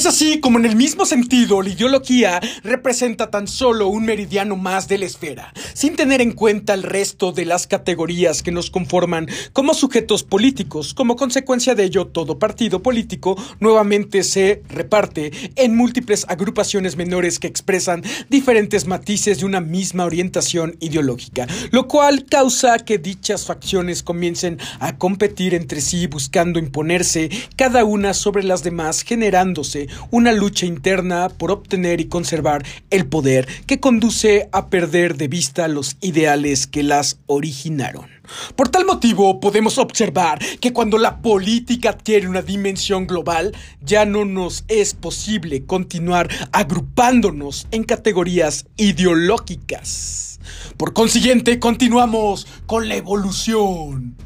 Es 0.00 0.06
así 0.06 0.40
como 0.40 0.58
en 0.58 0.64
el 0.64 0.76
mismo 0.76 1.04
sentido 1.04 1.60
la 1.60 1.68
ideología 1.68 2.40
representa 2.64 3.30
tan 3.30 3.46
solo 3.46 3.88
un 3.88 4.06
meridiano 4.06 4.56
más 4.56 4.88
de 4.88 4.96
la 4.96 5.04
esfera, 5.04 5.52
sin 5.74 5.94
tener 5.94 6.22
en 6.22 6.32
cuenta 6.32 6.72
el 6.72 6.84
resto 6.84 7.32
de 7.32 7.44
las 7.44 7.66
categorías 7.66 8.42
que 8.42 8.50
nos 8.50 8.70
conforman 8.70 9.28
como 9.52 9.74
sujetos 9.74 10.22
políticos. 10.22 10.94
Como 10.94 11.16
consecuencia 11.16 11.74
de 11.74 11.84
ello, 11.84 12.06
todo 12.06 12.38
partido 12.38 12.82
político 12.82 13.36
nuevamente 13.60 14.22
se 14.22 14.62
reparte 14.70 15.32
en 15.56 15.76
múltiples 15.76 16.24
agrupaciones 16.30 16.96
menores 16.96 17.38
que 17.38 17.48
expresan 17.48 18.02
diferentes 18.30 18.86
matices 18.86 19.40
de 19.40 19.44
una 19.44 19.60
misma 19.60 20.06
orientación 20.06 20.76
ideológica, 20.80 21.46
lo 21.72 21.88
cual 21.88 22.24
causa 22.24 22.78
que 22.78 22.96
dichas 22.96 23.44
facciones 23.44 24.02
comiencen 24.02 24.60
a 24.78 24.96
competir 24.96 25.52
entre 25.52 25.82
sí 25.82 26.06
buscando 26.06 26.58
imponerse 26.58 27.28
cada 27.56 27.84
una 27.84 28.14
sobre 28.14 28.44
las 28.44 28.62
demás, 28.62 29.02
generándose 29.02 29.89
una 30.10 30.32
lucha 30.32 30.66
interna 30.66 31.28
por 31.28 31.50
obtener 31.50 32.00
y 32.00 32.06
conservar 32.06 32.64
el 32.90 33.06
poder 33.06 33.46
que 33.66 33.80
conduce 33.80 34.48
a 34.52 34.68
perder 34.68 35.16
de 35.16 35.28
vista 35.28 35.68
los 35.68 35.96
ideales 36.00 36.66
que 36.66 36.82
las 36.82 37.18
originaron. 37.26 38.06
Por 38.54 38.68
tal 38.68 38.84
motivo, 38.84 39.40
podemos 39.40 39.78
observar 39.78 40.38
que 40.60 40.72
cuando 40.72 40.98
la 40.98 41.20
política 41.20 41.90
adquiere 41.90 42.28
una 42.28 42.42
dimensión 42.42 43.06
global, 43.06 43.52
ya 43.82 44.04
no 44.04 44.24
nos 44.24 44.64
es 44.68 44.94
posible 44.94 45.64
continuar 45.64 46.28
agrupándonos 46.52 47.66
en 47.70 47.84
categorías 47.84 48.66
ideológicas. 48.76 50.40
Por 50.76 50.92
consiguiente, 50.92 51.58
continuamos 51.58 52.46
con 52.66 52.88
la 52.88 52.96
evolución. 52.96 54.16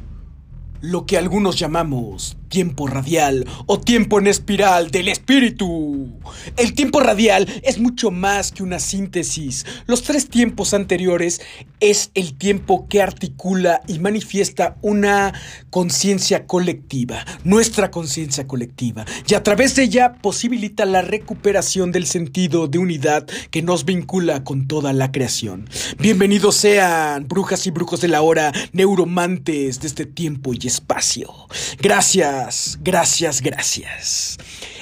Lo 0.80 1.06
que 1.06 1.16
algunos 1.16 1.58
llamamos 1.58 2.36
tiempo 2.54 2.86
radial 2.86 3.44
o 3.66 3.80
tiempo 3.80 4.20
en 4.20 4.28
espiral 4.28 4.92
del 4.92 5.08
espíritu. 5.08 6.08
El 6.56 6.72
tiempo 6.74 7.00
radial 7.00 7.48
es 7.64 7.80
mucho 7.80 8.12
más 8.12 8.52
que 8.52 8.62
una 8.62 8.78
síntesis. 8.78 9.66
Los 9.86 10.04
tres 10.04 10.28
tiempos 10.28 10.72
anteriores 10.72 11.40
es 11.80 12.12
el 12.14 12.38
tiempo 12.38 12.86
que 12.88 13.02
articula 13.02 13.80
y 13.88 13.98
manifiesta 13.98 14.76
una 14.82 15.34
conciencia 15.70 16.46
colectiva, 16.46 17.24
nuestra 17.42 17.90
conciencia 17.90 18.46
colectiva, 18.46 19.04
y 19.26 19.34
a 19.34 19.42
través 19.42 19.74
de 19.74 19.82
ella 19.82 20.14
posibilita 20.22 20.86
la 20.86 21.02
recuperación 21.02 21.90
del 21.90 22.06
sentido 22.06 22.68
de 22.68 22.78
unidad 22.78 23.26
que 23.50 23.62
nos 23.62 23.84
vincula 23.84 24.44
con 24.44 24.68
toda 24.68 24.92
la 24.92 25.10
creación. 25.10 25.68
Bienvenidos 25.98 26.54
sean, 26.54 27.26
brujas 27.26 27.66
y 27.66 27.72
brujos 27.72 28.00
de 28.00 28.08
la 28.08 28.22
hora, 28.22 28.52
neuromantes 28.72 29.80
de 29.80 29.88
este 29.88 30.06
tiempo 30.06 30.54
y 30.54 30.68
espacio. 30.68 31.32
Gracias 31.82 32.43
gracias, 32.44 33.40
gracias, 33.40 33.40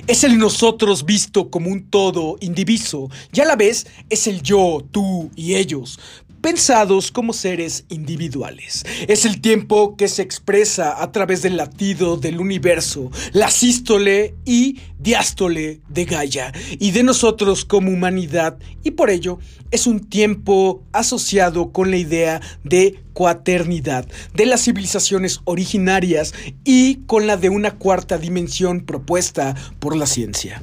Es 0.06 0.24
el 0.24 0.38
nosotros 0.38 1.04
visto 1.04 1.50
como 1.50 1.70
un 1.70 1.88
todo 1.88 2.36
indiviso 2.40 3.08
y 3.32 3.40
a 3.40 3.44
la 3.44 3.56
vez 3.56 3.86
es 4.10 4.26
el 4.26 4.42
yo, 4.42 4.84
tú 4.90 5.30
y 5.36 5.54
ellos, 5.54 5.98
pensados 6.42 7.10
como 7.12 7.32
seres 7.32 7.86
individuales. 7.88 8.84
Es 9.08 9.24
el 9.24 9.40
tiempo 9.40 9.96
que 9.96 10.08
se 10.08 10.22
expresa 10.22 11.02
a 11.02 11.12
través 11.12 11.40
del 11.40 11.56
latido 11.56 12.16
del 12.16 12.40
universo, 12.40 13.10
la 13.32 13.50
sístole 13.50 14.34
y 14.44 14.80
diástole 14.98 15.80
de 15.88 16.04
Gaia 16.04 16.52
y 16.78 16.90
de 16.90 17.04
nosotros 17.04 17.64
como 17.64 17.90
humanidad 17.90 18.58
y 18.82 18.90
por 18.90 19.08
ello 19.10 19.38
es 19.70 19.86
un 19.86 20.00
tiempo 20.00 20.82
asociado 20.92 21.72
con 21.72 21.90
la 21.90 21.96
idea 21.96 22.40
de 22.64 22.98
cuaternidad 23.12 24.06
de 24.34 24.46
las 24.46 24.64
civilizaciones 24.64 25.40
originarias 25.44 26.34
y 26.64 26.96
con 27.06 27.26
la 27.26 27.36
de 27.36 27.48
una 27.48 27.78
cuarta 27.78 28.18
dimensión 28.18 28.80
propuesta 28.82 29.54
por 29.78 29.96
la 29.96 30.06
ciencia. 30.06 30.62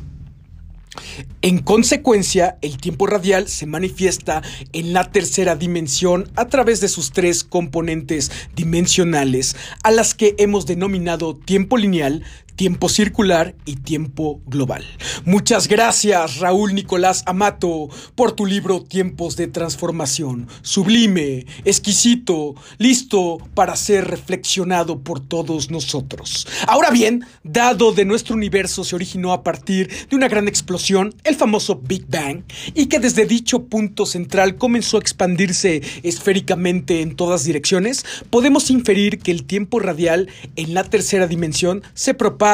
En 1.42 1.60
consecuencia, 1.60 2.58
el 2.62 2.76
tiempo 2.76 3.08
radial 3.08 3.48
se 3.48 3.66
manifiesta 3.66 4.42
en 4.74 4.92
la 4.92 5.10
tercera 5.10 5.56
dimensión 5.56 6.30
a 6.36 6.50
través 6.50 6.82
de 6.82 6.90
sus 6.90 7.14
tres 7.14 7.46
componentes 7.46 8.30
dimensionales, 8.58 9.56
a 9.82 9.92
las 9.92 10.16
que 10.16 10.36
hemos 10.38 10.66
denominado 10.66 11.38
tiempo 11.38 11.78
lineal, 11.78 12.26
tiempo 12.60 12.89
circular 12.89 13.55
y 13.64 13.78
tiempo 13.78 14.41
global. 14.45 14.84
Muchas 15.24 15.70
gracias, 15.70 16.39
Raúl 16.39 16.76
Nicolás 16.76 17.24
Amato, 17.26 17.88
por 18.16 18.34
tu 18.34 18.45
libro 18.45 18.84
Tiempos 18.84 19.38
de 19.38 19.47
Transformación. 19.47 20.49
Sublime, 20.62 21.45
exquisito, 21.64 22.55
listo 22.78 23.38
para 23.53 23.78
ser 23.78 24.10
reflexionado 24.10 24.99
por 24.99 25.22
todos 25.22 25.72
nosotros. 25.72 26.47
Ahora 26.68 26.91
bien, 26.91 27.26
dado 27.45 27.93
de 27.93 28.03
nuestro 28.03 28.36
universo 28.36 28.84
se 28.84 28.93
originó 28.93 29.32
a 29.32 29.41
partir 29.41 29.89
de 30.10 30.18
una 30.18 30.28
gran 30.28 30.49
explosión, 30.49 31.16
el 31.24 31.36
famoso 31.36 31.80
Big 31.82 32.07
Bang, 32.10 32.43
y 32.74 32.88
que 32.88 32.99
desde 32.99 33.26
dicho 33.26 33.68
punto 33.68 34.05
central 34.05 34.57
comenzó 34.57 34.97
a 34.97 34.99
expandirse 34.99 35.82
esféricamente 36.03 36.99
en 36.99 37.16
todas 37.16 37.45
direcciones, 37.45 38.05
podemos 38.30 38.70
inferir 38.70 39.20
que 39.20 39.32
el 39.32 39.45
tiempo 39.45 39.80
radial 39.80 40.28
en 40.57 40.74
la 40.74 40.84
tercera 40.84 41.26
dimensión 41.26 41.84
se 41.93 42.14
propaga 42.14 42.49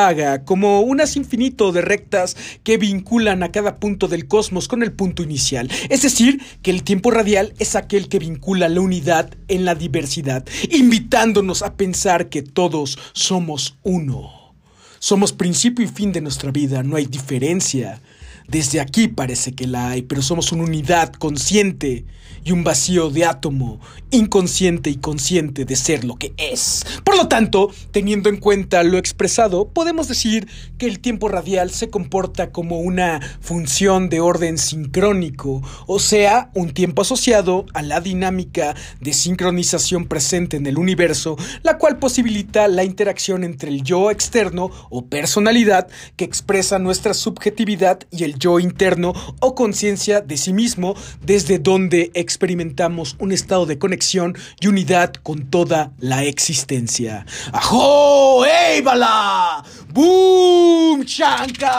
como 0.46 0.82
unas 0.82 1.16
infinito 1.16 1.72
de 1.72 1.82
rectas 1.82 2.36
que 2.64 2.78
vinculan 2.78 3.44
a 3.44 3.52
cada 3.52 3.76
punto 3.78 4.08
del 4.08 4.28
cosmos 4.28 4.68
con 4.68 4.84
el 4.84 4.92
punto 4.92 5.24
inicial. 5.24 5.70
Es 5.90 6.02
decir, 6.02 6.42
que 6.62 6.72
el 6.72 6.84
tiempo 6.84 7.12
radial 7.12 7.54
es 7.60 7.76
aquel 7.76 8.08
que 8.08 8.20
vincula 8.20 8.70
la 8.70 8.82
unidad 8.82 9.30
en 9.48 9.66
la 9.66 9.76
diversidad, 9.76 10.46
invitándonos 10.72 11.62
a 11.62 11.76
pensar 11.76 12.30
que 12.30 12.42
todos 12.42 12.98
somos 13.14 13.78
uno. 13.84 14.54
Somos 15.00 15.34
principio 15.34 15.86
y 15.86 15.88
fin 15.88 16.12
de 16.12 16.22
nuestra 16.22 16.52
vida, 16.52 16.84
no 16.84 16.96
hay 16.96 17.06
diferencia. 17.06 18.02
Desde 18.48 18.80
aquí 18.80 19.08
parece 19.08 19.54
que 19.54 19.68
la 19.68 19.90
hay, 19.90 20.02
pero 20.02 20.22
somos 20.22 20.52
una 20.52 20.64
unidad 20.64 21.14
consciente 21.14 22.06
y 22.46 22.52
un 22.52 22.64
vacío 22.64 23.10
de 23.10 23.26
átomo, 23.26 23.82
inconsciente 24.12 24.90
y 24.90 24.96
consciente 24.96 25.66
de 25.66 25.76
ser 25.76 26.06
lo 26.06 26.16
que 26.16 26.34
es. 26.38 26.86
Por 27.04 27.18
lo 27.18 27.28
tanto, 27.28 27.72
teniendo 27.92 28.30
en 28.30 28.38
cuenta 28.38 28.84
lo 28.84 28.98
expresado, 28.98 29.68
podemos 29.68 30.08
decir 30.08 30.48
que 30.78 30.86
el 30.86 31.00
tiempo 31.00 31.28
radial 31.28 31.72
se 31.72 31.90
comporta 31.90 32.52
como 32.52 32.80
una 32.80 33.20
función 33.42 34.10
de 34.10 34.20
orden 34.20 34.60
sincrónico, 34.60 35.64
o 35.88 36.00
sea, 36.00 36.52
un 36.54 36.72
tiempo 36.72 37.02
asociado 37.02 37.66
a 37.74 37.82
la 37.82 38.00
dinámica 38.00 38.76
de 39.02 39.14
sincronización 39.14 40.06
presente 40.06 40.58
en 40.58 40.68
el 40.68 40.78
universo, 40.78 41.38
la 41.64 41.80
cual 41.80 41.98
posibilita 41.98 42.68
la 42.68 42.84
interacción 42.84 43.44
entre 43.44 43.70
el 43.70 43.82
yo 43.82 44.12
externo 44.12 44.70
o 44.92 45.08
personalidad 45.08 45.88
que 46.16 46.26
expresa 46.26 46.78
nuestra 46.78 47.16
subjetividad 47.16 48.02
y 48.12 48.24
el 48.24 48.38
yo 48.38 48.60
interno 48.60 49.14
o 49.40 49.56
conciencia 49.56 50.22
de 50.22 50.38
sí 50.38 50.54
mismo, 50.54 50.96
desde 51.24 51.58
donde 51.58 52.12
experimentamos 52.36 53.16
un 53.20 53.32
estado 53.32 53.66
de 53.66 53.80
conexión 53.80 54.36
y 54.60 54.68
unidad 54.68 55.14
con 55.14 55.50
toda 55.50 55.94
la 56.00 56.26
existencia. 56.26 57.26
¡Ajo! 57.54 58.46
¡Eibala! 58.46 59.64
¡Boom! 59.94 61.04
¡Shanka! 61.04 61.72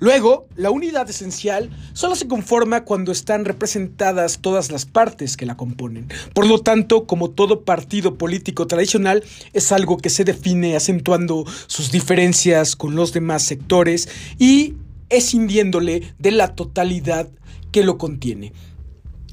Luego, 0.00 0.48
la 0.56 0.70
unidad 0.70 1.08
esencial 1.08 1.70
solo 1.92 2.16
se 2.16 2.26
conforma 2.26 2.84
cuando 2.84 3.12
están 3.12 3.44
representadas 3.44 4.40
todas 4.40 4.72
las 4.72 4.86
partes 4.86 5.36
que 5.36 5.46
la 5.46 5.56
componen. 5.56 6.08
Por 6.34 6.48
lo 6.48 6.58
tanto, 6.58 7.06
como 7.06 7.30
todo 7.30 7.62
partido 7.62 8.18
político 8.18 8.66
tradicional, 8.66 9.22
es 9.52 9.70
algo 9.70 9.98
que 9.98 10.10
se 10.10 10.24
define 10.24 10.76
acentuando 10.76 11.44
sus 11.68 11.92
diferencias 11.92 12.74
con 12.74 12.96
los 12.96 13.12
demás 13.12 13.44
sectores 13.44 14.08
y 14.36 14.74
escindiéndole 15.08 16.14
de 16.18 16.30
la 16.30 16.54
totalidad 16.54 17.28
que 17.72 17.84
lo 17.84 17.98
contiene. 17.98 18.52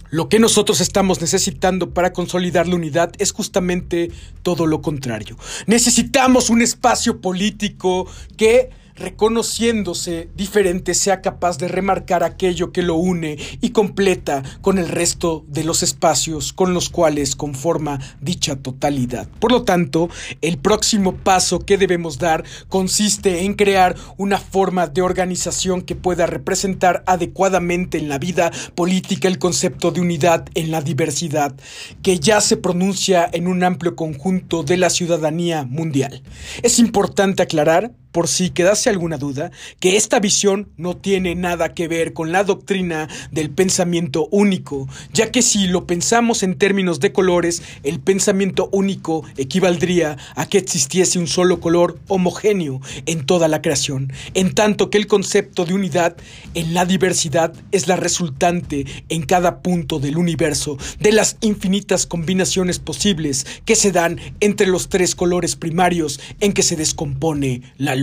Lo 0.09 0.29
que 0.29 0.37
nosotros 0.37 0.79
estamos 0.79 1.21
necesitando 1.21 1.91
para 1.91 2.13
consolidar 2.13 2.67
la 2.67 2.75
unidad 2.75 3.13
es 3.17 3.31
justamente 3.31 4.11
todo 4.43 4.67
lo 4.67 4.81
contrario. 4.81 5.37
Necesitamos 5.65 6.51
un 6.51 6.61
espacio 6.61 7.19
político 7.19 8.05
que 8.37 8.69
reconociéndose 8.95 10.29
diferente, 10.35 10.93
sea 10.93 11.21
capaz 11.21 11.57
de 11.57 11.67
remarcar 11.67 12.23
aquello 12.23 12.71
que 12.71 12.81
lo 12.81 12.95
une 12.95 13.37
y 13.61 13.71
completa 13.71 14.43
con 14.61 14.77
el 14.77 14.89
resto 14.89 15.45
de 15.47 15.63
los 15.63 15.83
espacios 15.83 16.53
con 16.53 16.73
los 16.73 16.89
cuales 16.89 17.35
conforma 17.35 17.99
dicha 18.21 18.55
totalidad. 18.55 19.27
Por 19.39 19.51
lo 19.51 19.63
tanto, 19.63 20.09
el 20.41 20.57
próximo 20.57 21.15
paso 21.15 21.59
que 21.59 21.77
debemos 21.77 22.19
dar 22.19 22.43
consiste 22.69 23.43
en 23.43 23.53
crear 23.53 23.95
una 24.17 24.37
forma 24.37 24.87
de 24.87 25.01
organización 25.01 25.81
que 25.81 25.95
pueda 25.95 26.25
representar 26.25 27.03
adecuadamente 27.07 27.97
en 27.97 28.09
la 28.09 28.17
vida 28.17 28.51
política 28.75 29.27
el 29.27 29.39
concepto 29.39 29.91
de 29.91 30.01
unidad 30.01 30.45
en 30.55 30.71
la 30.71 30.81
diversidad, 30.81 31.55
que 32.01 32.19
ya 32.19 32.41
se 32.41 32.57
pronuncia 32.57 33.29
en 33.31 33.47
un 33.47 33.63
amplio 33.63 33.95
conjunto 33.95 34.63
de 34.63 34.77
la 34.77 34.89
ciudadanía 34.89 35.63
mundial. 35.63 36.23
Es 36.61 36.79
importante 36.79 37.43
aclarar 37.43 37.91
por 38.13 38.29
si 38.29 38.51
quedase 38.51 38.89
alguna 38.89 39.17
duda, 39.17 39.51
que 39.79 39.97
esta 39.97 40.19
visión 40.19 40.69
no 40.77 40.95
tiene 40.95 41.35
nada 41.35 41.73
que 41.73 41.87
ver 41.89 42.13
con 42.13 42.31
la 42.31 42.43
doctrina 42.43 43.09
del 43.31 43.49
pensamiento 43.49 44.29
único, 44.31 44.87
ya 45.11 45.31
que 45.31 45.41
si 45.41 45.67
lo 45.67 45.87
pensamos 45.87 46.43
en 46.43 46.55
términos 46.55 46.99
de 46.99 47.11
colores, 47.11 47.63
el 47.81 47.99
pensamiento 47.99 48.69
único 48.71 49.25
equivaldría 49.35 50.17
a 50.35 50.45
que 50.45 50.59
existiese 50.59 51.17
un 51.17 51.27
solo 51.27 51.59
color 51.59 51.99
homogéneo 52.07 52.79
en 53.07 53.25
toda 53.25 53.47
la 53.47 53.63
creación, 53.63 54.13
en 54.35 54.53
tanto 54.53 54.91
que 54.91 54.99
el 54.99 55.07
concepto 55.07 55.65
de 55.65 55.73
unidad 55.73 56.15
en 56.53 56.75
la 56.75 56.85
diversidad 56.85 57.53
es 57.71 57.87
la 57.87 57.95
resultante 57.95 58.85
en 59.09 59.23
cada 59.23 59.61
punto 59.61 59.99
del 59.99 60.17
universo 60.17 60.77
de 60.99 61.11
las 61.11 61.37
infinitas 61.41 62.05
combinaciones 62.05 62.77
posibles 62.77 63.47
que 63.65 63.75
se 63.75 63.91
dan 63.91 64.19
entre 64.39 64.67
los 64.67 64.89
tres 64.89 65.15
colores 65.15 65.55
primarios 65.55 66.19
en 66.39 66.53
que 66.53 66.61
se 66.61 66.75
descompone 66.75 67.63
la 67.77 67.95
luz. 67.95 68.02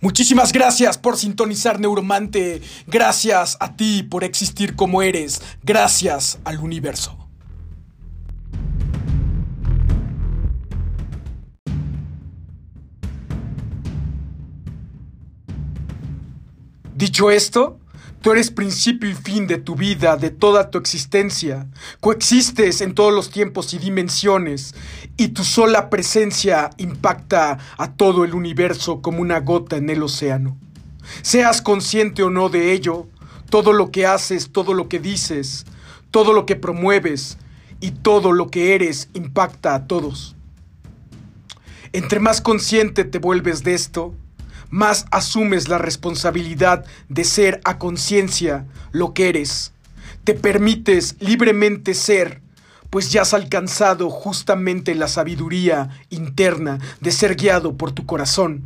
Muchísimas 0.00 0.52
gracias 0.52 0.98
por 0.98 1.16
sintonizar 1.16 1.80
Neuromante. 1.80 2.60
Gracias 2.86 3.56
a 3.60 3.76
ti 3.76 4.02
por 4.02 4.22
existir 4.22 4.76
como 4.76 5.02
eres. 5.02 5.40
Gracias 5.62 6.38
al 6.44 6.58
universo. 6.58 7.18
Dicho 16.94 17.30
esto, 17.30 17.78
Tú 18.24 18.32
eres 18.32 18.50
principio 18.50 19.10
y 19.10 19.14
fin 19.14 19.46
de 19.46 19.58
tu 19.58 19.74
vida, 19.76 20.16
de 20.16 20.30
toda 20.30 20.70
tu 20.70 20.78
existencia. 20.78 21.66
Coexistes 22.00 22.80
en 22.80 22.94
todos 22.94 23.12
los 23.12 23.28
tiempos 23.28 23.74
y 23.74 23.78
dimensiones, 23.78 24.74
y 25.18 25.28
tu 25.28 25.44
sola 25.44 25.90
presencia 25.90 26.70
impacta 26.78 27.58
a 27.76 27.92
todo 27.92 28.24
el 28.24 28.34
universo 28.34 29.02
como 29.02 29.20
una 29.20 29.40
gota 29.40 29.76
en 29.76 29.90
el 29.90 30.02
océano. 30.02 30.56
Seas 31.20 31.60
consciente 31.60 32.22
o 32.22 32.30
no 32.30 32.48
de 32.48 32.72
ello, 32.72 33.08
todo 33.50 33.74
lo 33.74 33.90
que 33.90 34.06
haces, 34.06 34.52
todo 34.52 34.72
lo 34.72 34.88
que 34.88 35.00
dices, 35.00 35.66
todo 36.10 36.32
lo 36.32 36.46
que 36.46 36.56
promueves 36.56 37.36
y 37.82 37.90
todo 37.90 38.32
lo 38.32 38.48
que 38.48 38.74
eres 38.74 39.10
impacta 39.12 39.74
a 39.74 39.86
todos. 39.86 40.34
Entre 41.92 42.20
más 42.20 42.40
consciente 42.40 43.04
te 43.04 43.18
vuelves 43.18 43.64
de 43.64 43.74
esto, 43.74 44.14
más 44.74 45.06
asumes 45.12 45.68
la 45.68 45.78
responsabilidad 45.78 46.84
de 47.08 47.22
ser 47.22 47.60
a 47.62 47.78
conciencia 47.78 48.66
lo 48.90 49.14
que 49.14 49.28
eres. 49.28 49.72
Te 50.24 50.34
permites 50.34 51.14
libremente 51.20 51.94
ser, 51.94 52.40
pues 52.90 53.12
ya 53.12 53.22
has 53.22 53.34
alcanzado 53.34 54.10
justamente 54.10 54.96
la 54.96 55.06
sabiduría 55.06 55.90
interna 56.10 56.80
de 57.00 57.12
ser 57.12 57.36
guiado 57.36 57.76
por 57.76 57.92
tu 57.92 58.04
corazón. 58.04 58.64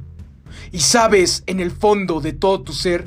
Y 0.73 0.81
sabes 0.81 1.43
en 1.45 1.61
el 1.61 1.71
fondo 1.71 2.23
de 2.23 2.33
todo 2.33 2.63
tu 2.63 2.73
ser 2.73 3.07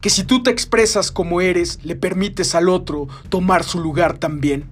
que 0.00 0.08
si 0.08 0.24
tú 0.24 0.42
te 0.42 0.50
expresas 0.50 1.12
como 1.12 1.42
eres, 1.42 1.80
le 1.82 1.96
permites 1.96 2.54
al 2.54 2.70
otro 2.70 3.08
tomar 3.28 3.62
su 3.62 3.78
lugar 3.78 4.16
también. 4.16 4.71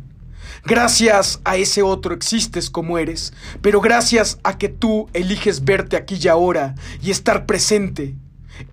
Gracias 0.65 1.41
a 1.45 1.57
ese 1.57 1.83
otro 1.83 2.15
existes 2.15 2.71
como 2.71 2.99
eres, 2.99 3.33
pero 3.63 3.81
gracias 3.81 4.39
a 4.43 4.59
que 4.59 4.69
tú 4.69 5.09
eliges 5.13 5.65
verte 5.65 5.97
aquí 5.97 6.19
y 6.21 6.29
ahora 6.29 6.75
y 7.03 7.11
estar 7.11 7.47
presente, 7.47 8.15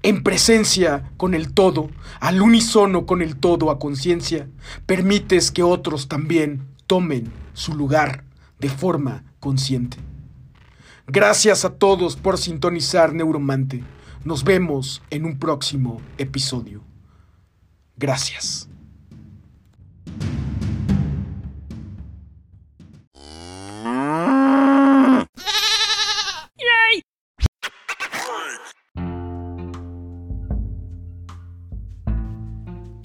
en 0.04 0.22
presencia 0.22 1.12
con 1.18 1.34
el 1.34 1.54
todo, 1.54 1.90
al 2.20 2.42
unísono 2.42 3.06
con 3.06 3.22
el 3.22 3.38
todo 3.38 3.72
a 3.72 3.80
conciencia, 3.80 4.48
permites 4.86 5.52
que 5.52 5.64
otros 5.64 6.08
también 6.08 6.68
tomen 6.88 7.32
su 7.54 7.74
lugar 7.74 8.26
de 8.60 8.70
forma 8.70 9.24
consciente. 9.40 9.98
Gracias 11.08 11.64
a 11.64 11.70
todos 11.70 12.18
por 12.18 12.38
sintonizar 12.38 13.14
Neuromante. 13.14 13.84
Nos 14.26 14.44
vemos 14.44 15.02
en 15.10 15.26
un 15.26 15.40
próximo 15.40 16.02
episodio. 16.18 16.82
Gracias. 17.96 18.68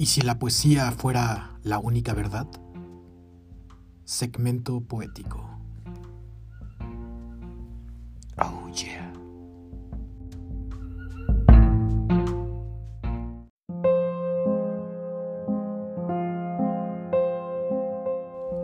¿Y 0.03 0.07
si 0.07 0.21
la 0.21 0.37
poesía 0.37 0.91
fuera 0.91 1.61
la 1.63 1.79
única 1.79 2.13
verdad? 2.13 2.49
Segmento 4.05 4.81
poético. 4.81 5.49
Oh 8.37 8.69
yeah. 8.75 9.13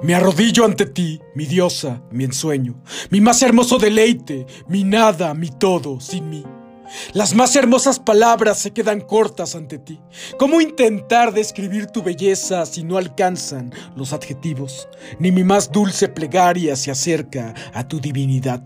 Me 0.02 0.16
arrodillo 0.16 0.64
ante 0.64 0.86
ti, 0.86 1.20
mi 1.36 1.46
diosa, 1.46 2.02
mi 2.10 2.24
ensueño, 2.24 2.82
mi 3.10 3.20
más 3.20 3.40
hermoso 3.42 3.78
deleite, 3.78 4.44
mi 4.66 4.82
nada, 4.82 5.34
mi 5.34 5.50
todo, 5.50 6.00
sin 6.00 6.30
mí. 6.30 6.44
Las 7.12 7.34
más 7.34 7.54
hermosas 7.56 7.98
palabras 7.98 8.58
se 8.58 8.72
quedan 8.72 9.00
cortas 9.00 9.54
ante 9.54 9.78
ti. 9.78 10.00
¿Cómo 10.38 10.60
intentar 10.60 11.32
describir 11.32 11.86
tu 11.86 12.02
belleza 12.02 12.64
si 12.66 12.84
no 12.84 12.96
alcanzan 12.96 13.72
los 13.96 14.12
adjetivos? 14.12 14.88
Ni 15.18 15.32
mi 15.32 15.44
más 15.44 15.70
dulce 15.70 16.08
plegaria 16.08 16.76
se 16.76 16.90
acerca 16.90 17.54
a 17.72 17.86
tu 17.86 18.00
divinidad. 18.00 18.62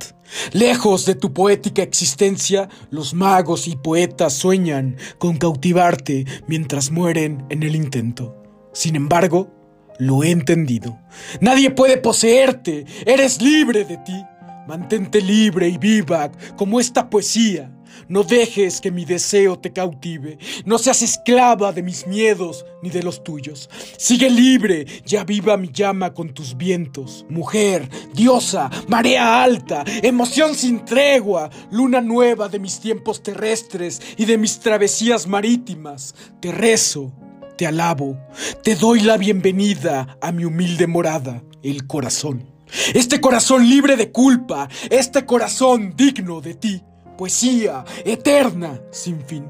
Lejos 0.52 1.04
de 1.04 1.14
tu 1.14 1.32
poética 1.32 1.82
existencia, 1.82 2.68
los 2.90 3.14
magos 3.14 3.68
y 3.68 3.76
poetas 3.76 4.32
sueñan 4.32 4.96
con 5.18 5.36
cautivarte 5.36 6.24
mientras 6.46 6.90
mueren 6.90 7.44
en 7.50 7.62
el 7.62 7.76
intento. 7.76 8.36
Sin 8.72 8.96
embargo, 8.96 9.50
lo 9.98 10.22
he 10.22 10.30
entendido. 10.30 10.98
Nadie 11.40 11.70
puede 11.70 11.98
poseerte. 11.98 12.86
Eres 13.04 13.42
libre 13.42 13.84
de 13.84 13.98
ti. 13.98 14.24
Mantente 14.66 15.20
libre 15.20 15.68
y 15.68 15.76
viva 15.76 16.30
como 16.56 16.80
esta 16.80 17.10
poesía 17.10 17.70
no 18.12 18.24
dejes 18.24 18.82
que 18.82 18.90
mi 18.90 19.06
deseo 19.06 19.58
te 19.58 19.72
cautive. 19.72 20.36
No 20.66 20.76
seas 20.76 21.00
esclava 21.00 21.72
de 21.72 21.82
mis 21.82 22.06
miedos 22.06 22.66
ni 22.82 22.90
de 22.90 23.02
los 23.02 23.24
tuyos. 23.24 23.70
Sigue 23.96 24.28
libre, 24.28 24.84
ya 25.06 25.24
viva 25.24 25.56
mi 25.56 25.70
llama 25.72 26.12
con 26.12 26.34
tus 26.34 26.58
vientos. 26.58 27.24
Mujer, 27.30 27.88
diosa, 28.12 28.70
marea 28.86 29.42
alta, 29.42 29.82
emoción 30.02 30.54
sin 30.54 30.84
tregua, 30.84 31.48
luna 31.70 32.02
nueva 32.02 32.50
de 32.50 32.58
mis 32.58 32.80
tiempos 32.80 33.22
terrestres 33.22 34.02
y 34.18 34.26
de 34.26 34.36
mis 34.36 34.60
travesías 34.60 35.26
marítimas. 35.26 36.14
Te 36.38 36.52
rezo, 36.52 37.14
te 37.56 37.66
alabo, 37.66 38.18
te 38.62 38.76
doy 38.76 39.00
la 39.00 39.16
bienvenida 39.16 40.18
a 40.20 40.32
mi 40.32 40.44
humilde 40.44 40.86
morada, 40.86 41.42
el 41.62 41.86
corazón. 41.86 42.46
Este 42.92 43.22
corazón 43.22 43.66
libre 43.66 43.96
de 43.96 44.12
culpa, 44.12 44.68
este 44.90 45.24
corazón 45.24 45.94
digno 45.96 46.42
de 46.42 46.54
ti, 46.54 46.82
poesía 47.16 47.84
eterna 48.04 48.80
sin 48.90 49.20
fin. 49.22 49.48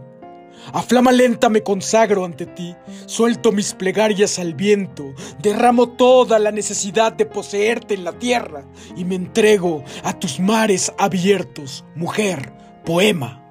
A 0.72 0.82
flama 0.82 1.10
lenta 1.10 1.48
me 1.48 1.62
consagro 1.62 2.24
ante 2.24 2.46
ti, 2.46 2.74
suelto 3.06 3.50
mis 3.50 3.74
plegarias 3.74 4.38
al 4.38 4.54
viento, 4.54 5.12
derramo 5.40 5.88
toda 5.90 6.38
la 6.38 6.52
necesidad 6.52 7.12
de 7.12 7.26
poseerte 7.26 7.94
en 7.94 8.04
la 8.04 8.12
tierra 8.12 8.64
y 8.96 9.04
me 9.04 9.16
entrego 9.16 9.82
a 10.04 10.12
tus 10.12 10.38
mares 10.38 10.92
abiertos, 10.98 11.84
mujer, 11.96 12.52
poema. 12.84 13.42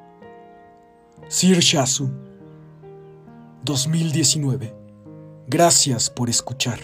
Sir 1.27 1.59
Shasu, 1.59 2.09
2019. 3.63 4.73
Gracias 5.47 6.09
por 6.09 6.29
escuchar. 6.29 6.79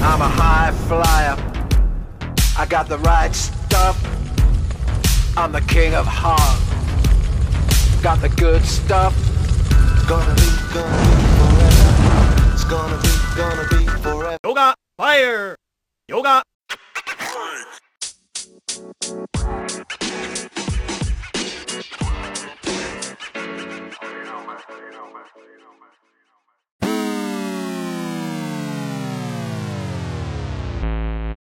I'm 0.00 0.22
a 0.22 0.28
high 0.28 0.72
flyer. 0.88 1.47
I 2.60 2.66
got 2.66 2.88
the 2.88 2.98
right 2.98 3.32
stuff. 3.32 3.96
I'm 5.36 5.52
the 5.52 5.60
king 5.60 5.94
of 5.94 6.08
heart. 6.08 6.58
Got 8.02 8.20
the 8.20 8.28
good 8.30 8.64
stuff. 8.64 9.14
Gonna 10.08 10.34
be, 10.34 10.50
gonna 10.74 10.98
be 11.06 11.18
forever. 11.38 12.52
It's 12.52 12.64
gonna 12.64 12.98
be, 13.00 13.08
gonna 13.36 13.68
be 13.70 13.86
forever. 14.02 14.38
Yoga, 14.44 14.74
fire! 14.96 15.54
Yoga! 16.08 16.42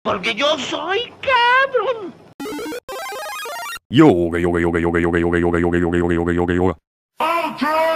Porque 0.03 0.33
yo 0.33 0.57
soy 0.57 0.99
cabrón. 1.21 2.13
Yoga, 3.89 4.39
yoga, 4.39 4.59
yoga, 4.59 4.79
yoga, 4.79 4.99
yoga, 4.99 5.19
yoga, 5.19 5.39
yoga, 5.39 5.59
yoga, 5.59 5.79
yoga, 5.79 5.97
yoga, 5.99 6.13
yoga, 6.15 6.33
yoga, 6.33 6.53
yoga. 6.55 6.77
Ultra 7.19 7.90